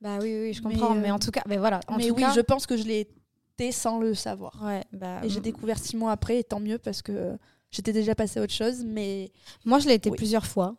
Bah 0.00 0.18
oui, 0.20 0.38
oui, 0.38 0.52
je 0.52 0.62
comprends, 0.62 0.94
mais, 0.94 1.10
en 1.10 1.16
euh, 1.16 1.18
tout 1.18 1.30
cas, 1.30 1.42
mais 1.46 1.56
voilà. 1.56 1.80
En 1.88 1.96
mais 1.96 2.10
oui, 2.10 2.24
je 2.34 2.40
pense 2.40 2.66
que 2.66 2.76
je 2.76 2.84
l'ai 2.84 3.08
été 3.54 3.72
sans 3.72 3.98
le 3.98 4.14
savoir. 4.14 4.60
Ouais, 4.62 4.84
bah, 4.92 5.20
et 5.24 5.28
j'ai 5.28 5.40
mm. 5.40 5.44
découvert 5.44 5.78
six 5.78 5.96
mois 5.96 6.12
après, 6.12 6.38
et 6.40 6.44
tant 6.44 6.60
mieux 6.60 6.78
parce 6.78 7.02
que 7.02 7.36
j'étais 7.70 7.92
déjà 7.92 8.14
passée 8.14 8.38
à 8.38 8.42
autre 8.42 8.52
chose, 8.52 8.84
mais 8.84 9.32
moi 9.64 9.78
je 9.78 9.88
l'ai 9.88 9.94
été 9.94 10.10
plusieurs 10.10 10.46
fois. 10.46 10.76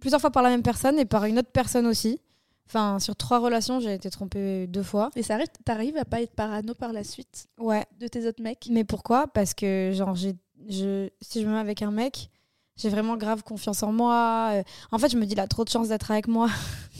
Plusieurs 0.00 0.20
fois 0.20 0.30
par 0.30 0.42
la 0.42 0.48
même 0.48 0.62
personne 0.62 0.98
et 0.98 1.04
par 1.04 1.24
une 1.24 1.38
autre 1.38 1.52
personne 1.52 1.86
aussi. 1.86 2.20
Enfin, 2.66 2.98
sur 2.98 3.14
trois 3.14 3.38
relations, 3.38 3.80
j'ai 3.80 3.94
été 3.94 4.10
trompée 4.10 4.66
deux 4.66 4.82
fois. 4.82 5.10
Et 5.16 5.22
ça 5.22 5.34
arrive, 5.34 5.48
t'arrives 5.64 5.96
à 5.96 6.04
pas 6.04 6.22
être 6.22 6.34
parano 6.34 6.74
par 6.74 6.92
la 6.92 7.04
suite 7.04 7.46
Ouais. 7.58 7.84
De 8.00 8.08
tes 8.08 8.26
autres 8.26 8.42
mecs? 8.42 8.68
Mais 8.70 8.84
pourquoi? 8.84 9.26
Parce 9.26 9.54
que, 9.54 9.92
genre, 9.92 10.14
j'ai, 10.14 10.34
je, 10.68 11.08
si 11.20 11.42
je 11.42 11.46
me 11.46 11.52
mets 11.52 11.58
avec 11.58 11.82
un 11.82 11.90
mec, 11.90 12.30
j'ai 12.76 12.88
vraiment 12.88 13.16
grave 13.16 13.42
confiance 13.42 13.82
en 13.82 13.92
moi. 13.92 14.50
Euh, 14.52 14.62
en 14.90 14.98
fait, 14.98 15.10
je 15.10 15.16
me 15.16 15.26
dis, 15.26 15.34
il 15.34 15.40
a 15.40 15.46
trop 15.46 15.64
de 15.64 15.68
chance 15.70 15.88
d'être 15.88 16.10
avec 16.10 16.26
moi. 16.26 16.48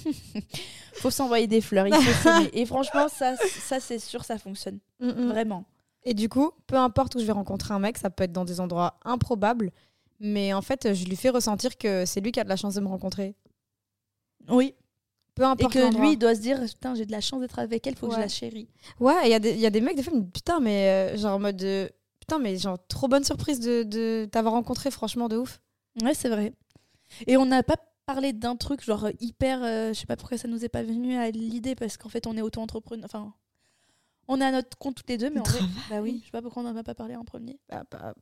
faut 0.95 1.11
s'envoyer 1.11 1.47
des 1.47 1.61
fleurs. 1.61 1.87
Et 2.53 2.67
franchement, 2.67 3.09
ça, 3.09 3.37
ça 3.37 3.81
c'est 3.81 3.99
sûr, 3.99 4.25
ça 4.25 4.39
fonctionne. 4.39 4.79
Mm, 5.01 5.09
mm. 5.09 5.29
Vraiment. 5.29 5.65
Et 6.05 6.15
du 6.15 6.29
coup, 6.29 6.53
peu 6.67 6.77
importe 6.77 7.15
où 7.15 7.19
je 7.19 7.25
vais 7.25 7.33
rencontrer 7.33 7.75
un 7.75 7.79
mec, 7.79 7.99
ça 7.99 8.11
peut 8.11 8.25
être 8.25 8.33
dans 8.33 8.45
des 8.45 8.61
endroits 8.61 8.99
improbables. 9.05 9.73
Mais 10.21 10.53
en 10.53 10.63
fait, 10.63 10.95
je 10.95 11.05
lui 11.07 11.17
fais 11.17 11.31
ressentir 11.31 11.77
que 11.77 12.05
c'est 12.05 12.21
lui 12.21 12.31
qui 12.31 12.41
a 12.41 12.45
de 12.45 12.49
la 12.49 12.57
chance 12.57 12.75
de 12.75 12.81
me 12.81 12.89
rencontrer. 12.89 13.35
Oui, 14.49 14.75
peu 15.35 15.45
importe. 15.45 15.75
Et 15.75 15.79
que 15.79 16.01
lui, 16.01 16.13
il 16.13 16.19
doit 16.19 16.35
se 16.35 16.41
dire 16.41 16.61
Putain, 16.61 16.95
j'ai 16.95 17.07
de 17.07 17.13
la 17.13 17.21
chance 17.21 17.41
d'être 17.41 17.59
avec 17.59 17.87
elle, 17.87 17.97
faut 17.97 18.09
que 18.09 18.15
je 18.15 18.21
la 18.21 18.29
chérie. 18.29 18.69
Ouais, 19.01 19.15
il 19.25 19.31
y, 19.31 19.35
a 19.35 19.39
des, 19.39 19.55
y 19.55 19.67
a 19.67 19.71
des 19.71 19.81
mecs, 19.81 19.97
des 19.97 20.03
fois, 20.03 20.13
putain, 20.33 20.61
mais 20.61 20.89
euh, 20.89 21.17
genre 21.17 21.37
en 21.37 21.39
mode. 21.41 21.65
putain, 22.21 22.39
mais 22.39 22.57
genre, 22.57 22.79
trop 22.89 23.09
bonne 23.09 23.25
surprise 23.25 23.61
de, 23.61 23.83
de 23.83 24.29
t'avoir 24.31 24.55
rencontré, 24.55 24.91
franchement, 24.91 25.29
de 25.29 25.37
ouf. 25.37 25.61
Ouais, 26.03 26.15
c'est 26.15 26.29
vrai. 26.29 26.53
Et 27.27 27.37
on 27.37 27.47
n'a 27.47 27.63
pas 27.63 27.77
parlé 28.07 28.33
d'un 28.33 28.57
truc, 28.57 28.83
genre 28.85 29.09
hyper. 29.21 29.63
Euh, 29.63 29.93
je 29.93 30.01
sais 30.01 30.07
pas 30.07 30.17
pourquoi 30.17 30.39
ça 30.39 30.49
nous 30.49 30.65
est 30.65 30.69
pas 30.69 30.83
venu 30.83 31.17
à 31.17 31.31
l'idée, 31.31 31.75
parce 31.75 31.97
qu'en 31.97 32.09
fait, 32.09 32.27
on 32.27 32.37
est 32.37 32.43
auto-entrepreneur. 32.43 33.05
Enfin, 33.05 33.33
On 34.29 34.41
est 34.41 34.45
à 34.45 34.53
notre 34.53 34.77
compte 34.79 34.95
toutes 34.97 35.09
les 35.09 35.19
deux, 35.19 35.31
mais 35.31 35.41
on 35.41 35.91
bah 35.91 36.01
oui, 36.01 36.21
je 36.21 36.27
sais 36.27 36.31
pas 36.31 36.43
pourquoi 36.43 36.63
on 36.63 36.67
n'en 36.67 36.77
a 36.77 36.83
pas 36.83 36.95
parlé 36.95 37.17
en 37.17 37.25
premier. 37.25 37.59
Bah, 37.69 37.85
bah, 37.91 38.15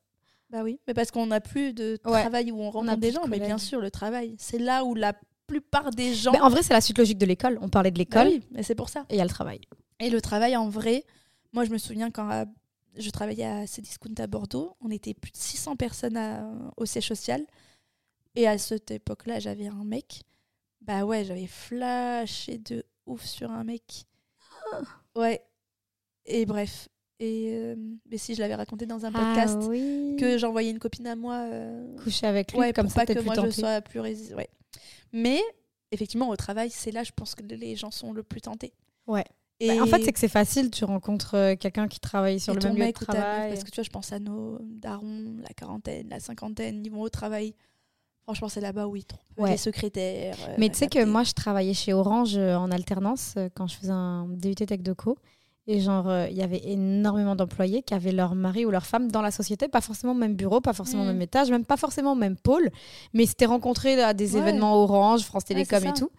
bah 0.51 0.63
oui, 0.63 0.79
mais 0.87 0.95
parce 0.95 1.11
qu'on 1.11 1.27
n'a 1.27 1.41
plus 1.41 1.73
de 1.73 1.97
travail 1.97 2.53
où 2.53 2.61
on 2.61 2.71
rencontre 2.71 2.97
des 2.99 3.13
gens, 3.13 3.27
mais 3.27 3.39
bien 3.39 3.59
sûr, 3.59 3.81
le 3.81 3.91
travail, 3.91 4.37
c'est 4.39 4.59
là 4.59 4.85
où 4.85 4.95
la 4.95 5.15
plupart 5.47 5.91
des 5.91 6.15
gens. 6.15 6.33
en 6.33 6.49
vrai, 6.49 6.63
c'est 6.63 6.73
la 6.73 6.81
suite 6.81 6.99
logique 6.99 7.19
de 7.19 7.27
l'école. 7.27 7.59
On 7.61 7.69
parlait 7.69 7.91
de 7.91 7.99
l'école. 7.99 8.29
oui, 8.29 8.43
mais 8.51 8.63
c'est 8.63 8.75
pour 8.75 8.89
ça. 8.89 9.05
Et 9.11 9.15
il 9.15 9.19
y 9.19 9.21
a 9.21 9.25
le 9.25 9.31
travail. 9.31 9.61
Et 10.01 10.11
le 10.11 10.21
travail, 10.21 10.57
en 10.57 10.69
vrai, 10.69 11.05
moi, 11.53 11.65
je 11.65 11.71
me 11.71 11.79
souviens 11.79 12.11
quand 12.11 12.31
euh, 12.31 12.45
je 12.97 13.11
travaillais 13.11 13.45
à 13.45 13.67
Cdiscount 13.67 14.15
à 14.19 14.27
Bordeaux, 14.27 14.77
on 14.81 14.91
était 14.91 15.15
plus 15.15 15.33
de 15.33 15.37
600 15.37 15.77
personnes 15.77 16.19
au 16.77 16.87
siège 16.87 17.09
social. 17.09 17.45
Et 18.35 18.49
à 18.49 18.59
cette 18.59 18.91
époque-là, 18.91 19.39
j'avais 19.41 19.67
un 19.67 19.85
mec. 19.85 20.23
Bah 20.81 21.05
ouais, 21.05 21.25
j'avais 21.25 21.47
flashé 21.47 22.59
de 22.59 22.85
ouf 23.07 23.25
sur 23.25 23.51
un 23.51 23.65
mec. 23.65 24.05
Ouais. 25.15 25.43
Et 26.25 26.47
bref. 26.47 26.89
Et 27.19 27.51
euh, 27.53 27.77
mais 28.11 28.17
si 28.17 28.35
je 28.35 28.41
l'avais 28.41 28.55
raconté 28.55 28.87
dans 28.87 29.05
un 29.05 29.13
podcast 29.13 29.59
ah 29.63 30.19
que 30.19 30.39
j'envoyais 30.39 30.71
une 30.71 30.81
copine 30.81 31.07
à 31.07 31.15
moi 31.15 31.47
euh, 31.47 31.97
coucher 32.03 32.27
avec 32.27 32.53
lui 32.53 32.73
comme 32.73 32.89
ça 32.89 33.05
pas 33.05 33.15
que 33.15 33.21
moi 33.21 33.35
je 33.37 33.51
sois 33.51 33.81
plus 33.81 34.01
résistante. 34.01 34.39
Ouais. 34.39 34.49
Mais 35.13 35.41
effectivement 35.91 36.29
au 36.29 36.37
travail, 36.37 36.71
c'est 36.71 36.91
là 36.91 37.03
je 37.03 37.13
pense 37.15 37.35
que 37.35 37.43
les 37.43 37.77
gens 37.77 37.91
sont 37.91 38.13
le 38.13 38.23
plus 38.23 38.41
tentés. 38.41 38.73
Ouais. 39.07 39.25
Et 39.61 39.69
bah, 39.69 39.83
en 39.85 39.87
fait, 39.87 40.03
c'est 40.03 40.13
que 40.13 40.19
c'est 40.19 40.27
facile, 40.27 40.71
tu 40.71 40.85
rencontres 40.85 41.37
euh, 41.37 41.55
quelqu'un 41.55 41.87
qui 41.87 42.01
travaille 42.01 42.41
sur 42.41 42.53
le 42.53 42.61
même 42.61 42.77
lieu 42.77 42.87
de 42.87 42.91
travail. 42.91 43.51
parce 43.51 43.63
que 43.63 43.71
tu 43.71 43.77
vois, 43.77 43.85
je 43.85 43.91
pense 43.91 44.13
à 44.13 44.19
nos 44.19 44.59
darons, 44.61 45.37
la 45.41 45.55
quarantaine, 45.55 46.09
la 46.09 46.19
cinquantaine, 46.19 46.85
ils 46.85 46.91
vont 46.91 47.03
au 47.03 47.09
travail. 47.09 47.55
Franchement, 48.25 48.49
c'est 48.49 48.61
là-bas 48.61 48.89
où 48.89 48.97
ils 48.97 49.05
trouvent 49.05 49.49
les 49.49 49.57
secrétaires. 49.57 50.37
Mais 50.59 50.69
tu 50.69 50.79
sais 50.79 50.89
que 50.89 51.05
moi, 51.05 51.23
je 51.23 51.33
travaillais 51.33 51.75
chez 51.75 51.93
Orange 51.93 52.37
en 52.37 52.71
alternance 52.71 53.35
quand 53.55 53.67
je 53.67 53.77
faisais 53.77 53.93
un 53.93 54.27
DUT 54.29 54.55
Tech 54.55 54.81
de 54.81 54.93
Co. 54.93 55.17
Et 55.69 55.81
genre, 55.81 56.09
euh, 56.09 56.27
il 56.29 56.37
y 56.37 56.43
avait 56.43 56.61
énormément 56.65 57.37
d'employés 57.37 57.83
qui 57.83 57.95
avaient 57.95 58.11
leur 58.11 58.35
mari 58.35 58.67
ou 58.67 58.71
leur 58.71 58.85
femme 58.85 59.11
dans 59.13 59.23
la 59.23 59.31
société, 59.31 59.69
pas 59.69 59.81
forcément 59.81 60.13
au 60.13 60.17
même 60.17 60.35
bureau, 60.35 60.61
pas 60.61 60.73
forcément 60.73 61.03
au 61.03 61.07
même 61.07 61.19
mm. 61.19 61.23
étage, 61.23 61.51
même 61.51 61.65
pas 61.65 61.77
forcément 61.77 62.13
au 62.13 62.17
même 62.17 62.37
pôle, 62.37 62.69
mais 63.13 63.27
c'était 63.27 63.47
rencontrés 63.47 64.03
à 64.03 64.13
des 64.13 64.37
événements 64.37 64.75
Orange, 64.83 65.23
France 65.23 65.45
Télécom 65.45 65.85
et 65.85 65.93
tout. 65.93 66.11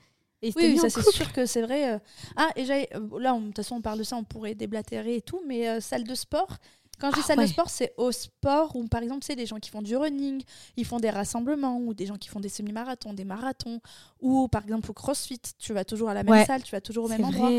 Et 0.41 0.51
oui, 0.55 0.77
ça 0.77 0.89
c'est 0.89 1.09
sûr 1.11 1.31
que 1.31 1.45
c'est 1.45 1.61
vrai. 1.61 1.93
Euh. 1.93 1.99
Ah, 2.35 2.49
et 2.57 2.69
euh, 2.69 3.19
là, 3.19 3.37
de 3.37 3.45
toute 3.45 3.55
façon, 3.55 3.75
on 3.75 3.81
parle 3.81 3.99
de 3.99 4.03
ça, 4.03 4.17
on 4.17 4.25
pourrait 4.25 4.55
déblatérer 4.55 5.15
et 5.15 5.21
tout, 5.21 5.41
mais 5.47 5.79
salle 5.81 6.03
de 6.03 6.15
sport. 6.15 6.57
Quand 6.99 7.09
je 7.11 7.15
dis 7.15 7.21
ah 7.23 7.27
salle 7.27 7.39
de 7.39 7.47
sport, 7.47 7.69
c'est 7.69 7.93
au 7.97 8.11
sport 8.11 8.75
où, 8.75 8.87
par 8.87 9.01
exemple, 9.01 9.25
c'est 9.25 9.35
des 9.35 9.45
gens 9.45 9.57
qui 9.57 9.69
font 9.69 9.81
du 9.81 9.95
running, 9.97 10.41
ils 10.77 10.85
font 10.85 10.99
des 10.99 11.09
rassemblements, 11.09 11.77
ou 11.79 11.93
des 11.93 12.05
gens 12.05 12.17
qui 12.17 12.29
font 12.29 12.39
des 12.39 12.49
semi-marathons, 12.49 13.13
des 13.13 13.25
marathons, 13.25 13.79
ou 14.21 14.47
par 14.47 14.63
exemple 14.63 14.91
au 14.91 14.93
crossfit, 14.93 15.41
tu 15.57 15.73
vas 15.73 15.83
toujours 15.83 16.09
à 16.09 16.13
la 16.13 16.23
même 16.23 16.45
salle, 16.45 16.63
tu 16.63 16.71
vas 16.71 16.81
toujours 16.81 17.05
au 17.05 17.09
même 17.09 17.25
endroit 17.25 17.49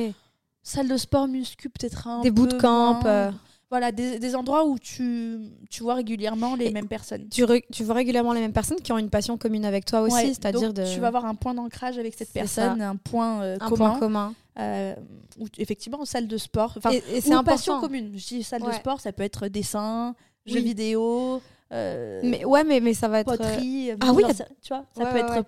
salle 0.64 0.88
de 0.88 0.96
sport, 0.96 1.28
muscu, 1.28 1.68
peut-être 1.68 2.08
un 2.08 2.22
Des 2.22 2.32
bootcamps. 2.32 3.04
Euh. 3.04 3.30
Voilà, 3.70 3.92
des, 3.92 4.18
des, 4.20 4.36
endroits 4.36 4.64
où 4.66 4.78
tu, 4.78 5.38
tu 5.68 5.82
vois 5.82 5.94
régulièrement 5.94 6.54
les 6.54 6.70
mêmes 6.70 6.86
personnes. 6.86 7.28
Tu, 7.28 7.44
tu, 7.72 7.82
vois 7.82 7.94
régulièrement 7.96 8.32
les 8.32 8.40
mêmes 8.40 8.52
personnes 8.52 8.80
qui 8.80 8.92
ont 8.92 8.98
une 8.98 9.10
passion 9.10 9.36
commune 9.36 9.64
avec 9.64 9.84
toi 9.84 10.02
aussi, 10.02 10.28
c'est-à-dire 10.28 10.72
de... 10.72 10.84
Tu 10.92 11.00
vas 11.00 11.08
avoir 11.08 11.24
un 11.24 11.34
point 11.34 11.54
d'ancrage 11.54 11.98
avec 11.98 12.14
cette 12.14 12.32
personne, 12.32 12.80
un 12.80 12.94
point 12.96 13.42
euh, 13.42 13.56
un 13.60 13.68
commun. 13.68 13.90
Point 13.90 13.98
commun. 13.98 14.34
Euh, 14.60 14.94
effectivement, 15.58 16.04
salle 16.04 16.28
de 16.28 16.36
sport. 16.36 16.74
Enfin, 16.76 16.90
et, 16.90 17.20
c'est 17.20 17.32
une 17.32 17.42
passion 17.42 17.80
commune. 17.80 18.12
Je 18.14 18.26
dis 18.26 18.42
salle 18.44 18.62
de 18.62 18.72
sport, 18.72 19.00
ça 19.00 19.12
peut 19.12 19.24
être 19.24 19.48
dessin, 19.48 20.14
jeux 20.46 20.60
vidéo. 20.60 21.42
mais 21.72 22.44
ouais, 22.44 22.62
mais, 22.62 22.78
mais 22.80 22.94
ça 22.94 23.08
va 23.08 23.20
être. 23.20 23.36
Poterie. 23.36 23.90
ah 24.00 24.12
oui, 24.12 24.22
tu 24.62 24.68
vois, 24.68 24.84
ça 24.96 25.06
peut 25.06 25.18
être 25.18 25.44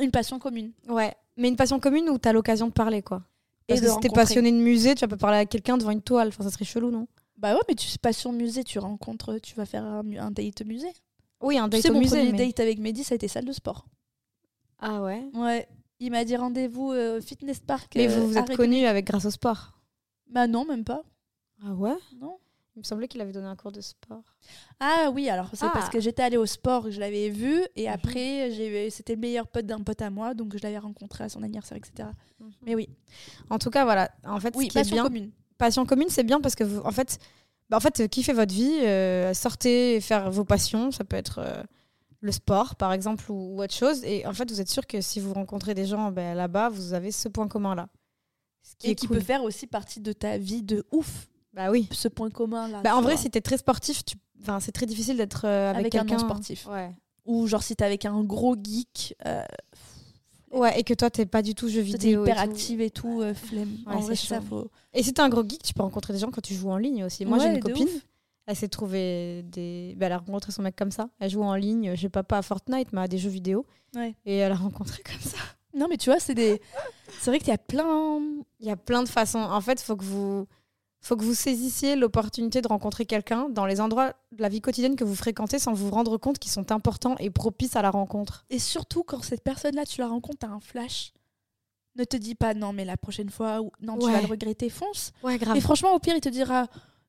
une 0.00 0.10
passion 0.10 0.40
commune. 0.40 0.72
Ouais, 0.88 1.14
mais 1.36 1.48
une 1.48 1.56
passion 1.56 1.78
commune 1.78 2.08
où 2.10 2.18
tu 2.18 2.28
as 2.28 2.32
l'occasion 2.32 2.66
de 2.66 2.72
parler, 2.72 3.02
quoi. 3.02 3.22
Parce 3.66 3.80
que 3.80 3.88
si 3.88 4.00
t'es 4.00 4.08
passionné 4.08 4.52
de 4.52 4.58
musée, 4.58 4.94
tu 4.94 5.00
vas 5.00 5.08
pas 5.08 5.16
parler 5.16 5.38
à 5.38 5.46
quelqu'un 5.46 5.76
devant 5.76 5.90
une 5.90 6.02
toile. 6.02 6.28
Enfin, 6.28 6.44
ça 6.44 6.50
serait 6.50 6.64
chelou, 6.64 6.90
non? 6.90 7.08
Bah 7.36 7.54
ouais, 7.54 7.60
mais 7.68 7.74
tu 7.74 7.98
pas 7.98 8.12
sur 8.12 8.32
musée, 8.32 8.64
tu 8.64 8.78
rencontres, 8.78 9.38
tu 9.38 9.54
vas 9.56 9.66
faire 9.66 9.84
un, 9.84 10.30
date 10.30 10.64
musée. 10.64 10.92
Oui, 11.42 11.58
un 11.58 11.68
date 11.68 11.82
tu 11.82 11.88
sais, 11.88 11.94
au 11.94 11.98
musée. 11.98 12.16
Mon 12.16 12.30
premier 12.30 12.46
date 12.46 12.60
avec 12.60 12.78
Mehdi, 12.78 13.04
ça 13.04 13.14
a 13.14 13.16
été 13.16 13.28
salle 13.28 13.44
de 13.44 13.52
sport. 13.52 13.86
Ah 14.78 15.02
ouais? 15.02 15.22
Ouais. 15.34 15.68
Il 15.98 16.10
m'a 16.10 16.24
dit 16.24 16.36
rendez-vous 16.36 16.92
euh, 16.92 17.20
fitness 17.20 17.60
park. 17.60 17.92
Mais 17.96 18.06
vous 18.06 18.28
vous 18.28 18.38
êtes 18.38 18.56
connus 18.56 18.86
avec 18.86 19.06
grâce 19.06 19.24
au 19.24 19.30
sport? 19.30 19.72
Bah 20.28 20.46
non, 20.46 20.64
même 20.64 20.84
pas. 20.84 21.02
Ah 21.64 21.72
ouais? 21.72 21.96
Non. 22.20 22.38
Il 22.76 22.80
me 22.80 22.84
semblait 22.84 23.08
qu'il 23.08 23.22
avait 23.22 23.32
donné 23.32 23.46
un 23.46 23.56
cours 23.56 23.72
de 23.72 23.80
sport. 23.80 24.22
Ah 24.80 25.10
oui, 25.12 25.30
alors 25.30 25.48
c'est 25.54 25.66
parce 25.70 25.86
ah. 25.88 25.90
que 25.90 25.98
j'étais 25.98 26.22
allée 26.22 26.36
au 26.36 26.44
sport, 26.44 26.84
que 26.84 26.90
je 26.90 27.00
l'avais 27.00 27.30
vu, 27.30 27.64
et 27.74 27.86
mhm. 27.86 27.94
après, 27.94 28.90
c'était 28.90 29.14
le 29.14 29.20
meilleur 29.20 29.48
pote 29.48 29.64
d'un 29.64 29.80
pote 29.80 30.02
à 30.02 30.10
moi, 30.10 30.34
donc 30.34 30.54
je 30.54 30.62
l'avais 30.62 30.76
rencontré 30.76 31.24
à 31.24 31.30
son 31.30 31.42
anniversaire, 31.42 31.78
etc. 31.78 32.10
Mhm. 32.38 32.50
Mais 32.66 32.74
oui. 32.74 32.90
En 33.48 33.58
tout 33.58 33.70
cas, 33.70 33.84
voilà. 33.84 34.10
En 34.24 34.38
fait, 34.40 34.54
oui, 34.56 34.68
passion 34.72 35.02
commune. 35.02 35.30
Passion 35.56 35.86
commune, 35.86 36.10
c'est 36.10 36.22
bien 36.22 36.38
parce 36.38 36.54
que, 36.54 36.64
vous, 36.64 36.82
en 36.82 36.90
fait, 36.92 37.18
bah, 37.70 37.78
en 37.78 37.80
fait, 37.80 38.08
kiffez 38.08 38.34
votre 38.34 38.52
vie, 38.52 38.80
euh, 38.82 39.32
sortez 39.32 40.02
faire 40.02 40.30
vos 40.30 40.44
passions, 40.44 40.90
ça 40.90 41.04
peut 41.04 41.16
être 41.16 41.38
euh, 41.38 41.62
le 42.20 42.30
sport, 42.30 42.76
par 42.76 42.92
exemple, 42.92 43.24
ou, 43.32 43.62
autre 43.62 43.72
chose, 43.72 44.04
et 44.04 44.26
en 44.26 44.34
fait, 44.34 44.50
vous 44.50 44.60
êtes 44.60 44.68
sûr 44.68 44.86
que 44.86 45.00
si 45.00 45.18
vous 45.18 45.32
rencontrez 45.32 45.72
des 45.72 45.86
gens 45.86 46.10
ben, 46.10 46.34
là-bas, 46.34 46.68
vous 46.68 46.92
avez 46.92 47.10
ce 47.10 47.28
point 47.30 47.48
commun-là. 47.48 47.88
Ce 48.62 48.74
et 48.86 48.94
qui 48.94 49.08
peut 49.08 49.20
faire 49.20 49.44
aussi 49.44 49.66
partie 49.66 50.00
de 50.00 50.12
ta 50.12 50.36
vie 50.36 50.62
de 50.62 50.84
ouf 50.90 51.28
bah 51.56 51.70
oui. 51.70 51.88
Ce 51.90 52.06
point 52.06 52.28
commun 52.28 52.68
là. 52.68 52.82
Bah 52.82 52.94
en 52.94 53.00
vrai, 53.00 53.16
si 53.16 53.30
t'es 53.30 53.40
très 53.40 53.56
sportif, 53.56 54.04
tu... 54.04 54.16
enfin, 54.42 54.60
c'est 54.60 54.72
très 54.72 54.84
difficile 54.84 55.16
d'être 55.16 55.46
euh, 55.46 55.72
avec, 55.72 55.94
un 55.94 56.04
non 56.04 56.18
sportif. 56.18 56.66
Ouais. 56.66 56.90
Ou 57.24 57.46
genre 57.46 57.62
si 57.62 57.74
t'es 57.74 57.84
avec 57.84 58.04
un 58.04 58.22
gros 58.22 58.54
geek. 58.62 59.16
Euh, 59.26 59.42
ouais, 60.52 60.78
et 60.78 60.84
que 60.84 60.92
toi 60.92 61.08
t'es 61.08 61.24
pas 61.24 61.40
du 61.40 61.54
tout 61.54 61.68
jeu 61.68 61.80
vidéo. 61.80 62.24
T'es 62.24 62.30
hyper 62.30 62.42
active 62.42 62.82
et 62.82 62.90
tout, 62.90 63.22
euh, 63.22 63.32
flemme. 63.32 63.78
en 63.86 64.00
vrai, 64.00 64.14
ça 64.16 64.42
faut. 64.42 64.70
Et 64.92 65.02
si 65.02 65.14
t'es 65.14 65.22
un 65.22 65.30
gros 65.30 65.48
geek, 65.48 65.62
tu 65.62 65.72
peux 65.72 65.82
rencontrer 65.82 66.12
des 66.12 66.18
gens 66.18 66.30
quand 66.30 66.42
tu 66.42 66.54
joues 66.54 66.70
en 66.70 66.76
ligne 66.76 67.04
aussi. 67.04 67.24
Moi, 67.24 67.38
j'ai 67.38 67.48
une 67.48 67.60
copine. 67.60 67.88
Elle 68.48 68.54
s'est 68.54 68.68
trouvée 68.68 69.42
des. 69.44 69.94
Bah, 69.96 70.06
elle 70.06 70.12
a 70.12 70.18
rencontré 70.18 70.52
son 70.52 70.62
mec 70.62 70.76
comme 70.76 70.92
ça. 70.92 71.08
Elle 71.18 71.30
joue 71.30 71.42
en 71.42 71.56
ligne, 71.56 71.96
je 71.96 72.02
sais 72.02 72.08
pas, 72.08 72.22
pas 72.22 72.38
à 72.38 72.42
Fortnite, 72.42 72.92
mais 72.92 73.00
à 73.00 73.08
des 73.08 73.18
jeux 73.18 73.30
vidéo. 73.30 73.66
Ouais. 73.96 74.14
Et 74.24 74.36
elle 74.36 74.52
a 74.52 74.56
rencontré 74.56 75.02
comme 75.02 75.20
ça. 75.20 75.38
Non, 75.74 75.88
mais 75.90 75.96
tu 75.96 76.10
vois, 76.10 76.20
c'est 76.20 76.34
des. 76.34 76.60
C'est 77.18 77.30
vrai 77.30 77.38
qu'il 77.38 77.48
y 77.48 77.52
a 77.52 77.58
plein. 77.58 78.20
Il 78.60 78.66
y 78.66 78.70
a 78.70 78.76
plein 78.76 79.02
de 79.02 79.08
façons. 79.08 79.38
En 79.38 79.60
fait, 79.62 79.80
il 79.80 79.84
faut 79.84 79.96
que 79.96 80.04
vous 80.04 80.46
faut 81.00 81.16
que 81.16 81.24
vous 81.24 81.34
saisissiez 81.34 81.96
l'opportunité 81.96 82.62
de 82.62 82.68
rencontrer 82.68 83.06
quelqu'un 83.06 83.48
dans 83.48 83.66
les 83.66 83.80
endroits 83.80 84.14
de 84.32 84.42
la 84.42 84.48
vie 84.48 84.60
quotidienne 84.60 84.96
que 84.96 85.04
vous 85.04 85.14
fréquentez 85.14 85.58
sans 85.58 85.72
vous 85.72 85.90
rendre 85.90 86.16
compte 86.16 86.38
qu'ils 86.38 86.50
sont 86.50 86.72
importants 86.72 87.16
et 87.18 87.30
propices 87.30 87.76
à 87.76 87.82
la 87.82 87.90
rencontre. 87.90 88.44
Et 88.50 88.58
surtout 88.58 89.04
quand 89.04 89.22
cette 89.22 89.42
personne-là, 89.42 89.84
tu 89.86 90.00
la 90.00 90.08
rencontres, 90.08 90.46
as 90.46 90.50
un 90.50 90.60
flash. 90.60 91.12
Ne 91.96 92.04
te 92.04 92.16
dis 92.16 92.34
pas 92.34 92.54
non, 92.54 92.72
mais 92.72 92.84
la 92.84 92.96
prochaine 92.96 93.30
fois, 93.30 93.62
ou 93.62 93.70
non, 93.80 93.96
tu 93.98 94.10
vas 94.10 94.20
le 94.20 94.26
regretter, 94.26 94.68
fonce. 94.68 95.12
Ouais, 95.22 95.38
grave. 95.38 95.56
Et 95.56 95.60
franchement, 95.60 95.94
au 95.94 95.98
pire, 95.98 96.14
il 96.14 96.20
te 96.20 96.28
dira 96.28 96.66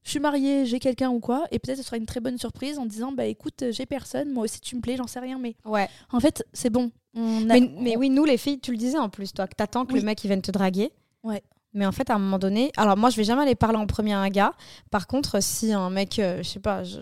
je 0.07 0.11
suis 0.11 0.19
mariée, 0.21 0.65
j'ai 0.65 0.79
quelqu'un 0.79 1.09
ou 1.09 1.19
quoi, 1.19 1.43
et 1.51 1.59
peut-être 1.59 1.79
ce 1.79 1.83
sera 1.83 1.97
une 1.97 2.05
très 2.05 2.21
bonne 2.21 2.37
surprise 2.37 2.79
en 2.79 2.85
disant 2.85 3.11
bah 3.11 3.25
écoute, 3.25 3.65
j'ai 3.71 3.85
personne, 3.85 4.31
moi 4.31 4.45
aussi 4.45 4.61
tu 4.61 4.77
me 4.77 4.81
plais, 4.81 4.95
j'en 4.95 5.05
sais 5.05 5.19
rien, 5.19 5.37
mais 5.37 5.57
ouais. 5.65 5.89
En 6.13 6.21
fait, 6.21 6.45
c'est 6.53 6.69
bon. 6.69 6.93
mais, 7.13 7.97
oui, 7.97 8.09
nous 8.09 8.23
les 8.23 8.37
filles, 8.37 8.61
tu 8.61 8.71
le 8.71 8.77
disais 8.77 8.97
en 8.97 9.09
plus, 9.09 9.33
toi, 9.33 9.47
que 9.47 9.55
t'attends 9.55 9.85
que 9.85 9.95
le 9.95 10.01
mec 10.01 10.23
il 10.23 10.27
vienne 10.27 10.41
te 10.41 10.51
draguer. 10.51 10.93
Ouais. 11.23 11.43
Mais 11.73 11.85
en 11.85 11.91
fait, 11.91 12.09
à 12.09 12.15
un 12.15 12.19
moment 12.19 12.39
donné, 12.39 12.71
alors 12.77 12.97
moi, 12.97 13.09
je 13.09 13.17
vais 13.17 13.23
jamais 13.23 13.43
aller 13.43 13.55
parler 13.55 13.77
en 13.77 13.87
premier 13.87 14.13
à 14.13 14.19
un 14.19 14.29
gars. 14.29 14.53
Par 14.89 15.07
contre, 15.07 15.41
si 15.41 15.73
un 15.73 15.89
mec, 15.89 16.19
euh, 16.19 16.37
je 16.41 16.49
sais 16.49 16.59
pas, 16.59 16.83
je, 16.83 16.99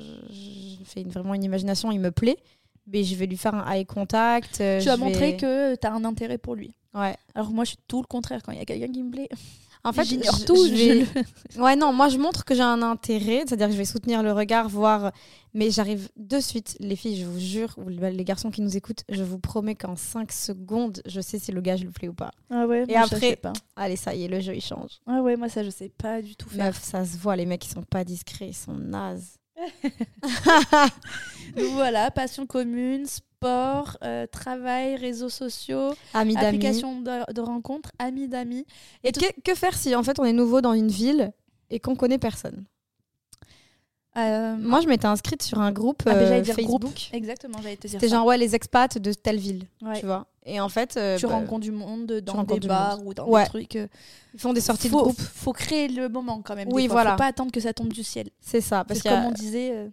fais 0.84 1.04
vraiment 1.04 1.34
une 1.34 1.44
imagination, 1.44 1.92
il 1.92 2.00
me 2.00 2.12
plaît, 2.12 2.38
mais 2.88 3.04
je 3.04 3.16
vais 3.16 3.26
lui 3.26 3.38
faire 3.38 3.56
un 3.56 3.72
eye 3.72 3.86
contact. 3.86 4.60
Euh, 4.62 4.80
tu 4.80 4.88
vas 4.88 4.98
montrer 4.98 5.38
que 5.38 5.76
tu 5.76 5.88
as 5.88 5.94
un 5.94 6.04
intérêt 6.04 6.38
pour 6.38 6.56
lui. 6.56 6.74
Ouais. 6.94 7.16
Alors 7.34 7.52
moi, 7.52 7.64
je 7.64 7.70
suis 7.70 7.80
tout 7.88 8.02
le 8.02 8.08
contraire. 8.08 8.42
Quand 8.44 8.52
il 8.52 8.58
y 8.58 8.62
a 8.62 8.66
quelqu'un 8.66 8.92
qui 8.92 9.04
me 9.04 9.12
plaît, 9.12 9.30
en 9.86 9.94
fait, 9.94 10.04
j'ignore 10.04 10.44
tout. 10.46 10.56
Je 10.56 11.06
ouais, 11.62 11.76
non, 11.76 11.94
moi 11.94 12.10
je 12.10 12.18
montre 12.18 12.44
que 12.44 12.56
j'ai 12.56 12.62
un 12.62 12.82
intérêt, 12.82 13.44
c'est-à-dire 13.48 13.68
que 13.68 13.74
je 13.74 13.78
vais 13.78 13.86
soutenir 13.86 14.24
le 14.24 14.32
regard, 14.34 14.68
voir. 14.68 15.12
Mais 15.54 15.72
j'arrive 15.72 16.10
de 16.18 16.40
suite, 16.42 16.76
les 16.82 16.98
filles, 16.98 17.18
je 17.18 17.26
vous 17.26 17.40
jure, 17.40 17.74
ou 17.78 17.88
les 17.88 18.24
garçons 18.26 18.52
qui 18.52 18.62
nous 18.62 18.76
écoutent, 18.76 19.06
je 19.08 19.24
vous 19.24 19.40
promets 19.40 19.76
qu'en 19.76 19.96
5 19.96 20.30
secondes, 20.34 21.02
je 21.06 21.22
sais 21.22 21.40
si 21.40 21.54
le 21.54 21.62
gars 21.62 21.78
je 21.78 21.86
le 21.86 21.92
plais 21.92 22.10
ou 22.10 22.14
pas. 22.14 22.32
Ah 22.50 22.68
ouais, 22.68 22.84
Et 22.90 22.96
après, 22.98 23.38
pas. 23.38 23.54
allez, 23.78 23.96
ça 23.96 24.14
y 24.14 24.26
est, 24.26 24.28
le 24.28 24.42
jeu 24.42 24.54
il 24.54 24.62
change. 24.62 25.00
Ah 25.08 25.22
ouais, 25.22 25.38
moi 25.38 25.48
ça 25.48 25.64
je 25.64 25.70
sais 25.70 25.88
pas 25.90 26.22
du 26.22 26.36
tout 26.36 26.50
faire. 26.50 26.76
ça 26.76 27.06
se 27.06 27.18
voit, 27.18 27.38
les 27.38 27.46
mecs 27.46 27.66
ils 27.66 27.70
sont 27.72 27.84
pas 27.84 28.04
discrets, 28.04 28.50
ils 28.50 28.54
sont 28.54 28.74
nazes. 28.74 29.38
voilà, 31.74 32.12
passion 32.12 32.46
commune, 32.46 33.06
sport, 33.06 33.98
euh, 34.04 34.26
travail, 34.28 34.96
réseaux 34.96 35.30
sociaux, 35.30 35.94
amis 36.14 36.36
applications 36.38 37.02
de, 37.02 37.32
de 37.34 37.42
rencontres, 37.42 37.92
amis 38.00 38.28
d'amis. 38.28 38.66
Et, 39.04 39.12
que, 39.12 39.56
faire 39.56 39.76
si 39.78 39.96
en 39.96 40.04
fait 40.04 40.20
on 40.20 40.26
est 40.26 40.34
nouveau 40.34 40.62
dans 40.62 40.74
une 40.74 40.90
ville 40.90 41.32
et 41.70 41.80
qu'on 41.80 41.96
connaît 41.96 42.18
personne? 42.18 42.66
Euh, 44.18 44.56
Moi, 44.58 44.80
je 44.80 44.88
m'étais 44.88 45.08
inscrite 45.08 45.44
sur 45.44 45.60
un 45.60 45.74
groupe 45.74 46.04
ah, 46.06 46.12
euh, 46.12 46.44
Facebook. 46.44 47.10
Exactement, 47.12 47.58
j'allais 47.62 47.76
te 47.76 47.88
dire. 47.88 48.00
C'était 48.00 48.08
genre 48.08 48.26
ouais 48.26 48.38
les 48.38 48.56
expats 48.56 48.98
de 48.98 49.12
telle 49.12 49.40
ville, 49.40 49.66
tu 50.00 50.06
vois. 50.06 50.28
Et 50.46 50.60
en 50.60 50.70
fait, 50.70 51.00
tu 51.18 51.26
bah, 51.26 51.34
rencontres 51.34 51.62
du 51.62 51.72
monde 51.72 52.22
dans 52.22 52.44
des 52.44 52.60
bars 52.60 53.06
ou 53.06 53.14
dans 53.14 53.26
des 53.26 53.46
trucs. 53.46 53.76
Ils 53.76 54.40
font 54.40 54.54
des 54.54 54.62
sorties 54.62 54.90
de 54.90 54.94
groupe. 54.94 55.20
Faut 55.20 55.54
créer 55.54 55.88
le 55.88 56.10
moment 56.10 56.42
quand 56.42 56.56
même. 56.56 56.70
Oui, 56.72 56.88
voilà. 56.88 57.12
Faut 57.12 57.18
pas 57.18 57.28
attendre 57.28 57.52
que 57.52 57.60
ça 57.60 57.74
tombe 57.74 57.92
du 57.92 58.04
ciel. 58.04 58.30
C'est 58.40 58.62
ça, 58.62 58.84
parce 58.84 59.02
que 59.02 59.10
comme 59.10 59.26
on 59.26 59.32
disait 59.32 59.90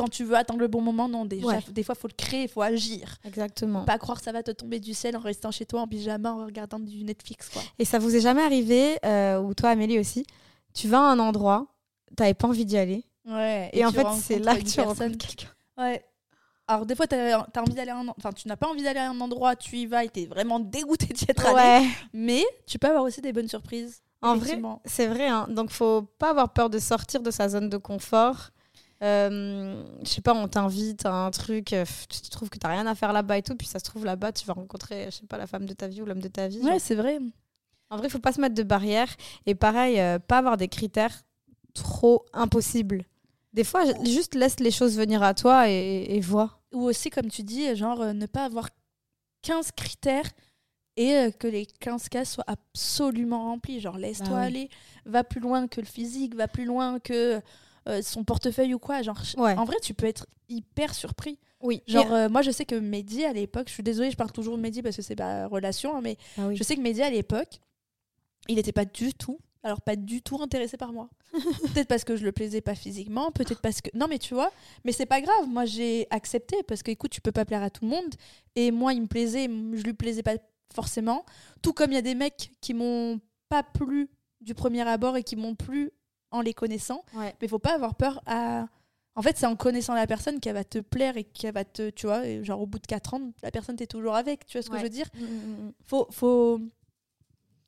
quand 0.00 0.08
tu 0.08 0.24
veux 0.24 0.34
attendre 0.34 0.60
le 0.60 0.68
bon 0.68 0.80
moment, 0.80 1.08
non, 1.08 1.26
déjà, 1.26 1.58
des 1.72 1.82
fois, 1.82 1.94
il 1.94 2.00
faut 2.00 2.08
le 2.08 2.14
créer, 2.14 2.44
il 2.44 2.48
faut 2.48 2.62
agir. 2.62 3.18
Exactement. 3.24 3.84
Pas 3.84 3.98
croire 3.98 4.18
que 4.18 4.24
ça 4.24 4.32
va 4.32 4.42
te 4.42 4.50
tomber 4.50 4.80
du 4.80 4.94
ciel 4.94 5.14
en 5.14 5.20
restant 5.20 5.50
chez 5.50 5.66
toi 5.66 5.82
en 5.82 5.86
pyjama, 5.86 6.32
en 6.32 6.46
regardant 6.46 6.78
du 6.78 7.04
Netflix. 7.04 7.50
Quoi. 7.50 7.60
Et 7.78 7.84
ça 7.84 7.98
vous 7.98 8.16
est 8.16 8.20
jamais 8.20 8.42
arrivé, 8.42 8.96
euh, 9.04 9.40
ou 9.40 9.52
toi 9.52 9.68
Amélie 9.68 9.98
aussi, 9.98 10.24
tu 10.72 10.88
vas 10.88 11.00
à 11.00 11.12
un 11.12 11.18
endroit, 11.18 11.66
t'avais 12.16 12.32
pas 12.32 12.48
envie 12.48 12.64
d'y 12.64 12.78
aller. 12.78 13.04
Ouais. 13.26 13.68
Et, 13.74 13.84
en 13.84 13.92
fait, 13.92 14.06
c'est 14.22 14.38
là 14.38 14.56
que 14.56 14.62
tu 14.62 14.80
rencontres 14.80 15.18
quelqu'un. 15.18 15.48
Ouais. 15.76 16.02
Alors 16.70 16.86
des 16.86 16.94
fois, 16.94 17.06
as, 17.10 17.48
as 17.52 17.60
envie 17.60 17.74
d'aller, 17.74 17.90
enfin, 17.90 18.32
tu 18.32 18.46
n'as 18.46 18.54
pas 18.54 18.68
envie 18.68 18.84
d'aller 18.84 19.00
à 19.00 19.10
un 19.10 19.20
endroit, 19.20 19.56
tu 19.56 19.76
y 19.76 19.86
vas 19.86 20.04
et 20.04 20.08
t'es 20.08 20.26
vraiment 20.26 20.60
dégoûté 20.60 21.06
d'y 21.06 21.24
être 21.28 21.52
ouais. 21.52 21.60
allé. 21.60 21.88
Mais 22.12 22.44
tu 22.64 22.78
peux 22.78 22.86
avoir 22.86 23.02
aussi 23.02 23.20
des 23.20 23.32
bonnes 23.32 23.48
surprises. 23.48 24.02
En 24.22 24.36
vrai, 24.36 24.60
c'est 24.84 25.08
vrai. 25.08 25.26
Hein. 25.26 25.48
Donc, 25.50 25.70
faut 25.70 26.02
pas 26.02 26.30
avoir 26.30 26.52
peur 26.52 26.70
de 26.70 26.78
sortir 26.78 27.22
de 27.22 27.32
sa 27.32 27.48
zone 27.48 27.68
de 27.70 27.76
confort. 27.76 28.50
Euh, 29.02 29.82
je 30.04 30.08
sais 30.08 30.20
pas, 30.20 30.32
on 30.32 30.46
t'invite 30.46 31.06
à 31.06 31.12
un 31.12 31.32
truc, 31.32 31.72
euh, 31.72 31.84
tu 32.08 32.30
trouves 32.30 32.50
que 32.50 32.58
t'as 32.58 32.68
rien 32.68 32.86
à 32.86 32.94
faire 32.94 33.12
là-bas 33.12 33.38
et 33.38 33.42
tout, 33.42 33.56
puis 33.56 33.66
ça 33.66 33.80
se 33.80 33.84
trouve 33.84 34.04
là-bas, 34.04 34.30
tu 34.30 34.46
vas 34.46 34.52
rencontrer, 34.52 35.06
je 35.06 35.16
sais 35.16 35.26
pas, 35.26 35.38
la 35.38 35.48
femme 35.48 35.66
de 35.66 35.72
ta 35.72 35.88
vie 35.88 36.02
ou 36.02 36.04
l'homme 36.04 36.20
de 36.20 36.28
ta 36.28 36.46
vie. 36.46 36.60
Ouais, 36.60 36.78
c'est 36.78 36.94
vrai. 36.94 37.18
En 37.88 37.96
vrai, 37.96 38.06
il 38.06 38.10
faut 38.10 38.20
pas 38.20 38.32
se 38.32 38.40
mettre 38.40 38.54
de 38.54 38.62
barrières 38.62 39.08
et 39.46 39.56
pareil, 39.56 39.98
euh, 39.98 40.20
pas 40.20 40.38
avoir 40.38 40.56
des 40.56 40.68
critères 40.68 41.22
trop 41.74 42.26
impossibles. 42.32 43.04
Des 43.54 43.64
fois, 43.64 43.82
juste 44.04 44.36
laisse 44.36 44.60
les 44.60 44.70
choses 44.70 44.96
venir 44.96 45.22
à 45.24 45.34
toi 45.34 45.68
et, 45.68 46.06
et 46.10 46.20
vois. 46.20 46.59
Ou 46.72 46.82
aussi, 46.82 47.10
comme 47.10 47.28
tu 47.28 47.42
dis, 47.42 47.74
genre 47.74 48.14
ne 48.14 48.26
pas 48.26 48.44
avoir 48.44 48.70
15 49.42 49.72
critères 49.72 50.30
et 50.96 51.30
que 51.38 51.46
les 51.48 51.66
15 51.66 52.08
cas 52.08 52.24
soient 52.24 52.44
absolument 52.46 53.44
remplis. 53.44 53.80
Genre, 53.80 53.96
laisse-toi 53.96 54.28
bah 54.28 54.40
aller, 54.40 54.68
va 55.06 55.24
plus 55.24 55.40
loin 55.40 55.66
que 55.66 55.80
le 55.80 55.86
physique, 55.86 56.34
va 56.34 56.48
plus 56.48 56.64
loin 56.64 56.98
que 56.98 57.40
euh, 57.88 58.02
son 58.02 58.24
portefeuille 58.24 58.74
ou 58.74 58.78
quoi. 58.78 59.02
Genre, 59.02 59.20
En 59.56 59.64
vrai, 59.64 59.76
tu 59.82 59.94
peux 59.94 60.06
être 60.06 60.26
hyper 60.48 60.94
surpris. 60.94 61.38
Oui. 61.62 61.82
Genre, 61.86 62.12
euh, 62.12 62.28
moi, 62.28 62.42
je 62.42 62.50
sais 62.50 62.64
que 62.64 62.74
Mehdi, 62.74 63.24
à 63.24 63.32
l'époque, 63.32 63.68
je 63.68 63.74
suis 63.74 63.82
désolée, 63.82 64.10
je 64.10 64.16
parle 64.16 64.32
toujours 64.32 64.56
de 64.56 64.62
Mehdi 64.62 64.82
parce 64.82 64.96
que 64.96 65.02
c'est 65.02 65.16
pas 65.16 65.46
relation, 65.46 65.96
hein, 65.96 66.00
mais 66.02 66.16
ah 66.38 66.54
je 66.54 66.62
sais 66.62 66.76
que 66.76 66.80
Mehdi, 66.80 67.02
à 67.02 67.10
l'époque, 67.10 67.60
il 68.48 68.56
n'était 68.56 68.72
pas 68.72 68.84
du 68.84 69.14
tout, 69.14 69.38
alors 69.62 69.80
pas 69.82 69.96
du 69.96 70.22
tout 70.22 70.40
intéressé 70.40 70.76
par 70.76 70.92
moi. 70.92 71.10
peut-être 71.32 71.88
parce 71.88 72.04
que 72.04 72.16
je 72.16 72.24
le 72.24 72.32
plaisais 72.32 72.60
pas 72.60 72.74
physiquement, 72.74 73.30
peut-être 73.30 73.60
parce 73.60 73.80
que. 73.80 73.90
Non, 73.94 74.06
mais 74.08 74.18
tu 74.18 74.34
vois, 74.34 74.50
mais 74.84 74.92
c'est 74.92 75.06
pas 75.06 75.20
grave. 75.20 75.46
Moi, 75.48 75.64
j'ai 75.64 76.06
accepté 76.10 76.62
parce 76.66 76.82
que, 76.82 76.90
écoute, 76.90 77.10
tu 77.10 77.20
peux 77.20 77.32
pas 77.32 77.44
plaire 77.44 77.62
à 77.62 77.70
tout 77.70 77.84
le 77.84 77.90
monde. 77.90 78.14
Et 78.56 78.70
moi, 78.70 78.94
il 78.94 79.02
me 79.02 79.06
plaisait, 79.06 79.44
je 79.44 79.82
lui 79.82 79.92
plaisais 79.92 80.22
pas 80.22 80.36
forcément. 80.74 81.24
Tout 81.62 81.72
comme 81.72 81.92
il 81.92 81.94
y 81.94 81.98
a 81.98 82.02
des 82.02 82.14
mecs 82.14 82.52
qui 82.60 82.74
m'ont 82.74 83.20
pas 83.48 83.62
plu 83.62 84.08
du 84.40 84.54
premier 84.54 84.86
abord 84.88 85.16
et 85.16 85.22
qui 85.22 85.36
m'ont 85.36 85.54
plu 85.54 85.90
en 86.30 86.40
les 86.40 86.54
connaissant. 86.54 87.04
Mais 87.14 87.34
il 87.42 87.48
faut 87.48 87.58
pas 87.58 87.74
avoir 87.74 87.94
peur 87.94 88.22
à. 88.26 88.66
En 89.16 89.22
fait, 89.22 89.36
c'est 89.36 89.46
en 89.46 89.56
connaissant 89.56 89.92
la 89.92 90.06
personne 90.06 90.40
qu'elle 90.40 90.54
va 90.54 90.64
te 90.64 90.78
plaire 90.78 91.16
et 91.16 91.24
qu'elle 91.24 91.52
va 91.52 91.64
te. 91.64 91.90
Tu 91.90 92.06
vois, 92.06 92.22
genre 92.42 92.60
au 92.60 92.66
bout 92.66 92.78
de 92.78 92.86
4 92.86 93.14
ans, 93.14 93.32
la 93.42 93.50
personne, 93.50 93.76
t'es 93.76 93.86
toujours 93.86 94.14
avec. 94.14 94.46
Tu 94.46 94.56
vois 94.56 94.62
ce 94.62 94.70
que 94.70 94.78
je 94.78 94.84
veux 94.84 94.88
dire? 94.88 95.08
Mm, 95.14 95.24
mm, 95.24 95.66
mm, 95.66 95.72
faut, 95.84 96.06
faut... 96.10 96.60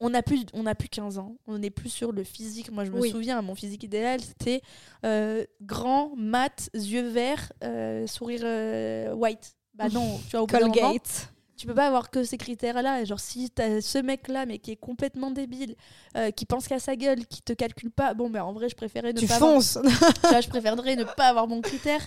On 0.05 0.11
n'a 0.11 0.23
plus, 0.23 0.45
on 0.53 0.67
a 0.67 0.75
plus 0.75 0.89
15 0.89 1.19
ans. 1.19 1.37
On 1.47 1.59
n'est 1.59 1.71
plus 1.71 1.89
sur 1.89 2.11
le 2.11 2.25
physique. 2.25 2.73
Moi, 2.73 2.85
je 2.85 2.91
me 2.91 3.01
souviens, 3.09 3.41
mon 3.41 3.55
physique 3.55 3.85
idéal, 3.85 4.21
c'était 4.21 4.61
euh, 5.07 5.45
grand, 5.63 6.13
mat, 6.17 6.71
yeux 6.75 7.07
verts, 7.09 7.53
euh, 7.63 8.07
sourire 8.09 8.41
euh, 8.43 9.15
white. 9.15 9.55
Bah 9.75 9.89
non, 9.89 10.19
tu 10.25 10.33
vois, 10.33 10.43
au 10.43 10.47
Colgate 10.47 11.33
tu 11.63 11.69
peux 11.69 11.75
pas 11.75 11.87
avoir 11.87 12.11
que 12.11 12.25
ces 12.25 12.39
critères-là. 12.39 13.05
Genre, 13.05 13.21
si 13.21 13.49
t'as 13.49 13.81
ce 13.81 13.99
mec-là, 13.99 14.47
mais 14.47 14.59
qui 14.59 14.73
est 14.73 14.77
complètement 14.77 15.31
débile, 15.31 15.77
euh, 16.17 16.33
qui 16.33 16.45
pense 16.45 16.67
qu'à 16.67 16.81
sa 16.81 16.97
gueule, 16.97 17.25
qui 17.25 17.41
te 17.41 17.53
calcule 17.53 17.93
pas, 17.93 18.15
bon, 18.15 18.29
mais 18.29 18.41
en 18.41 18.53
vrai, 18.53 18.69
je 18.69 18.75
préférais 18.75 19.13
ne 19.13 19.21
tu 19.21 19.29
pas. 19.29 19.39
Fonces. 19.39 19.79
je 20.25 20.49
préférerais 20.49 20.97
ne 20.97 21.05
pas 21.05 21.29
avoir 21.29 21.47
mon 21.47 21.61
critère 21.61 22.01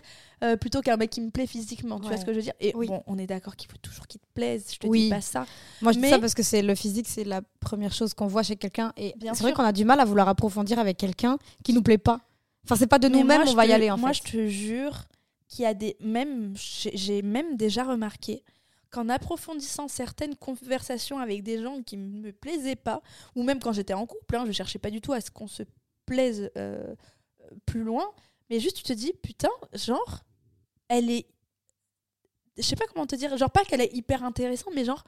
euh, 0.44 0.58
plutôt 0.58 0.82
qu'un 0.82 0.98
mec 0.98 1.10
qui 1.10 1.22
me 1.22 1.30
plaît 1.30 1.48
physiquement. 1.48 2.02
Tu 2.02 2.08
vois 2.10 2.18
ce 2.18 2.26
que 2.26 2.34
je 2.34 2.38
veux 2.40 2.44
dire? 2.44 2.54
Et 2.60 2.74
bon, 2.74 3.02
on 3.08 3.18
est 3.18 3.28
d'accord 3.28 3.56
qu'il 3.56 3.72
faut 3.72 3.78
toujours 3.78 4.08
qu'il 4.08 4.20
te 4.20 4.28
plaise. 4.34 4.66
Je 4.74 4.78
te 4.78 4.92
dis 4.92 5.10
pas 5.10 5.22
ça. 5.22 5.46
Moi, 5.82 5.94
je 5.94 6.00
dis 6.00 6.10
ça 6.10 6.20
parce 6.20 6.34
que 6.34 6.44
c'est 6.44 6.62
le 6.62 6.76
physique, 6.76 7.08
c'est 7.08 7.24
la 7.24 7.40
première 7.62 7.94
chose 7.94 8.14
qu'on 8.14 8.28
voit 8.28 8.44
chez 8.44 8.58
quelqu'un. 8.58 8.92
Et 8.98 9.16
c'est 9.22 9.42
vrai 9.42 9.54
qu'on 9.54 9.64
a 9.64 9.72
du 9.72 9.86
mal 9.86 10.02
à 10.02 10.06
vouloir 10.06 10.28
approfondir 10.28 10.80
avec 10.80 10.98
quelqu'un 10.98 11.38
qui 11.64 11.72
nous 11.72 11.82
plaît 11.82 11.98
pas. 11.98 12.20
Enfin, 12.66 12.76
c'est 12.76 12.88
pas 12.88 13.00
de 13.00 13.08
nous-mêmes, 13.08 13.44
on 13.48 13.54
va 13.54 13.66
y 13.66 13.72
aller 13.72 13.90
en 13.90 13.98
moi, 13.98 14.12
fait. 14.12 14.28
Je 14.28 14.32
te 14.34 14.48
jure 14.50 15.06
qu'il 15.48 15.64
y 15.64 15.66
a 15.66 15.74
des. 15.74 15.96
Même, 16.02 16.56
j'ai 16.58 17.22
même 17.22 17.56
déjà 17.56 17.86
remarqué 17.86 18.44
qu'en 18.96 19.10
approfondissant 19.10 19.90
certaines 19.90 20.36
conversations 20.38 21.20
avec 21.20 21.44
des 21.44 21.62
gens 21.62 21.84
qui 21.84 21.98
ne 21.98 22.08
me 22.22 22.32
plaisaient 22.32 22.78
pas, 22.78 23.02
ou 23.36 23.44
même 23.44 23.60
quand 23.60 23.74
j'étais 23.74 23.94
en 23.94 24.06
couple, 24.06 24.38
hein, 24.38 24.46
je 24.48 24.54
cherchais 24.54 24.80
pas 24.80 24.90
du 24.90 25.02
tout 25.02 25.12
à 25.12 25.20
ce 25.20 25.30
qu'on 25.30 25.48
se 25.48 25.64
plaise 26.06 26.50
euh, 26.58 26.96
plus 27.66 27.84
loin, 27.84 28.06
mais 28.50 28.62
juste 28.62 28.78
tu 28.78 28.84
te 28.84 28.94
dis, 28.94 29.12
putain, 29.22 29.50
genre, 29.74 30.24
elle 30.88 31.10
est... 31.10 31.28
Je 32.58 32.62
sais 32.62 32.78
pas 32.78 32.86
comment 32.94 33.06
te 33.06 33.18
dire, 33.18 33.36
genre 33.36 33.52
pas 33.52 33.66
qu'elle 33.66 33.82
est 33.82 33.94
hyper 33.94 34.24
intéressante, 34.24 34.74
mais 34.74 34.86
genre, 34.86 35.04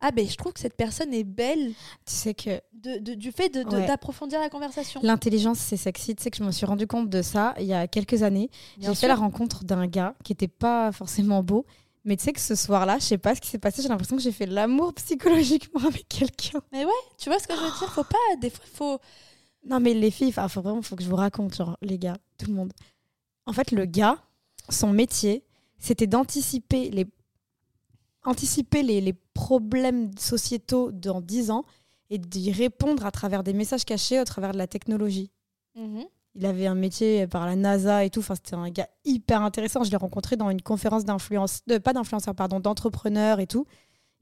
ah 0.00 0.10
ben 0.10 0.28
je 0.28 0.36
trouve 0.36 0.52
que 0.52 0.60
cette 0.60 0.76
personne 0.76 1.14
est 1.14 1.24
belle. 1.24 1.72
Tu 2.04 2.12
sais 2.12 2.34
que... 2.34 2.60
De, 2.74 3.14
du 3.14 3.32
fait 3.32 3.48
d'approfondir 3.48 4.38
la 4.38 4.50
conversation. 4.50 5.00
L'intelligence, 5.02 5.58
c'est 5.58 5.78
sexy. 5.78 6.14
Tu 6.14 6.22
sais 6.22 6.30
que 6.30 6.36
je 6.36 6.44
me 6.44 6.50
suis 6.50 6.66
rendu 6.66 6.86
compte 6.86 7.08
de 7.08 7.22
ça 7.22 7.54
il 7.58 7.64
y 7.64 7.72
a 7.72 7.88
quelques 7.88 8.22
années. 8.22 8.50
J'ai 8.78 8.94
fait 8.94 9.08
la 9.08 9.14
rencontre 9.14 9.64
d'un 9.64 9.86
gars 9.86 10.14
qui 10.22 10.32
était 10.32 10.48
pas 10.48 10.92
forcément 10.92 11.42
beau, 11.42 11.64
mais 12.04 12.16
tu 12.16 12.24
sais 12.24 12.32
que 12.32 12.40
ce 12.40 12.54
soir-là, 12.54 12.98
je 12.98 13.04
sais 13.04 13.18
pas 13.18 13.34
ce 13.34 13.40
qui 13.40 13.48
s'est 13.48 13.58
passé, 13.58 13.82
j'ai 13.82 13.88
l'impression 13.88 14.16
que 14.16 14.22
j'ai 14.22 14.32
fait 14.32 14.46
l'amour 14.46 14.92
psychologiquement 14.94 15.86
avec 15.86 16.06
quelqu'un. 16.08 16.60
Mais 16.72 16.84
ouais, 16.84 16.92
tu 17.18 17.30
vois 17.30 17.38
ce 17.38 17.48
que 17.48 17.54
je 17.54 17.60
veux 17.60 17.78
dire 17.78 17.92
Faut 17.92 18.04
pas, 18.04 18.36
des 18.40 18.50
fois, 18.50 18.64
faut. 18.72 18.98
Non, 19.66 19.80
mais 19.80 19.94
les 19.94 20.10
filles, 20.10 20.28
il 20.28 20.32
faut 20.32 20.60
vraiment 20.60 20.82
faut 20.82 20.96
que 20.96 21.02
je 21.02 21.08
vous 21.08 21.16
raconte, 21.16 21.54
genre, 21.54 21.78
les 21.80 21.98
gars, 21.98 22.18
tout 22.36 22.46
le 22.46 22.54
monde. 22.54 22.72
En 23.46 23.52
fait, 23.54 23.72
le 23.72 23.86
gars, 23.86 24.18
son 24.68 24.92
métier, 24.92 25.44
c'était 25.78 26.06
d'anticiper 26.06 26.90
les, 26.90 27.06
anticiper 28.24 28.82
les, 28.82 29.00
les, 29.00 29.14
problèmes 29.32 30.10
sociétaux 30.16 30.92
dans 30.92 31.20
10 31.20 31.50
ans 31.50 31.64
et 32.08 32.18
d'y 32.18 32.52
répondre 32.52 33.04
à 33.04 33.10
travers 33.10 33.42
des 33.42 33.52
messages 33.52 33.84
cachés, 33.84 34.16
à 34.16 34.24
travers 34.24 34.52
de 34.52 34.58
la 34.58 34.66
technologie. 34.66 35.30
Mhm. 35.74 36.04
Il 36.36 36.46
avait 36.46 36.66
un 36.66 36.74
métier 36.74 37.26
par 37.26 37.46
la 37.46 37.54
NASA 37.54 38.04
et 38.04 38.10
tout. 38.10 38.20
Enfin, 38.20 38.34
c'était 38.34 38.54
un 38.54 38.68
gars 38.70 38.88
hyper 39.04 39.42
intéressant. 39.42 39.84
Je 39.84 39.90
l'ai 39.90 39.96
rencontré 39.96 40.36
dans 40.36 40.50
une 40.50 40.62
conférence 40.62 41.04
d'influence, 41.04 41.62
pas 41.82 41.92
d'influenceurs, 41.92 42.34
pardon, 42.34 42.58
d'entrepreneurs 42.60 43.40
et 43.40 43.46
tout. 43.46 43.66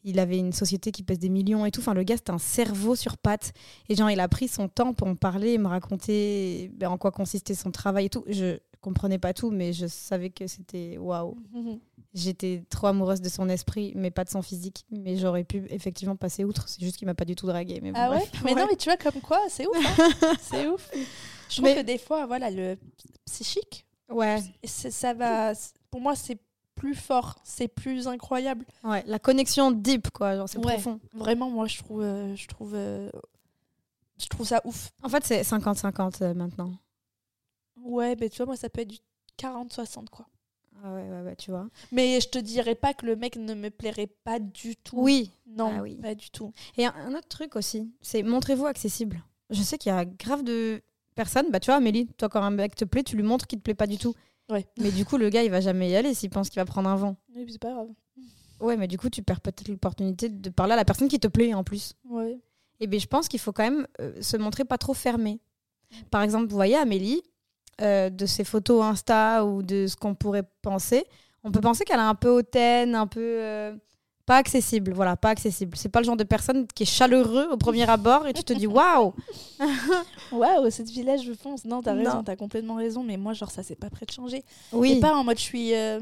Il 0.05 0.19
avait 0.19 0.39
une 0.39 0.53
société 0.53 0.91
qui 0.91 1.05
pèse 1.05 1.21
des 1.21 1.29
millions 1.29 1.65
et 1.65 1.71
tout. 1.71 1.81
Enfin, 1.81 1.95
le 1.95 2.03
gars, 2.03 2.17
c'était 2.17 2.33
un 2.33 2.39
cerveau 2.39 2.97
sur 2.97 3.17
pattes. 3.17 3.53
Et 3.89 3.95
genre, 3.95 4.11
il 4.11 4.21
a 4.21 4.29
pris 4.29 4.49
son 4.49 4.69
temps 4.69 4.95
pour 4.95 5.07
me 5.07 5.15
parler 5.15 5.59
me 5.59 5.69
raconter 5.69 6.71
ben, 6.75 6.89
en 6.89 6.99
quoi 6.99 7.13
consistait 7.13 7.55
son 7.55 7.71
travail 7.71 8.07
et 8.07 8.11
tout. 8.11 8.25
Je 8.27 8.59
comprenais 8.81 9.19
pas 9.19 9.33
tout, 9.33 9.51
mais 9.51 9.73
je 9.73 9.87
savais 9.87 10.31
que 10.31 10.47
c'était 10.47 10.99
waouh. 10.99 11.37
J'étais 12.15 12.63
trop 12.69 12.89
amoureuse 12.89 13.23
de 13.23 13.29
son 13.31 13.49
esprit, 13.49 13.95
mais 13.97 14.11
pas 14.11 14.25
de 14.25 14.29
son 14.29 14.43
physique. 14.43 14.85
Mais 14.91 15.17
j'aurais 15.17 15.45
pu 15.45 15.65
effectivement 15.71 16.17
passer 16.17 16.45
outre. 16.45 16.69
C'est 16.69 16.83
juste 16.83 16.97
qu'il 16.97 17.07
m'a 17.07 17.15
pas 17.15 17.25
du 17.25 17.37
tout 17.37 17.47
dragué. 17.47 17.81
Mais 17.81 17.93
ah 17.95 18.11
ouais? 18.11 18.23
Mais 18.45 18.55
non, 18.55 18.67
mais 18.69 18.77
tu 18.77 18.91
vois, 18.91 18.99
comme 18.99 19.23
quoi, 19.23 19.39
c'est 19.49 19.67
ouf. 19.67 19.99
Hein. 19.99 20.35
c'est 20.41 20.67
ouf. 20.67 20.91
Je 21.53 21.61
trouve 21.61 21.75
que 21.75 21.83
des 21.83 21.99
fois, 21.99 22.27
voilà, 22.27 22.51
le 22.51 22.79
psychique, 23.27 23.87
ouais. 24.09 24.39
ça 24.65 25.15
va. 25.15 25.53
Pour 25.91 26.01
moi, 26.01 26.17
c'est 26.17 26.39
plus 26.75 26.95
fort, 26.95 27.39
c'est 27.45 27.69
plus 27.69 28.09
incroyable. 28.09 28.65
Ouais, 28.83 29.05
la 29.07 29.19
connexion 29.19 29.71
deep, 29.71 30.11
quoi, 30.11 30.47
c'est 30.47 30.61
profond. 30.61 31.01
Vraiment, 31.13 31.51
moi, 31.51 31.67
je 31.67 31.79
trouve, 31.79 32.03
euh, 32.03 32.35
je 32.35 32.49
trouve, 32.49 32.73
euh, 32.75 33.11
je 34.19 34.27
trouve 34.27 34.47
ça 34.47 34.61
ouf. 34.65 34.91
En 35.03 35.09
fait, 35.09 35.25
c'est 35.25 35.43
50-50 35.43 36.23
euh, 36.23 36.35
maintenant. 36.35 36.73
Ouais, 37.77 38.17
mais 38.19 38.29
tu 38.29 38.39
vois, 38.39 38.47
moi, 38.47 38.57
ça 38.57 38.69
peut 38.69 38.81
être 38.81 38.89
du 38.89 38.99
40-60, 39.39 40.09
quoi. 40.09 40.27
Ah 40.85 40.93
ouais, 40.95 41.09
ouais, 41.09 41.23
ouais, 41.23 41.37
tu 41.37 41.51
vois. 41.51 41.69
Mais 41.93 42.21
je 42.21 42.29
te 42.29 42.39
dirais 42.39 42.75
pas 42.75 42.95
que 42.95 43.07
le 43.07 43.15
mec 43.15 43.37
ne 43.37 43.55
me 43.55 43.71
plairait 43.71 44.09
pas 44.25 44.41
du 44.41 44.75
tout. 44.75 45.01
Oui. 45.01 45.31
Non, 45.47 45.73
ah 45.79 45.83
oui. 45.83 45.97
pas 45.97 46.15
du 46.17 46.31
tout. 46.31 46.53
Et 46.77 46.87
un 46.87 47.15
autre 47.15 47.29
truc 47.29 47.55
aussi, 47.55 47.93
c'est 48.01 48.23
montrez-vous 48.25 48.67
accessible. 48.67 49.23
Je 49.51 49.63
sais 49.63 49.79
qu'il 49.79 49.93
y 49.93 49.95
a 49.95 50.05
grave 50.05 50.43
de 50.43 50.83
personne, 51.15 51.47
bah 51.51 51.61
tu 51.61 51.67
vois, 51.67 51.77
Amélie, 51.77 52.07
toi 52.17 52.29
quand 52.29 52.43
un 52.43 52.51
mec 52.51 52.75
te 52.75 52.85
plaît, 52.85 53.03
tu 53.03 53.17
lui 53.17 53.23
montres 53.23 53.47
qu'il 53.47 53.59
te 53.59 53.65
plaît 53.65 53.75
pas 53.75 53.87
du 53.87 53.99
tout. 53.99 54.15
Ouais. 54.51 54.67
Mais 54.79 54.91
du 54.91 55.05
coup, 55.05 55.17
le 55.17 55.31
gars, 55.31 55.43
il 55.43 55.51
va 55.51 55.61
jamais 55.61 55.91
y 55.91 55.97
aller 55.97 56.15
s'il 56.15 56.31
pense 56.31 56.51
qu'il 56.51 56.61
va 56.61 56.65
prendre 56.65 56.89
un 56.89 56.97
vent. 56.97 57.17
Oui, 57.35 57.47
c'est 57.49 57.61
pas 57.61 57.73
grave. 57.73 57.89
Ouais, 58.61 58.77
mais 58.77 58.87
du 58.87 58.99
coup, 58.99 59.11
tu 59.11 59.23
perds 59.23 59.41
peut-être 59.41 59.69
l'opportunité 59.69 60.29
de 60.29 60.51
parler 60.51 60.75
à 60.75 60.77
la 60.77 60.85
personne 60.85 61.09
qui 61.09 61.19
te 61.19 61.29
plaît 61.29 61.55
en 61.55 61.65
plus. 61.65 61.95
Ouais. 62.09 62.39
Et 62.81 62.87
bien, 62.87 62.99
je 62.99 63.07
pense 63.07 63.29
qu'il 63.29 63.41
faut 63.41 63.53
quand 63.53 63.65
même 63.65 63.87
euh, 64.01 64.21
se 64.21 64.37
montrer 64.37 64.65
pas 64.65 64.79
trop 64.79 64.95
fermé. 64.95 65.41
Par 66.11 66.23
exemple, 66.23 66.47
vous 66.47 66.57
voyez 66.57 66.77
Amélie, 66.77 67.23
euh, 67.81 68.11
de 68.11 68.27
ses 68.27 68.45
photos 68.45 68.83
Insta 68.83 69.45
ou 69.45 69.63
de 69.63 69.87
ce 69.87 69.97
qu'on 69.97 70.15
pourrait 70.15 70.49
penser, 70.63 71.05
on 71.45 71.51
peut 71.51 71.61
penser 71.61 71.85
qu'elle 71.85 71.99
est 71.99 72.03
un 72.03 72.15
peu 72.15 72.29
hautaine, 72.29 72.95
un 72.95 73.07
peu. 73.07 73.21
Euh, 73.21 73.77
pas 74.27 74.37
accessible, 74.37 74.93
voilà, 74.93 75.17
pas 75.17 75.31
accessible. 75.31 75.77
C'est 75.77 75.89
pas 75.89 76.01
le 76.01 76.07
genre 76.07 76.17
de 76.17 76.25
personne 76.25 76.67
qui 76.75 76.85
est 76.85 76.87
chaleureux 76.87 77.49
au 77.51 77.57
premier 77.57 77.89
abord 77.89 78.27
et 78.27 78.33
tu 78.33 78.45
te 78.45 78.53
dis 78.53 78.67
waouh 78.67 79.13
Waouh, 80.33 80.71
cette 80.71 80.91
village 80.91 81.25
je 81.25 81.33
fonce. 81.33 81.65
Non, 81.65 81.83
t'as 81.83 81.95
raison, 81.95 82.23
t'as 82.23 82.37
complètement 82.37 82.77
raison, 82.77 83.03
mais 83.03 83.17
moi, 83.17 83.33
genre, 83.33 83.51
ça, 83.51 83.63
c'est 83.63 83.75
pas 83.79 83.91
prêt 83.91 84.07
de 84.07 84.13
changer. 84.13 84.45
Oui. 84.73 84.93
Et 84.93 85.01
pas 85.01 85.15
en 85.15 85.25
mode 85.25 85.39
je 85.39 85.43
suis. 85.43 85.75
Euh, 85.75 86.01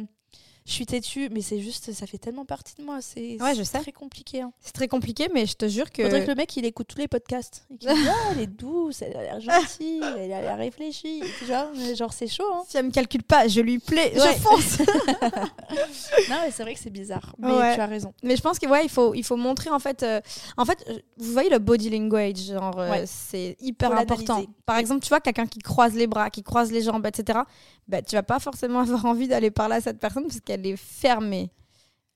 je 0.70 0.76
suis 0.76 0.86
têtue, 0.86 1.28
mais 1.30 1.40
c'est 1.40 1.58
juste, 1.58 1.92
ça 1.92 2.06
fait 2.06 2.18
tellement 2.18 2.44
partie 2.44 2.74
de 2.76 2.82
moi. 2.82 2.98
C'est 3.00 3.42
ouais, 3.42 3.64
très 3.64 3.90
compliqué. 3.90 4.42
Hein. 4.42 4.52
C'est 4.60 4.72
très 4.72 4.86
compliqué, 4.86 5.28
mais 5.34 5.44
je 5.44 5.54
te 5.54 5.66
jure 5.66 5.90
que. 5.90 6.02
Faudrait 6.04 6.22
que 6.22 6.30
le 6.30 6.36
mec, 6.36 6.56
il 6.56 6.64
écoute 6.64 6.86
tous 6.86 6.98
les 6.98 7.08
podcasts. 7.08 7.66
Et 7.74 7.76
qu'il 7.76 7.90
ah, 8.08 8.14
elle 8.30 8.40
est 8.40 8.46
douce, 8.46 9.02
elle 9.02 9.16
a 9.16 9.22
l'air 9.22 9.40
gentille, 9.40 10.00
elle 10.18 10.32
a 10.32 10.40
l'air 10.40 10.56
réfléchie. 10.56 11.22
Genre, 11.46 11.74
genre 11.96 12.12
c'est 12.12 12.28
chaud. 12.28 12.44
Hein. 12.54 12.62
Si 12.68 12.76
elle 12.76 12.86
me 12.86 12.90
calcule 12.92 13.24
pas, 13.24 13.48
je 13.48 13.60
lui 13.60 13.80
plais, 13.80 14.12
je 14.14 14.38
fonce. 14.38 14.78
non, 16.28 16.36
mais 16.44 16.52
c'est 16.52 16.62
vrai 16.62 16.74
que 16.74 16.80
c'est 16.80 16.90
bizarre. 16.90 17.34
Mais 17.38 17.74
tu 17.74 17.80
as 17.80 17.86
raison. 17.86 18.14
Mais 18.22 18.36
je 18.36 18.42
pense 18.42 18.60
que 18.60 18.66
ouais, 18.66 18.84
il 18.84 18.90
faut, 18.90 19.12
il 19.14 19.24
faut 19.24 19.36
montrer 19.36 19.70
en 19.70 19.80
fait. 19.80 20.04
Euh, 20.04 20.20
en 20.56 20.64
fait, 20.64 20.84
euh, 20.88 20.98
vous 21.18 21.32
voyez 21.32 21.50
le 21.50 21.58
body 21.58 21.90
language, 21.90 22.38
genre, 22.46 22.78
euh, 22.78 23.02
c'est 23.06 23.56
hyper 23.60 23.92
important. 23.92 24.44
Par 24.66 24.76
exemple, 24.76 25.00
tu 25.02 25.08
vois, 25.08 25.20
quelqu'un 25.20 25.46
qui 25.46 25.58
croise 25.58 25.94
les 25.94 26.06
bras, 26.06 26.30
qui 26.30 26.44
croise 26.44 26.70
les 26.70 26.82
jambes, 26.82 27.04
etc. 27.06 27.40
Bah, 27.88 28.02
tu 28.02 28.14
vas 28.14 28.22
pas 28.22 28.38
forcément 28.38 28.78
avoir 28.80 29.04
envie 29.04 29.26
d'aller 29.26 29.50
parler 29.50 29.74
à 29.74 29.80
cette 29.80 29.98
personne 29.98 30.24
parce 30.28 30.40
qu'elle 30.40 30.59
est 30.66 30.76
fermée. 30.76 31.50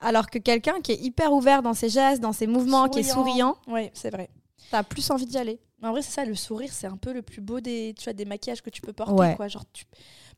Alors 0.00 0.28
que 0.28 0.38
quelqu'un 0.38 0.80
qui 0.80 0.92
est 0.92 1.00
hyper 1.00 1.32
ouvert 1.32 1.62
dans 1.62 1.74
ses 1.74 1.88
gestes, 1.88 2.20
dans 2.20 2.32
ses 2.32 2.46
mouvements, 2.46 2.88
qui 2.88 3.00
est 3.00 3.02
souriant, 3.04 3.56
oui, 3.68 3.90
c'est 3.94 4.10
vrai. 4.10 4.28
T'as 4.70 4.82
plus 4.82 5.10
envie 5.10 5.26
d'y 5.26 5.38
aller. 5.38 5.60
En 5.82 5.90
vrai, 5.92 6.02
c'est 6.02 6.12
ça, 6.12 6.24
le 6.24 6.34
sourire, 6.34 6.72
c'est 6.72 6.86
un 6.86 6.96
peu 6.96 7.12
le 7.12 7.22
plus 7.22 7.40
beau 7.40 7.60
des, 7.60 7.94
tu 7.98 8.04
vois, 8.04 8.14
des 8.14 8.24
maquillages 8.24 8.62
que 8.62 8.70
tu 8.70 8.80
peux 8.80 8.92
porter. 8.92 9.34
Quoi. 9.36 9.48
Genre, 9.48 9.64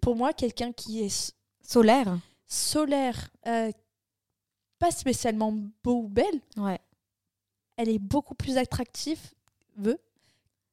Pour 0.00 0.16
moi, 0.16 0.32
quelqu'un 0.32 0.72
qui 0.72 1.04
est 1.04 1.34
solaire, 1.62 2.18
solaire, 2.46 3.28
euh, 3.46 3.70
pas 4.78 4.90
spécialement 4.90 5.52
beau 5.84 6.02
ou 6.02 6.08
belle, 6.08 6.40
ouais. 6.56 6.80
elle 7.76 7.88
est 7.88 7.98
beaucoup 7.98 8.34
plus 8.34 8.56
attractive 8.56 9.20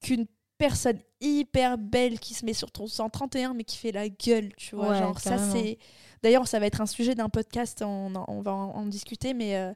qu'une 0.01 0.25
personne 0.57 0.99
hyper 1.24 1.78
belle 1.78 2.19
qui 2.19 2.34
se 2.34 2.45
met 2.45 2.53
sur 2.53 2.71
ton 2.71 2.88
131 2.88 3.53
mais 3.53 3.63
qui 3.63 3.78
fait 3.78 3.91
la 3.91 4.09
gueule, 4.09 4.53
tu 4.55 4.76
vois. 4.76 4.95
genre, 4.95 5.19
ça, 5.19 5.38
c'est. 5.38 5.78
D'ailleurs, 6.21 6.47
ça 6.47 6.59
va 6.59 6.67
être 6.67 6.82
un 6.82 6.86
sujet 6.86 7.15
d'un 7.15 7.30
podcast, 7.30 7.82
on, 7.86 8.13
on 8.28 8.41
va 8.41 8.53
en, 8.53 8.86
discuter, 8.86 9.34
mais. 9.34 9.57
Euh, 9.57 9.74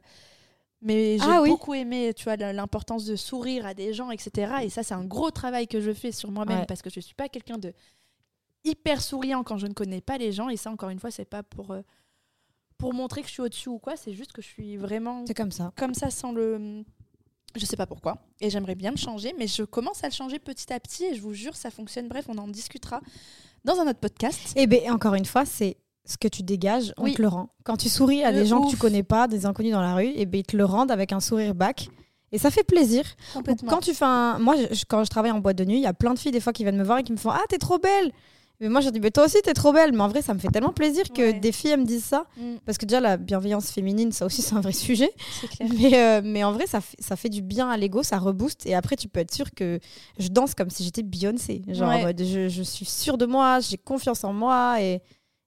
mais 0.80 1.18
j'ai 1.18 1.24
ah 1.28 1.42
beaucoup 1.44 1.74
aimé, 1.74 2.12
tu 2.14 2.22
vois, 2.24 2.36
l'importance 2.36 3.04
de 3.04 3.16
sourire 3.16 3.66
à 3.66 3.74
des 3.74 3.92
gens, 3.92 4.12
etc. 4.12 4.58
Et 4.62 4.70
ça, 4.70 4.84
c'est 4.84 4.94
un 4.94 5.04
gros 5.04 5.32
travail 5.32 5.66
que 5.66 5.80
je 5.80 5.92
fais 5.92 6.12
sur 6.12 6.30
moi-même 6.30 6.66
parce 6.66 6.82
que 6.82 6.90
je 6.90 7.00
suis 7.00 7.16
pas 7.16 7.28
quelqu'un 7.28 7.58
de 7.58 7.72
hyper 8.62 9.02
souriant 9.02 9.42
quand 9.42 9.58
je 9.58 9.66
ne 9.66 9.72
connais 9.72 10.00
pas 10.00 10.18
les 10.18 10.30
gens. 10.30 10.48
Et 10.48 10.56
ça, 10.56 10.70
encore 10.70 10.90
une 10.90 11.00
fois, 11.00 11.10
c'est 11.10 11.24
pas 11.24 11.42
pour 11.42 11.72
euh, 11.72 11.82
pour 12.76 12.94
montrer 12.94 13.22
que 13.22 13.26
je 13.26 13.32
suis 13.32 13.42
au-dessus 13.42 13.68
ou 13.68 13.80
quoi. 13.80 13.96
C'est 13.96 14.12
juste 14.12 14.32
que 14.32 14.40
je 14.40 14.46
suis 14.46 14.76
vraiment. 14.76 15.24
C'est 15.26 15.34
comme 15.34 15.50
ça. 15.50 15.72
Comme 15.76 15.94
ça, 15.94 16.10
sans 16.10 16.30
le 16.30 16.84
je 17.56 17.64
sais 17.64 17.76
pas 17.76 17.86
pourquoi. 17.86 18.18
Et 18.40 18.50
j'aimerais 18.50 18.74
bien 18.74 18.90
le 18.90 18.96
changer, 18.96 19.34
mais 19.38 19.46
je 19.46 19.62
commence 19.62 20.04
à 20.04 20.08
le 20.08 20.12
changer 20.12 20.38
petit 20.38 20.72
à 20.72 20.80
petit 20.80 21.04
et 21.04 21.14
je 21.14 21.20
vous 21.20 21.34
jure, 21.34 21.56
ça 21.56 21.70
fonctionne. 21.70 22.08
Bref, 22.08 22.26
on 22.28 22.38
en 22.38 22.48
discutera 22.48 23.00
dans 23.64 23.78
un 23.80 23.88
autre 23.88 24.00
podcast. 24.00 24.52
Et 24.56 24.62
eh 24.62 24.66
bien, 24.66 24.92
encore 24.92 25.14
une 25.14 25.24
fois, 25.24 25.44
c'est 25.44 25.76
ce 26.04 26.16
que 26.16 26.28
tu 26.28 26.42
dégages, 26.42 26.94
on 26.96 27.12
te 27.12 27.20
le 27.20 27.28
rend. 27.28 27.50
Quand 27.64 27.76
tu 27.76 27.88
souris 27.88 28.24
à 28.24 28.32
des 28.32 28.46
gens 28.46 28.62
que 28.62 28.70
tu 28.70 28.76
connais 28.76 29.02
pas, 29.02 29.28
des 29.28 29.44
inconnus 29.44 29.72
dans 29.72 29.82
la 29.82 29.94
rue, 29.94 30.06
et 30.06 30.22
eh 30.22 30.26
ben 30.26 30.40
ils 30.40 30.44
te 30.44 30.56
le 30.56 30.64
rendent 30.64 30.90
avec 30.90 31.12
un 31.12 31.20
sourire 31.20 31.54
back. 31.54 31.88
Et 32.32 32.38
ça 32.38 32.50
fait 32.50 32.64
plaisir. 32.64 33.04
Quand 33.66 33.80
tu 33.80 33.94
fais 33.94 34.04
un... 34.04 34.38
Moi, 34.38 34.54
quand 34.88 35.04
je 35.04 35.10
travaille 35.10 35.30
en 35.30 35.40
boîte 35.40 35.56
de 35.56 35.64
nuit, 35.64 35.76
il 35.76 35.82
y 35.82 35.86
a 35.86 35.94
plein 35.94 36.12
de 36.12 36.18
filles 36.18 36.32
des 36.32 36.40
fois 36.40 36.52
qui 36.52 36.62
viennent 36.62 36.76
me 36.76 36.84
voir 36.84 36.98
et 36.98 37.02
qui 37.02 37.12
me 37.12 37.16
font 37.16 37.30
Ah, 37.30 37.42
t'es 37.48 37.58
trop 37.58 37.78
belle 37.78 38.12
mais 38.60 38.68
moi, 38.68 38.80
je 38.80 38.90
dis, 38.90 38.98
mais 38.98 39.10
toi 39.12 39.24
aussi, 39.24 39.40
t'es 39.42 39.54
trop 39.54 39.72
belle. 39.72 39.92
Mais 39.92 40.00
en 40.00 40.08
vrai, 40.08 40.20
ça 40.20 40.34
me 40.34 40.38
fait 40.38 40.48
tellement 40.48 40.72
plaisir 40.72 41.04
que 41.12 41.38
des 41.38 41.52
filles, 41.52 41.70
elles 41.70 41.80
me 41.80 41.84
disent 41.84 42.04
ça. 42.04 42.26
Mm. 42.36 42.56
Parce 42.66 42.76
que 42.76 42.86
déjà, 42.86 43.00
la 43.00 43.16
bienveillance 43.16 43.70
féminine, 43.70 44.10
ça 44.10 44.26
aussi, 44.26 44.42
c'est 44.42 44.54
un 44.54 44.60
vrai 44.60 44.72
sujet. 44.72 45.12
Mais, 45.60 45.98
euh, 45.98 46.20
mais 46.24 46.42
en 46.42 46.52
vrai, 46.52 46.66
ça 46.66 46.80
fait, 46.80 46.96
ça 47.00 47.14
fait 47.14 47.28
du 47.28 47.42
bien 47.42 47.70
à 47.70 47.76
l'ego, 47.76 48.02
ça 48.02 48.18
rebooste. 48.18 48.66
Et 48.66 48.74
après, 48.74 48.96
tu 48.96 49.08
peux 49.08 49.20
être 49.20 49.32
sûr 49.32 49.52
que 49.54 49.78
je 50.18 50.28
danse 50.28 50.54
comme 50.54 50.70
si 50.70 50.82
j'étais 50.82 51.02
Beyoncé. 51.02 51.62
Genre, 51.68 51.92
je, 52.18 52.48
je, 52.48 52.62
suis 52.62 52.84
sûre 52.84 53.16
de 53.16 53.26
moi, 53.26 53.60
j'ai 53.60 53.78
confiance 53.78 54.24
en 54.24 54.32
moi 54.32 54.80
et, 54.80 55.02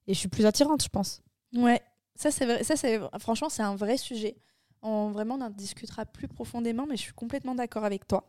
et 0.06 0.14
je 0.14 0.18
suis 0.18 0.28
plus 0.28 0.46
attirante, 0.46 0.82
je 0.82 0.88
pense. 0.88 1.22
Ouais, 1.54 1.82
ça, 2.14 2.30
c'est 2.30 2.46
vrai. 2.46 2.64
Ça, 2.64 2.74
franchement, 3.18 3.48
c'est 3.48 3.62
un 3.62 3.76
vrai 3.76 3.96
sujet. 3.96 4.36
On, 4.82 5.10
vraiment, 5.10 5.36
on 5.36 5.42
en 5.42 5.50
discutera 5.50 6.06
plus 6.06 6.28
profondément, 6.28 6.86
mais 6.88 6.96
je 6.96 7.02
suis 7.02 7.12
complètement 7.12 7.54
d'accord 7.54 7.84
avec 7.84 8.06
toi. 8.06 8.26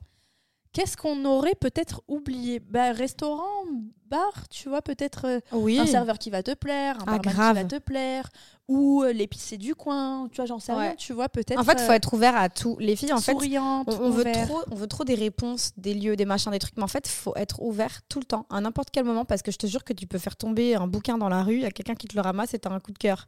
Qu'est-ce 0.73 0.97
qu'on 0.97 1.23
aurait 1.25 1.55
peut-être 1.55 2.01
oublié? 2.07 2.59
Bah, 2.59 2.93
Restaurant, 2.93 3.63
bar, 4.09 4.49
tu 4.49 4.69
vois, 4.69 4.81
peut-être 4.81 5.25
euh, 5.25 5.79
un 5.79 5.85
serveur 5.85 6.17
qui 6.17 6.31
va 6.31 6.41
te 6.41 6.55
plaire, 6.55 6.97
un 7.07 7.13
ah, 7.13 7.19
qui 7.19 7.29
va 7.29 7.63
te 7.63 7.77
plaire, 7.77 8.29
ou 8.67 9.03
euh, 9.03 9.13
l'épicé 9.13 9.57
du 9.57 9.75
coin, 9.75 10.27
tu 10.31 10.37
vois, 10.37 10.45
j'en 10.45 10.57
sais 10.57 10.73
rien, 10.73 10.95
tu 10.95 11.13
vois, 11.13 11.29
peut-être. 11.29 11.59
En 11.59 11.63
fait, 11.63 11.73
il 11.73 11.85
faut 11.85 11.91
euh, 11.91 11.95
être 11.95 12.13
ouvert 12.15 12.35
à 12.35 12.49
tout. 12.49 12.75
Les 12.79 12.95
filles, 12.95 13.13
en 13.13 13.19
fait, 13.19 13.33
on, 13.33 14.09
veut 14.09 14.23
trop, 14.31 14.61
on 14.71 14.75
veut 14.75 14.87
trop 14.87 15.03
des 15.03 15.13
réponses, 15.13 15.73
des 15.77 15.93
lieux, 15.93 16.15
des 16.15 16.25
machins, 16.25 16.51
des 16.51 16.59
trucs, 16.59 16.75
mais 16.77 16.83
en 16.83 16.87
fait, 16.87 17.07
il 17.07 17.11
faut 17.11 17.35
être 17.35 17.61
ouvert 17.61 18.01
tout 18.09 18.19
le 18.19 18.25
temps, 18.25 18.47
à 18.49 18.59
n'importe 18.59 18.89
quel 18.91 19.03
moment, 19.03 19.25
parce 19.25 19.43
que 19.43 19.51
je 19.51 19.57
te 19.57 19.67
jure 19.67 19.83
que 19.83 19.93
tu 19.93 20.07
peux 20.07 20.17
faire 20.17 20.35
tomber 20.35 20.73
un 20.73 20.87
bouquin 20.87 21.19
dans 21.19 21.29
la 21.29 21.43
rue, 21.43 21.55
il 21.55 21.61
y 21.61 21.65
a 21.65 21.71
quelqu'un 21.71 21.95
qui 21.95 22.07
te 22.07 22.15
le 22.15 22.21
ramasse 22.21 22.55
et 22.55 22.59
t'as 22.59 22.71
un 22.71 22.79
coup 22.79 22.91
de 22.91 22.97
cœur. 22.97 23.27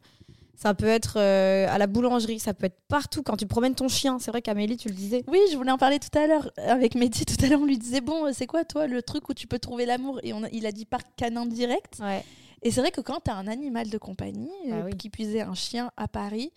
Ça 0.56 0.72
peut 0.72 0.86
être 0.86 1.18
euh, 1.18 1.66
à 1.68 1.76
la 1.76 1.86
boulangerie, 1.86 2.38
ça 2.38 2.54
peut 2.54 2.64
être 2.64 2.80
partout. 2.88 3.22
Quand 3.22 3.36
tu 3.36 3.46
promènes 3.46 3.74
ton 3.74 3.88
chien, 3.88 4.18
c'est 4.18 4.30
vrai 4.30 4.40
qu'Amélie, 4.40 4.78
tu 4.78 4.88
le 4.88 4.94
disais. 4.94 5.22
Oui, 5.28 5.38
je 5.52 5.56
voulais 5.56 5.70
en 5.70 5.76
parler 5.76 5.98
tout 5.98 6.18
à 6.18 6.26
l'heure 6.26 6.50
avec 6.56 6.94
Mehdi. 6.94 7.26
Tout 7.26 7.44
à 7.44 7.48
l'heure, 7.48 7.60
on 7.60 7.66
lui 7.66 7.76
disait 7.76 8.00
Bon, 8.00 8.32
c'est 8.32 8.46
quoi, 8.46 8.64
toi, 8.64 8.86
le 8.86 9.02
truc 9.02 9.28
où 9.28 9.34
tu 9.34 9.46
peux 9.46 9.58
trouver 9.58 9.84
l'amour? 9.84 10.18
Et 10.22 10.32
on 10.32 10.42
il 10.52 10.64
a 10.64 10.72
dit 10.72 10.86
par 10.86 11.00
canin 11.16 11.44
direct. 11.44 11.98
Ouais. 12.00 12.24
Et 12.62 12.70
c'est 12.70 12.80
vrai 12.80 12.90
que 12.90 13.02
quand 13.02 13.20
tu 13.22 13.30
as 13.30 13.34
un 13.34 13.46
animal 13.46 13.90
de 13.90 13.98
compagnie, 13.98 14.50
ah 14.70 14.76
euh, 14.76 14.90
qui 14.92 15.10
puisait 15.10 15.42
un 15.42 15.54
chien 15.54 15.92
à 15.98 16.08
Paris, 16.08 16.52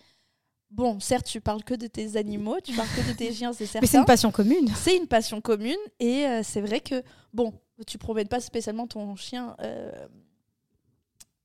bon, 0.70 0.98
certes, 0.98 1.26
tu 1.26 1.42
parles 1.42 1.62
que 1.62 1.74
de 1.74 1.86
tes 1.86 2.16
animaux, 2.16 2.56
tu 2.64 2.72
parles 2.72 2.88
que 2.96 3.06
de 3.06 3.14
tes 3.14 3.34
chiens, 3.34 3.52
c'est 3.52 3.66
certain. 3.66 3.80
Mais 3.82 3.86
c'est 3.86 3.98
une 3.98 4.06
passion 4.06 4.30
commune. 4.30 4.72
C'est 4.76 4.96
une 4.96 5.08
passion 5.08 5.42
commune. 5.42 5.76
Et 5.98 6.26
euh, 6.26 6.40
c'est 6.42 6.62
vrai 6.62 6.80
que, 6.80 7.02
bon, 7.34 7.52
tu 7.86 7.98
promènes 7.98 8.28
pas 8.28 8.40
spécialement 8.40 8.86
ton 8.86 9.14
chien 9.14 9.56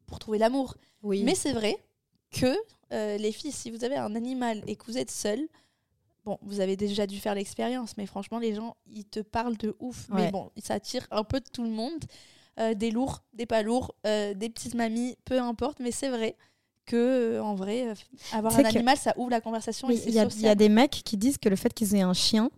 pour 0.07 0.19
trouver 0.19 0.37
l'amour. 0.37 0.77
Oui. 1.03 1.23
Mais 1.23 1.35
c'est 1.35 1.51
vrai 1.51 1.77
que 2.35 2.55
euh, 2.91 3.17
les 3.17 3.31
filles, 3.31 3.51
si 3.51 3.71
vous 3.71 3.83
avez 3.83 3.95
un 3.95 4.15
animal 4.15 4.61
et 4.67 4.75
que 4.75 4.85
vous 4.85 4.97
êtes 4.97 5.11
seul, 5.11 5.39
bon, 6.23 6.37
vous 6.41 6.59
avez 6.59 6.75
déjà 6.75 7.07
dû 7.07 7.19
faire 7.19 7.35
l'expérience, 7.35 7.97
mais 7.97 8.05
franchement, 8.05 8.39
les 8.39 8.53
gens, 8.53 8.75
ils 8.87 9.05
te 9.05 9.19
parlent 9.19 9.57
de 9.57 9.75
ouf. 9.79 10.07
Mais 10.09 10.31
bon, 10.31 10.51
ça 10.61 10.75
attire 10.75 11.07
un 11.11 11.23
peu 11.23 11.39
de 11.39 11.49
tout 11.51 11.63
le 11.63 11.69
monde. 11.69 12.03
Euh, 12.57 12.73
des 12.73 12.89
lourds, 12.89 13.21
des 13.33 13.45
pas 13.45 13.61
lourds, 13.63 13.95
euh, 14.07 14.33
des 14.33 14.49
petites 14.49 14.75
mamies, 14.75 15.17
peu 15.25 15.39
importe, 15.39 15.79
mais 15.81 15.91
c'est 15.91 16.07
vrai 16.07 16.37
que 16.85 17.41
en 17.41 17.53
vrai, 17.53 17.93
avoir 18.31 18.57
un 18.57 18.63
animal, 18.63 18.95
ça 18.97 19.13
ouvre 19.17 19.31
la 19.31 19.41
conversation. 19.41 19.89
Il 19.89 20.11
y, 20.11 20.47
a 20.47 20.55
des 20.55 20.69
mecs 20.69 21.01
qui 21.03 21.17
disent 21.17 21.37
que 21.37 21.49
le 21.49 21.57
fait 21.57 21.73
qu'ils 21.73 21.95
aient 21.95 22.01
un 22.01 22.13
chien, 22.13 22.49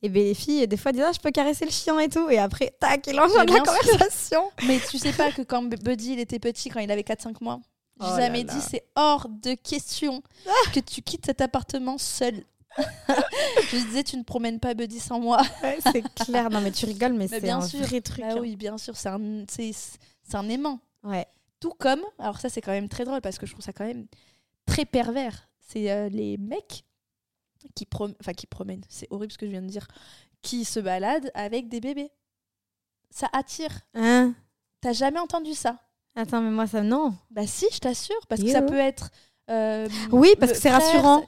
et 0.00 0.08
bien 0.08 0.22
les 0.22 0.34
filles, 0.34 0.66
des 0.66 0.78
fois, 0.78 0.92
disent 0.92 1.04
ah, 1.06 1.12
je 1.12 1.20
peux 1.20 1.30
caresser 1.30 1.66
le 1.66 1.70
chien 1.70 1.98
et 1.98 2.08
tout. 2.08 2.30
Et 2.30 2.38
après, 2.38 2.74
tac, 2.80 3.06
il 3.06 3.20
enchaîne 3.20 3.46
la 3.46 3.60
conversation. 3.60 4.50
Mais 4.66 4.80
tu 4.90 4.96
sais 4.96 5.12
pas 5.12 5.30
que 5.30 5.42
quand 5.42 5.62
Buddy 5.62 6.14
il 6.14 6.20
était 6.20 6.38
petit, 6.38 6.70
quand 6.70 6.80
il 6.80 6.90
avait 6.90 7.02
4-5 7.02 7.36
mois, 7.42 7.60
j'ai 8.00 8.06
oh 8.10 8.16
jamais 8.16 8.44
dit 8.44 8.60
c'est 8.60 8.84
hors 8.96 9.28
de 9.28 9.54
question 9.54 10.22
ah 10.46 10.70
que 10.72 10.80
tu 10.80 11.02
quittes 11.02 11.26
cet 11.26 11.40
appartement 11.40 11.98
seul. 11.98 12.44
je 12.78 13.86
disais 13.86 14.02
tu 14.02 14.16
ne 14.16 14.22
promènes 14.22 14.58
pas 14.58 14.74
Buddy 14.74 14.98
sans 14.98 15.20
moi. 15.20 15.42
c'est 15.92 16.02
clair, 16.14 16.50
non 16.50 16.60
mais 16.60 16.72
tu 16.72 16.86
rigoles, 16.86 17.12
mais, 17.12 17.28
c'est 17.28 17.48
un 17.50 17.58
vrai 17.58 18.00
truc. 18.00 18.24
Bah 18.24 18.32
hein. 18.32 18.38
oui, 18.40 18.56
bien 18.56 18.78
sûr, 18.78 18.96
c'est 18.96 19.10
un, 19.10 19.44
c'est, 19.48 19.74
un 20.32 20.48
aimant. 20.48 20.80
Ouais. 21.02 21.26
Tout 21.60 21.74
comme, 21.78 22.02
alors 22.18 22.40
ça 22.40 22.48
c'est 22.48 22.60
quand 22.60 22.72
même 22.72 22.88
très 22.88 23.04
drôle 23.04 23.20
parce 23.20 23.38
que 23.38 23.46
je 23.46 23.52
trouve 23.52 23.64
ça 23.64 23.72
quand 23.72 23.86
même 23.86 24.06
très 24.66 24.84
pervers. 24.84 25.48
C'est 25.60 25.90
euh, 25.90 26.08
les 26.08 26.38
mecs 26.38 26.84
qui, 27.74 27.86
enfin, 27.92 28.32
qui 28.32 28.46
promènent, 28.46 28.84
c'est 28.88 29.06
horrible 29.10 29.32
ce 29.32 29.38
que 29.38 29.46
je 29.46 29.52
viens 29.52 29.62
de 29.62 29.68
dire, 29.68 29.86
qui 30.40 30.64
se 30.64 30.80
baladent 30.80 31.30
avec 31.34 31.68
des 31.68 31.80
bébés. 31.80 32.10
Ça 33.10 33.28
attire. 33.32 33.80
Hein? 33.94 34.34
T'as 34.80 34.92
jamais 34.92 35.20
entendu 35.20 35.54
ça? 35.54 35.78
Attends, 36.14 36.40
mais 36.40 36.50
moi, 36.50 36.66
ça, 36.66 36.82
non. 36.82 37.14
Bah 37.30 37.46
si, 37.46 37.66
je 37.72 37.78
t'assure, 37.78 38.20
parce 38.28 38.42
que 38.42 38.50
ça 38.50 38.62
peut 38.62 38.78
être... 38.78 39.10
Euh, 39.50 39.88
oui, 40.10 40.34
parce 40.38 40.52
que 40.52 40.58
c'est 40.58 40.70
rassurant. 40.70 41.24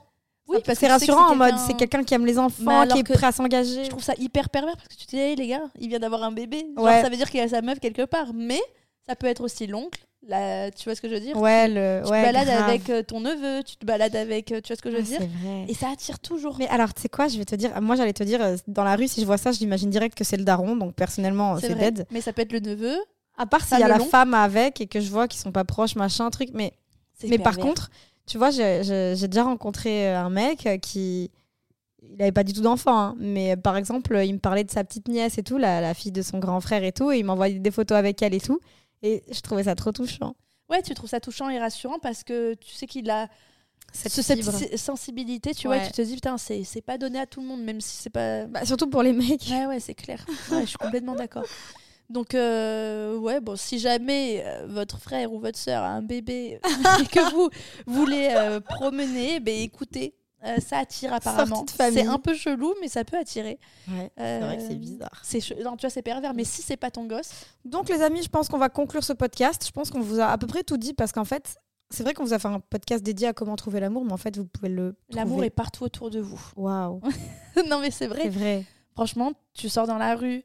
Oui, 0.47 0.59
parce 0.65 0.79
que 0.79 0.87
c'est 0.87 0.93
rassurant 0.93 1.33
en 1.33 1.37
mode 1.37 1.55
c'est 1.67 1.75
quelqu'un 1.75 2.05
qui 2.05 2.15
aime 2.15 2.27
les 2.27 2.39
enfants, 2.39 2.87
qui 2.87 2.99
est 2.99 3.03
prêt 3.03 3.27
à 3.27 3.33
s'engager. 3.33 3.85
Je 3.85 3.91
trouve 3.91 4.03
ça 4.03 4.15
hyper 4.19 4.51
pervers 4.51 4.77
parce 4.77 4.89
que 4.89 4.95
tu 4.95 5.07
te 5.07 5.17
dis, 5.17 5.37
les 5.37 5.49
gars, 5.49 5.63
il 5.79 5.89
vient 5.89 5.99
d'avoir 5.99 6.23
un 6.23 6.33
bébé. 6.33 6.67
ça 6.77 7.09
veut 7.09 7.17
dire 7.17 7.31
qu'il 7.31 7.41
a 7.41 7.49
sa 7.49 7.63
meuf 7.63 7.81
quelque 7.81 8.05
part. 8.05 8.33
Mais 8.35 8.61
ça 9.07 9.17
peut 9.17 9.27
être 9.27 9.43
aussi 9.43 9.67
l'oncle. 9.67 10.01
tu 10.23 10.85
vois 10.85 10.95
ce 10.95 11.01
que 11.01 11.09
je 11.09 11.15
veux 11.15 11.21
dire? 11.21 11.37
Ouais, 11.37 11.69
le... 11.69 12.03
Tu 12.05 12.11
te 12.11 12.11
balades 12.11 12.49
avec 12.49 12.91
euh, 12.91 13.03
ton 13.03 13.21
neveu, 13.21 13.63
tu 13.63 13.77
te 13.77 13.87
balades 13.87 14.17
avec. 14.17 14.53
Euh, 14.53 14.61
tu 14.61 14.69
vois 14.69 14.77
ce 14.77 14.83
que 14.83 14.91
je 14.91 14.97
veux 14.97 15.03
dire? 15.03 15.21
vrai. 15.21 15.65
Et 15.69 15.75
ça 15.75 15.89
attire 15.91 16.19
toujours. 16.19 16.57
Mais 16.59 16.69
alors, 16.69 16.93
tu 16.93 17.03
sais 17.03 17.09
quoi 17.09 17.29
Je 17.29 17.39
vais 17.39 17.45
te 17.45 17.55
dire. 17.55 17.81
Moi, 17.81 17.97
j'allais 17.97 18.13
te 18.13 18.23
dire, 18.23 18.41
dans 18.67 18.85
la 18.85 18.97
rue, 18.97 19.09
si 19.09 19.21
je 19.21 19.27
vois 19.27 19.39
ça, 19.39 19.53
je 19.53 19.61
l'imagine 19.61 19.91
direct 19.91 20.17
que 20.17 20.25
c'est 20.25 20.37
le 20.37 20.45
daron. 20.45 20.77
Donc, 20.77 20.95
personnellement, 20.95 21.59
c'est 21.59 21.75
dead. 21.75 22.07
Mais 22.11 22.21
ça 22.21 22.33
peut 22.33 22.43
être 22.43 22.53
le 22.53 22.61
neveu, 22.61 22.97
à 23.37 23.47
part 23.47 23.65
s'il 23.65 23.79
y 23.79 23.83
a 23.83 23.89
la 23.89 23.99
femme 23.99 24.35
avec 24.35 24.81
et 24.81 24.87
que 24.87 25.01
je 25.01 25.11
vois 25.11 25.29
qu'ils 25.29 25.41
sont 25.41 25.53
pas 25.53 25.65
proches, 25.65 25.97
machin, 25.97 26.31
truc. 26.31 26.51
Mais, 26.55 26.73
mais 27.29 27.39
par 27.39 27.57
contre, 27.57 27.91
tu 28.27 28.39
vois, 28.39 28.51
j'ai 28.51 29.29
déjà 29.29 29.45
rencontré 29.45 30.09
un 30.09 30.31
mec 30.31 30.69
qui. 30.83 31.31
Il 32.07 32.21
avait 32.21 32.33
pas 32.33 32.45
du 32.45 32.53
tout 32.53 32.61
d'enfant, 32.61 32.99
hein. 32.99 33.15
mais 33.19 33.57
par 33.57 33.79
exemple, 33.79 34.21
il 34.25 34.35
me 34.35 34.39
parlait 34.39 34.63
de 34.63 34.71
sa 34.71 34.85
petite 34.85 35.09
nièce 35.09 35.39
et 35.39 35.43
tout, 35.43 35.57
la, 35.57 35.81
la 35.81 35.95
fille 35.95 36.13
de 36.13 36.21
son 36.21 36.39
grand 36.39 36.61
frère 36.61 36.85
et 36.85 36.93
tout, 36.93 37.11
et 37.11 37.19
il 37.19 37.25
m'envoyait 37.25 37.59
des 37.59 37.71
photos 37.71 37.97
avec 37.97 38.21
elle 38.21 38.35
et 38.35 38.41
tout. 38.43 38.61
Et 39.03 39.25
je 39.33 39.41
trouvais 39.41 39.65
ça 39.65 39.75
trop 39.75 39.91
touchant. 39.91 40.37
Ouais, 40.69 40.83
tu 40.83 40.95
trouves 40.95 41.09
ça 41.09 41.19
touchant 41.19 41.49
et 41.49 41.59
rassurant 41.59 41.99
parce 41.99 42.23
que 42.23 42.55
tu 42.55 42.75
sais 42.75 42.87
qu'il 42.87 43.09
a 43.11 43.29
cette, 43.93 44.13
cette 44.13 44.77
sensibilité, 44.77 45.55
tu 45.55 45.67
vois, 45.67 45.79
et 45.79 45.87
tu 45.87 45.93
te 45.93 46.03
dis, 46.03 46.15
putain, 46.15 46.37
c'est 46.37 46.83
pas 46.85 46.99
donné 46.99 47.19
à 47.21 47.27
tout 47.27 47.41
le 47.41 47.47
monde, 47.47 47.63
même 47.63 47.81
si 47.81 47.97
c'est 47.97 48.11
pas. 48.11 48.45
Bah, 48.47 48.65
surtout 48.65 48.89
pour 48.89 49.03
les 49.03 49.13
mecs. 49.13 49.47
Ouais, 49.51 49.67
ouais, 49.67 49.81
c'est 49.81 49.95
clair. 49.95 50.25
Ouais, 50.51 50.63
je 50.63 50.67
suis 50.67 50.79
complètement 50.79 51.15
d'accord. 51.15 51.45
Donc, 52.11 52.35
euh, 52.35 53.17
ouais, 53.17 53.41
bon, 53.41 53.57
si 53.57 53.79
jamais 53.79 54.43
euh, 54.45 54.67
votre 54.69 54.99
frère 54.99 55.33
ou 55.33 55.41
votre 55.41 55.59
soeur 55.59 55.83
a 55.83 55.89
un 55.89 56.03
bébé 56.03 56.61
et 57.01 57.07
que 57.07 57.33
vous 57.33 57.49
voulez 57.87 58.29
euh, 58.31 58.61
promener, 58.61 59.41
ben 59.41 59.59
écoutez, 59.61 60.15
ça 60.59 60.79
attire 60.79 61.15
apparemment. 61.15 61.65
C'est 61.75 62.07
un 62.07 62.19
peu 62.19 62.35
chelou, 62.35 62.75
mais 62.83 62.89
ça 62.89 63.05
peut 63.05 63.17
attirer. 63.17 63.59
Ouais, 63.89 64.11
c'est 64.17 64.41
vrai 64.41 64.57
que 64.59 64.63
c'est 64.63 64.75
bizarre. 64.75 65.23
Non, 65.63 65.77
tu 65.77 65.83
vois, 65.83 65.91
c'est 65.91 66.03
pervers, 66.03 66.35
mais 66.35 66.45
si 66.45 66.61
c'est 66.61 66.77
pas 66.77 66.91
ton 66.91 67.07
gosse. 67.07 67.31
Donc, 67.65 67.89
les 67.89 68.03
amis, 68.03 68.23
je 68.23 68.29
pense 68.29 68.49
qu'on 68.49 68.59
va 68.59 68.69
conclure 68.69 69.03
ce 69.03 69.15
podcast. 69.15 69.65
Je 69.67 69.73
pense 69.73 69.91
qu'on 69.91 70.01
vous 70.01 70.21
a 70.21 70.27
à 70.27 70.37
peu 70.37 70.47
près 70.47 70.63
tout 70.63 70.77
dit 70.77 70.93
parce 70.93 71.13
qu'en 71.13 71.25
fait, 71.25 71.57
c'est 71.91 72.03
vrai 72.03 72.13
qu'on 72.13 72.25
vous 72.25 72.35
a 72.35 72.39
fait 72.39 72.49
un 72.49 72.61
podcast 72.61 73.03
dédié 73.03 73.29
à 73.29 73.33
comment 73.33 73.57
trouver 73.57 73.81
l'amour, 73.81 74.05
mais 74.05 74.13
en 74.13 74.19
fait, 74.19 74.37
vous 74.37 74.47
pouvez 74.47 74.69
le. 74.69 74.97
L'amour 75.11 75.45
est 75.45 75.51
partout 75.51 75.85
autour 75.85 76.11
de 76.11 76.21
vous. 76.21 76.41
Waouh. 76.57 77.01
non, 77.69 77.81
mais 77.81 77.91
c'est 77.91 78.07
vrai. 78.07 78.23
C'est 78.25 78.29
vrai. 78.31 78.65
Franchement, 78.93 79.33
tu 79.55 79.69
sors 79.69 79.87
dans 79.87 79.99
la 79.99 80.15
rue, 80.15 80.45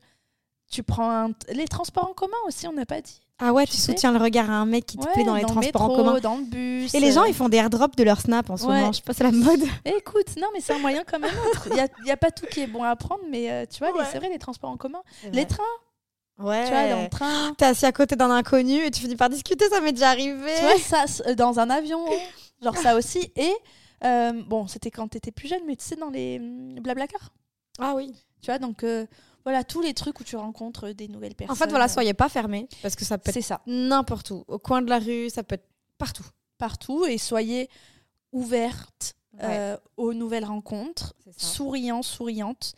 tu 0.69 0.83
prends 0.83 1.31
les 1.51 1.67
transports 1.67 2.07
en 2.09 2.13
commun 2.13 2.37
aussi, 2.47 2.67
on 2.67 2.73
n'a 2.73 2.85
pas 2.85 3.01
dit. 3.01 3.21
Ah 3.41 3.53
ouais, 3.53 3.65
tu, 3.65 3.77
soutiens 3.77 4.11
le 4.11 4.19
regard 4.19 4.49
à 4.49 4.55
un 4.55 4.65
mec 4.65 4.85
qui 4.85 4.97
te 4.97 5.13
plaît 5.13 5.23
dans 5.23 5.35
les 5.35 5.45
transports 5.45 5.83
en 5.83 5.95
commun. 5.95 6.19
Dans 6.19 6.35
le 6.35 6.43
bus. 6.43 6.93
Et 6.93 6.99
les 6.99 7.13
gens, 7.13 7.23
ils 7.23 7.33
font 7.33 7.47
des 7.47 7.57
airdrops 7.57 7.95
de 7.95 8.03
leur 8.03 8.19
snap 8.19 8.49
en 8.49 8.57
ce 8.57 8.65
moment. 8.65 8.91
Je 8.91 8.97
sais 8.97 9.03
pas, 9.03 9.13
c'est 9.13 9.23
la 9.23 9.31
mode. 9.31 9.61
Écoute, 9.85 10.35
non, 10.37 10.47
mais 10.53 10.59
c'est 10.59 10.73
un 10.73 10.79
moyen 10.79 11.05
comme 11.05 11.23
un 11.23 11.27
autre. 11.27 11.67
Il 11.67 11.73
n'y 12.03 12.11
a, 12.11 12.13
a, 12.13 12.17
pas 12.17 12.31
tout 12.31 12.45
qui 12.47 12.59
est 12.59 12.67
bon 12.67 12.83
à 12.83 12.97
prendre, 12.97 13.23
mais 13.29 13.49
euh, 13.49 13.65
tu 13.65 13.79
vois, 13.79 13.93
c'est 14.05 14.17
vrai, 14.17 14.29
les 14.29 14.39
transports 14.39 14.69
en 14.69 14.77
commun. 14.77 15.01
Les 15.31 15.45
trains. 15.45 15.63
Ouais. 16.37 16.65
Tu 16.65 16.71
vois, 16.71 16.89
dans 16.89 17.01
le 17.03 17.09
train. 17.09 17.53
T'es 17.57 17.65
assis 17.65 17.85
à 17.85 17.91
côté 17.93 18.15
d'un 18.15 18.29
inconnu 18.29 18.85
et 18.85 18.91
tu 18.91 19.01
finis 19.01 19.15
par 19.15 19.29
discuter, 19.29 19.67
ça 19.69 19.79
m'est 19.79 19.93
déjà 19.93 20.09
arrivé. 20.09 20.53
Tu 20.57 20.61
vois, 20.61 20.77
ça, 20.77 21.05
euh, 21.27 21.35
dans 21.35 21.59
un 21.59 21.69
avion, 21.69 22.05
genre 22.61 22.77
ça 22.77 22.95
aussi. 22.95 23.31
Et 23.37 23.53
euh, 24.03 24.31
bon, 24.47 24.67
c'était 24.67 24.91
quand 24.91 25.07
t'étais 25.07 25.31
plus 25.31 25.47
jeune, 25.47 25.61
mais 25.65 25.77
tu 25.77 25.85
sais, 25.85 25.95
dans 25.95 26.09
les 26.09 26.39
hum, 26.39 26.75
blablacar? 26.81 27.31
Ah 27.79 27.93
oui. 27.95 28.13
Tu 28.41 28.47
vois, 28.47 28.59
donc 28.59 28.83
voilà, 29.43 29.63
tous 29.63 29.81
les 29.81 29.93
trucs 29.93 30.19
où 30.19 30.23
tu 30.23 30.35
rencontres 30.35 30.89
des 30.89 31.07
nouvelles 31.07 31.35
personnes. 31.35 31.53
En 31.53 31.55
fait, 31.55 31.69
voilà, 31.69 31.87
soyez 31.87 32.13
pas 32.13 32.29
fermés, 32.29 32.67
parce 32.81 32.95
que 32.95 33.05
ça 33.05 33.17
peut 33.17 33.31
être 33.33 33.41
ça. 33.41 33.61
n'importe 33.65 34.31
où. 34.31 34.43
Au 34.47 34.59
coin 34.59 34.81
de 34.81 34.89
la 34.89 34.99
rue, 34.99 35.29
ça 35.29 35.43
peut 35.43 35.55
être 35.55 35.67
partout. 35.97 36.25
Partout, 36.57 37.05
et 37.05 37.17
soyez 37.17 37.69
ouvertes 38.31 39.15
euh, 39.41 39.77
aux 39.97 40.13
nouvelles 40.13 40.45
rencontres, 40.45 41.13
souriants, 41.37 42.01
souriantes. 42.01 42.73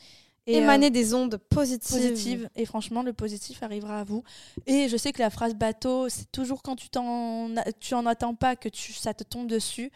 Et 0.47 0.57
Émaner 0.57 0.87
euh, 0.87 0.89
des 0.89 1.13
ondes 1.13 1.37
positives. 1.37 2.49
Et 2.55 2.65
franchement, 2.65 3.03
le 3.03 3.13
positif 3.13 3.61
arrivera 3.61 3.99
à 3.99 4.03
vous. 4.03 4.23
Et 4.65 4.89
je 4.89 4.97
sais 4.97 5.13
que 5.13 5.21
la 5.21 5.29
phrase 5.29 5.53
bateau, 5.53 6.09
c'est 6.09 6.31
toujours 6.31 6.63
quand 6.63 6.75
tu, 6.75 6.89
t'en, 6.89 7.49
tu 7.79 7.93
en 7.93 8.05
attends 8.07 8.33
pas 8.33 8.55
que 8.55 8.67
tu, 8.67 8.91
ça 8.93 9.13
te 9.13 9.23
tombe 9.23 9.47
dessus 9.47 9.91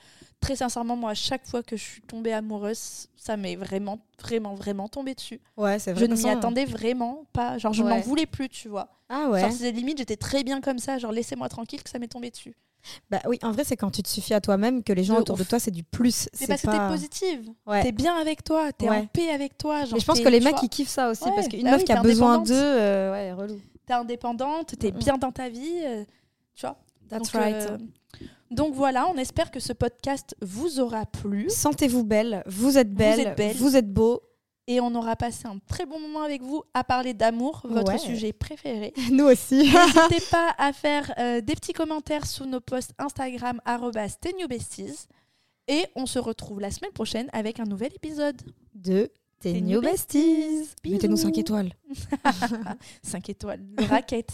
très 0.46 0.56
sincèrement, 0.56 0.96
moi, 0.96 1.12
à 1.12 1.16
chaque 1.16 1.46
fois 1.48 1.64
que 1.64 1.76
je 1.76 1.84
suis 1.84 2.02
tombée 2.02 2.32
amoureuse, 2.32 3.08
ça 3.16 3.36
m'est 3.36 3.56
vraiment, 3.56 4.00
vraiment, 4.22 4.54
vraiment 4.54 4.88
tombé 4.88 5.16
dessus. 5.16 5.42
Ouais, 5.58 5.80
c'est 5.80 5.92
vrai. 5.92 6.02
Je 6.02 6.06
ne 6.06 6.16
m'y 6.16 6.30
attendais 6.30 6.66
vraiment 6.66 7.26
pas. 7.34 7.58
Genre, 7.58 7.74
je 7.74 7.82
n'en 7.82 8.00
voulais 8.00 8.28
plus, 8.28 8.48
tu 8.50 8.70
vois. 8.70 8.90
Ah 9.10 9.30
ouais. 9.30 9.42
Genre, 9.42 9.52
c'est 9.52 9.72
limite, 9.72 9.98
j'étais 9.98 10.18
très 10.18 10.44
bien 10.44 10.62
comme 10.62 10.78
ça. 10.78 11.00
Genre, 11.00 11.12
laissez-moi 11.12 11.50
tranquille 11.50 11.82
que 11.82 11.90
ça 11.90 11.98
m'est 11.98 12.08
tombé 12.08 12.30
dessus. 12.30 12.56
Bah 13.10 13.20
oui, 13.26 13.40
en 13.42 13.52
vrai, 13.52 13.64
c'est 13.64 13.76
quand 13.76 13.90
tu 13.90 14.04
te 14.04 14.08
suffis 14.08 14.36
à 14.36 14.42
toi-même 14.42 14.84
que 14.84 14.94
les 14.94 15.04
gens 15.04 15.18
autour 15.18 15.38
de 15.38 15.44
toi, 15.44 15.58
c'est 15.58 15.72
du 15.72 15.84
plus. 15.84 16.30
C'est 16.34 16.46
parce 16.46 16.62
que 16.62 16.70
t'es 16.70 16.88
positive. 16.88 17.50
Ouais. 17.66 17.82
T'es 17.82 17.92
bien 17.92 18.16
avec 18.16 18.44
toi, 18.44 18.72
t'es 18.72 18.88
en 18.88 19.08
paix 19.08 19.32
avec 19.32 19.58
toi. 19.58 19.86
Genre, 19.86 19.98
Et 19.98 20.00
je 20.00 20.06
pense 20.06 20.20
que 20.20 20.30
les 20.30 20.40
mecs, 20.40 20.62
ils 20.62 20.70
kiffent 20.70 20.90
ça 20.90 21.10
aussi. 21.10 21.24
Parce 21.36 21.48
qu'une 21.48 21.64
bah 21.64 21.72
meuf 21.72 21.84
qui 21.84 21.92
a 21.92 22.02
besoin 22.02 22.38
d'eux, 22.38 22.54
euh, 22.54 23.12
ouais, 23.12 23.34
relou. 23.34 23.60
T'es 23.88 23.94
indépendante, 23.94 24.78
t'es 24.78 24.92
bien 24.92 25.18
dans 25.18 25.32
ta 25.32 25.50
vie. 25.50 25.80
Euh, 25.84 26.04
tu 26.54 26.68
vois 26.68 26.78
That's 27.10 27.32
right. 27.32 27.56
Euh, 27.56 27.78
donc 28.52 28.74
voilà, 28.74 29.08
on 29.08 29.16
espère 29.16 29.52
que 29.52 29.60
ce 29.60 29.74
podcast 29.74 30.36
vous 30.42 30.80
aura 30.80 31.06
plu. 31.06 31.50
Sentez-vous 31.50 32.04
belle, 32.04 32.44
vous 32.46 32.78
êtes 32.78 32.94
belle, 32.94 33.36
vous 33.58 33.76
êtes, 33.76 33.92
beau. 33.92 34.22
Et 34.68 34.80
on 34.80 34.96
aura 34.96 35.16
passé 35.16 35.46
un 35.46 35.60
très 35.68 35.86
bon 35.86 36.00
moment 36.00 36.24
avec 36.24 36.42
vous 36.42 36.64
à 36.74 36.84
parler 36.84 37.14
d'amour, 37.14 37.62
votre 37.66 38.00
sujet 38.00 38.34
préféré. 38.34 38.94
Nous 39.12 39.26
aussi. 39.26 39.58
N'hésitez 39.72 40.26
pas 40.32 40.56
à 40.58 40.74
faire 40.74 41.14
euh, 41.20 41.40
des 41.40 41.54
petits 41.54 41.74
commentaires 41.74 42.26
sous 42.26 42.46
nos 42.46 42.62
posts 42.62 42.92
Instagram 42.98 43.62
@tenewbesties. 44.22 45.08
Et 45.68 45.86
on 45.96 46.06
se 46.06 46.18
retrouve 46.18 46.60
la 46.60 46.72
semaine 46.72 46.92
prochaine 46.92 47.30
avec 47.32 47.60
un 47.60 47.66
nouvel 47.66 47.92
épisode 47.96 48.42
de 48.74 49.12
Tes 49.40 49.62
New 49.62 49.82
Besties. 49.82 50.70
Mettez-nous 50.84 51.18
5 51.18 51.38
étoiles. 51.38 51.72
5 53.04 53.30
étoiles, 53.30 53.62
raquette. 53.88 54.34